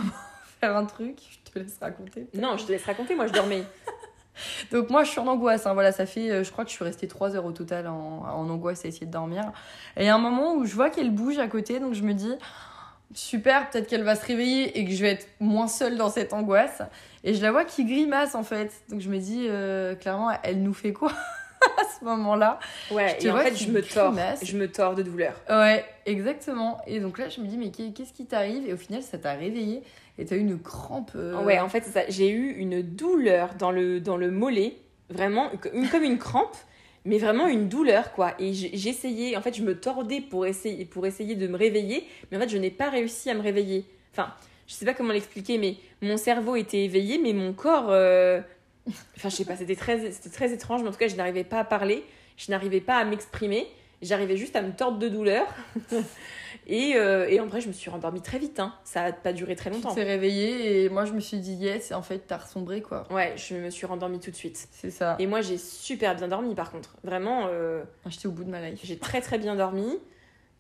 [0.59, 2.27] faire un truc, je te laisse raconter.
[2.36, 3.63] non, je te laisse raconter, moi je dormais.
[4.71, 6.75] Donc moi je suis en angoisse, hein, voilà, ça fait, euh, je crois que je
[6.75, 9.51] suis restée 3 heures au total en, en angoisse à essayer de dormir.
[9.97, 12.03] Et il y a un moment où je vois qu'elle bouge à côté, donc je
[12.03, 12.34] me dis,
[13.15, 16.32] super, peut-être qu'elle va se réveiller et que je vais être moins seule dans cette
[16.32, 16.84] angoisse.
[17.23, 20.61] Et je la vois qui grimace en fait, donc je me dis, euh, clairement, elle
[20.61, 21.11] nous fait quoi?
[21.11, 21.41] à
[22.00, 22.60] ce moment-là
[22.92, 24.14] Ouais, te et en fait, je me tords.
[24.42, 25.34] Je me tords de douleur.
[25.50, 26.80] Ouais, exactement.
[26.88, 28.68] Et donc là je me dis, mais qu'est- qu'est-ce qui t'arrive?
[28.68, 29.84] Et au final ça t'a réveillé
[30.18, 31.12] et t'as eu une crampe.
[31.16, 32.02] euh, Ouais, en fait, ça.
[32.10, 34.76] J'ai eu une douleur dans le, dans le mollet,
[35.10, 36.56] vraiment, une- comme une crampe,
[37.06, 38.34] mais vraiment une douleur, quoi.
[38.39, 42.38] Et j'essayais, en fait, je me tordais pour essayer, pour essayer de me réveiller, mais
[42.38, 43.86] en fait, je n'ai pas réussi à me réveiller.
[44.14, 44.32] Enfin,
[44.68, 47.88] je sais pas comment l'expliquer, mais mon cerveau était éveillé, mais mon corps.
[47.89, 48.42] euh,
[48.88, 51.43] Enfin, je sais pas, c'était très, c'était très étrange, mais en tout cas, je n'arrivais
[51.43, 52.03] pas à parler,
[52.38, 53.67] je n'arrivais pas à m'exprimer,
[54.01, 55.45] j'arrivais juste à me tordre de douleur.
[56.67, 58.73] et, euh, et en vrai, je me suis rendormie très vite, hein.
[58.84, 59.93] ça n'a pas duré très Tu longtemps.
[59.93, 63.07] t'es réveillé et moi je me suis dit yes et en fait t'as ressombré quoi.
[63.11, 64.67] Ouais, je me suis rendormie tout de suite.
[64.71, 65.15] C'est ça.
[65.19, 66.95] Et moi, j'ai super bien dormi par contre.
[67.03, 68.79] Vraiment, euh, J'étais au bout de ma life.
[68.84, 69.97] j'ai très très bien dormi.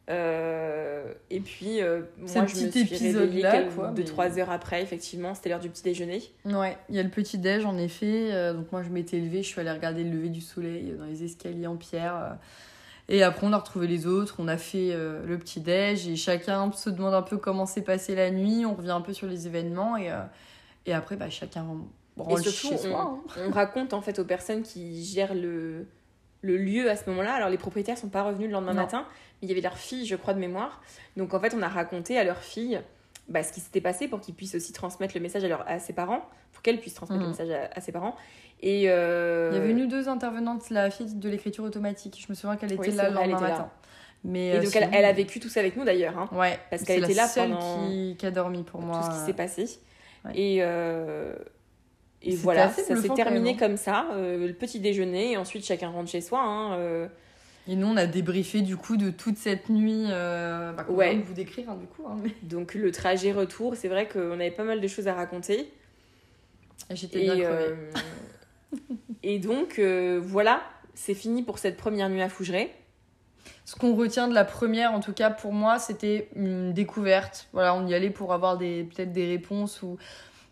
[0.09, 4.49] Euh, et puis, euh, moi, je me suis réveillée quelques- quoi, deux, mais- trois heures
[4.49, 5.33] après, effectivement.
[5.35, 6.21] C'était l'heure du petit déjeuner.
[6.45, 8.29] Ouais, il y a le petit déj en effet.
[8.31, 11.05] euh, donc moi je m'étais levée, je suis allée regarder le lever du soleil dans
[11.05, 12.15] les escaliers en pierre.
[12.15, 12.29] euh,
[13.09, 16.71] et après on a retrouvé les autres, on a fait le petit déj et chacun
[16.71, 18.65] se demande un peu comment s'est passée la nuit.
[18.65, 20.09] On revient un peu sur les événements et,
[20.85, 21.65] et après bah, chacun
[22.17, 23.01] rentre et surtout, chez on, soi.
[23.01, 23.43] hein.
[23.47, 25.87] on raconte en fait aux personnes qui gèrent le,
[26.41, 27.33] le lieu à ce moment-là.
[27.33, 28.81] Alors, les propriétaires sont pas revenus le lendemain Non.
[28.81, 29.05] matin,
[29.41, 30.81] mais il y avait leur fille, je crois, de mémoire.
[31.17, 32.79] Donc, en fait, on a raconté à leur fille
[33.27, 35.79] bah, ce qui s'était passé pour qu'ils puissent aussi transmettre le message à, leur, à
[35.79, 37.27] ses parents, pour qu'elle puisse transmettre Mhm.
[37.31, 38.15] le message à, à ses parents.
[38.61, 42.21] Et euh, Il y avait une ou deux intervenantes, la fille de l'écriture automatique.
[42.25, 43.49] Je me souviens qu'elle était Oui, là le lendemain était là.
[43.51, 43.69] matin.
[44.23, 46.17] Mais Et euh, donc, elle, sinon- elle a vécu tout ça avec nous d'ailleurs.
[46.17, 46.29] hein.
[46.31, 48.99] Ouais, parce qu'elle la était là seule pendant qui, qui a dormi pour moi.
[48.99, 49.67] tout ce qui s'est passé.
[50.25, 50.31] Ouais.
[50.35, 51.33] Et, euh,
[52.23, 54.07] et voilà, ça s'est terminé même, comme ça.
[54.13, 56.39] euh, le petit déjeuner, et ensuite chacun rentre chez soi.
[56.41, 57.07] hein, euh.
[57.67, 60.05] Et nous, on a débriefé du coup de toute cette nuit.
[60.09, 61.15] Euh, bah, Ouais.
[61.17, 62.03] vous décrire hein, du coup.
[62.07, 62.31] hein, mais...
[62.43, 65.71] Donc le trajet retour, c'est vrai qu'on avait pas mal de choses à raconter.
[66.89, 67.75] J'étais bien Et, euh,
[69.23, 70.61] et donc euh, voilà,
[70.95, 72.71] c'est fini pour cette première nuit à Fougeray.
[73.65, 77.47] Ce qu'on retient de la première, en tout cas pour moi, c'était une découverte.
[77.53, 79.97] Voilà, on y allait pour avoir des peut-être des réponses ou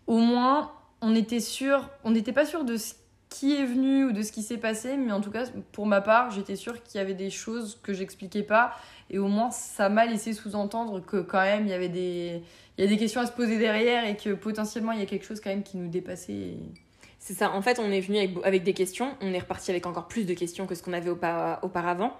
[0.07, 0.71] au moins
[1.01, 2.93] on était sûr, on n'était pas sûr de ce
[3.29, 6.01] qui est venu ou de ce qui s'est passé, mais en tout cas pour ma
[6.01, 8.73] part, j'étais sûre qu'il y avait des choses que j'expliquais pas
[9.09, 12.41] et au moins ça m'a laissé sous-entendre que quand même il y avait des
[12.77, 15.05] il y a des questions à se poser derrière et que potentiellement il y a
[15.05, 16.53] quelque chose quand même qui nous dépassait.
[17.19, 20.07] C'est ça, en fait on est venu avec, des questions, on est reparti avec encore
[20.07, 22.15] plus de questions que ce qu'on avait aupa- auparavant,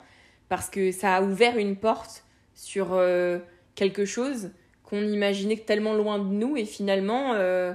[0.49, 3.39] parce que ça a ouvert une porte sur euh,
[3.75, 4.51] quelque chose
[4.83, 7.73] qu'on imaginait tellement loin de nous et finalement euh,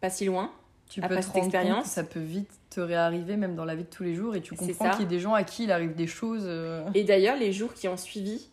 [0.00, 0.50] pas si loin.
[0.88, 1.84] Tu peux te cette rendre compte expérience.
[1.84, 4.40] que ça peut vite te réarriver même dans la vie de tous les jours et
[4.40, 6.44] tu comprends qu'il y a des gens à qui il arrive des choses.
[6.46, 8.48] euh, Et d'ailleurs les jours qui ont suivi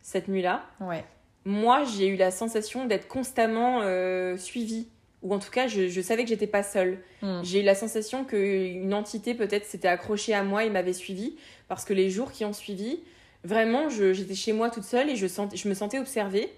[0.00, 1.04] cette nuit-là, Ouais.
[1.44, 4.88] moi, j'ai eu la sensation d'être constamment euh, suivie.
[5.22, 6.98] Ou en tout cas, je, je savais que j'étais pas seule.
[7.22, 7.40] Hmm.
[7.42, 11.36] J'ai eu la sensation qu'une entité peut-être s'était accrochée à moi et m'avait suivie.
[11.68, 13.00] Parce que les jours qui ont suivi,
[13.42, 16.52] vraiment, j'étais chez moi toute seule et je, sent- je me sentais observée.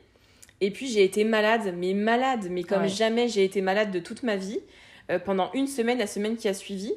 [0.60, 2.88] Et puis j'ai été malade, mais malade, mais comme Ouais.
[2.88, 4.60] jamais j'ai été malade de toute ma vie.
[5.10, 6.92] euh, pendant une semaine, la semaine qui a suivi.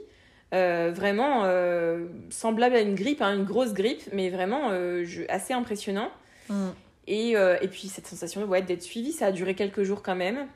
[0.54, 4.72] Euh, vraiment euh, semblable à une grippe, hein, une grosse grippe, mais vraiment
[5.06, 6.10] je- assez impressionnant.
[6.50, 6.72] Hmm.
[7.08, 10.48] Et, et puis cette sensation ouais, d'être suivi, ça a duré quelques jours quand même.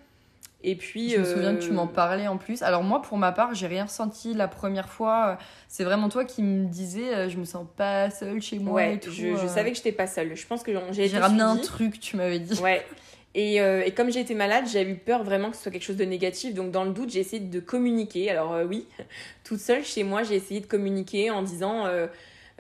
[0.66, 1.12] Et puis.
[1.12, 2.62] Je me souviens euh, que tu m'en parlais en plus.
[2.64, 5.38] Alors moi, pour ma part, j'ai rien ressenti la première fois.
[5.70, 8.96] C'est vraiment toi qui me disais, euh, je me sens pas seule chez moi Ouais,
[8.96, 9.12] et tout.
[9.12, 9.48] je, je euh.
[9.48, 10.36] savais que j'étais pas seule.
[10.36, 12.60] Je pense que j'ai J'ai ramené un truc, tu m'avais dit.
[12.60, 12.86] Ouais.
[13.38, 15.84] Et, euh, et comme j'ai été malade, j'ai eu peur vraiment que ce soit quelque
[15.84, 16.54] chose de négatif.
[16.54, 18.32] Donc dans le doute, j'ai essayé de communiquer.
[18.32, 18.88] Alors euh, oui,
[19.44, 22.08] toute seule chez moi, j'ai essayé de communiquer en disant euh,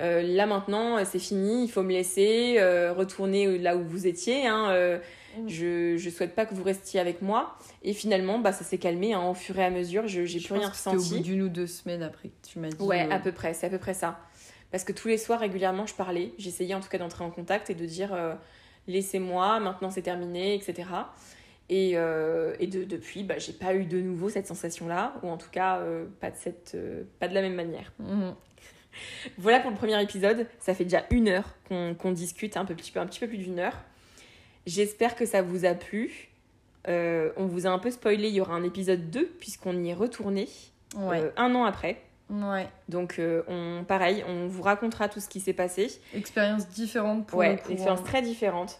[0.02, 4.48] euh, là maintenant, c'est fini, il faut me laisser euh, retourner là où vous étiez.
[4.48, 5.00] Hein,
[5.38, 5.50] euh, Mm.
[5.50, 7.58] je je souhaite pas que vous restiez avec moi.
[7.84, 10.08] Et finalement, bah ça s'est calmé hein, au fur et à mesure.
[10.08, 11.18] Je j'ai Je plus rien que c'était au ressenti.
[11.18, 12.82] bout d'une ou deux semaines après que tu m'as dit.
[12.84, 14.20] Ouais, euh, à peu près, c'est à peu près ça.
[14.72, 16.34] Parce que tous les soirs, régulièrement, je parlais.
[16.38, 18.34] J'essayais en tout cas d'entrer en contact et de dire euh,
[18.88, 20.90] laissez-moi, maintenant c'est terminé, etc.
[21.70, 25.38] Et, euh, et de, depuis, bah, j'ai pas eu de nouveau cette sensation-là, ou en
[25.38, 27.92] tout cas euh, pas, de cette, euh, pas de la même manière.
[28.00, 28.36] mhm.
[29.38, 30.48] Voilà pour le premier épisode.
[30.60, 33.40] Ça fait déjà une heure qu'on discute, un, peu, petit peu, un petit peu plus
[33.40, 33.78] d'une heure.
[34.66, 36.30] J'espère que ça vous a plu.
[36.88, 39.90] Euh, on vous a un peu spoilé, il y aura un épisode 2 puisqu'on y
[39.90, 40.48] est retourné
[40.96, 41.20] Ouais.
[41.22, 42.02] euh, un an après.
[42.30, 42.68] ouais.
[42.90, 45.90] Donc, euh, on, pareil, on vous racontera tout ce qui s'est passé.
[46.14, 48.80] Expérience différente pour ouais, expérience très différente.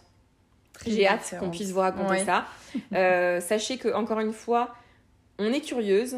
[0.86, 2.24] J'ai hâte qu'on puisse vous raconter Ouais.
[2.24, 2.46] ça.
[3.40, 4.74] Sachez que, encore une fois,
[5.38, 6.16] on est curieuse.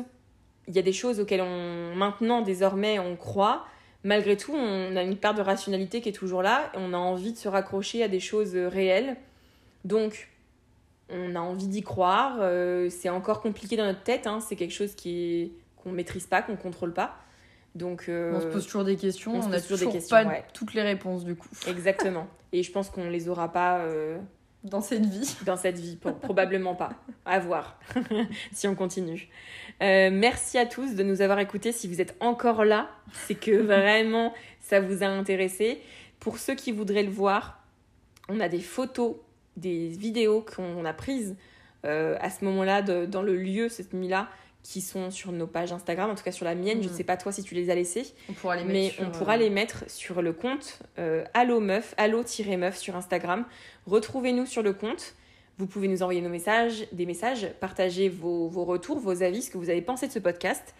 [0.67, 3.65] Il y a des choses auxquelles on, maintenant, désormais, on croit.
[4.05, 6.71] Malgré tout, on a une part de rationalité qui est toujours là.
[6.75, 9.17] Et on a envie de se raccrocher à des choses réelles.
[9.85, 10.29] Donc,
[11.11, 12.37] on a envie d'y croire.
[12.41, 14.27] Euh, c'est encore compliqué dans notre tête.
[14.27, 14.41] hein.
[14.41, 17.17] C'est quelque chose qui qu'on maîtrise pas, qu'on contrôle pas.
[17.75, 20.25] Donc, euh, On se pose toujours des questions, on on, a toujours des questions, pas
[20.25, 20.45] ouais.
[20.53, 22.27] toutes les réponses du coup Exactement.
[22.53, 24.19] Et je pense qu'on les aura pas euh,
[24.65, 25.37] dans cette vie.
[25.45, 25.97] dans cette vie.
[25.97, 26.91] Pro- Probablement pas.
[27.25, 27.79] À voir.
[28.53, 29.29] si on continue.
[29.81, 31.71] Merci à tous de nous avoir écoutés.
[31.73, 35.81] Si vous êtes encore là, c'est que vraiment ça vous a intéressé.
[36.19, 37.63] Pour ceux qui voudraient le voir,
[38.29, 39.15] on a des photos,
[39.59, 41.37] des vidéos qu'on a prises
[41.85, 44.29] euh, à ce moment-là dans le lieu cette nuit-là
[44.65, 46.83] qui sont sur nos pages Instagram, en tout cas sur la mienne.
[46.83, 46.97] Je ne Mhm.
[46.97, 48.07] sais pas toi si tu les as laissées.
[48.29, 51.25] On pourra les mettre Mais sur, on pourra euh, les mettre sur le compte euh,
[51.33, 53.45] Allo Meuf, Allo-Meuf sur Instagram.
[53.87, 55.15] Retrouvez-nous sur le compte.
[55.59, 59.51] Vous pouvez nous envoyer nos messages, des messages, partager vos, vos retours, vos avis, ce
[59.51, 60.75] que vous avez pensé de ce podcast.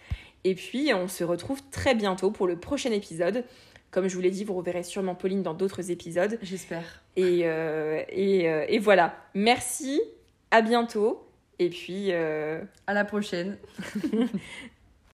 [0.45, 3.43] Et puis, on se retrouve très bientôt pour le prochain épisode.
[3.91, 6.37] Comme je vous l'ai dit, vous reverrez sûrement Pauline dans d'autres épisodes.
[6.41, 7.01] J'espère.
[7.15, 9.15] Et, euh, et, euh, et voilà.
[9.33, 10.01] Merci,
[10.51, 11.25] à bientôt.
[11.57, 13.57] Et puis, euh, À la prochaine.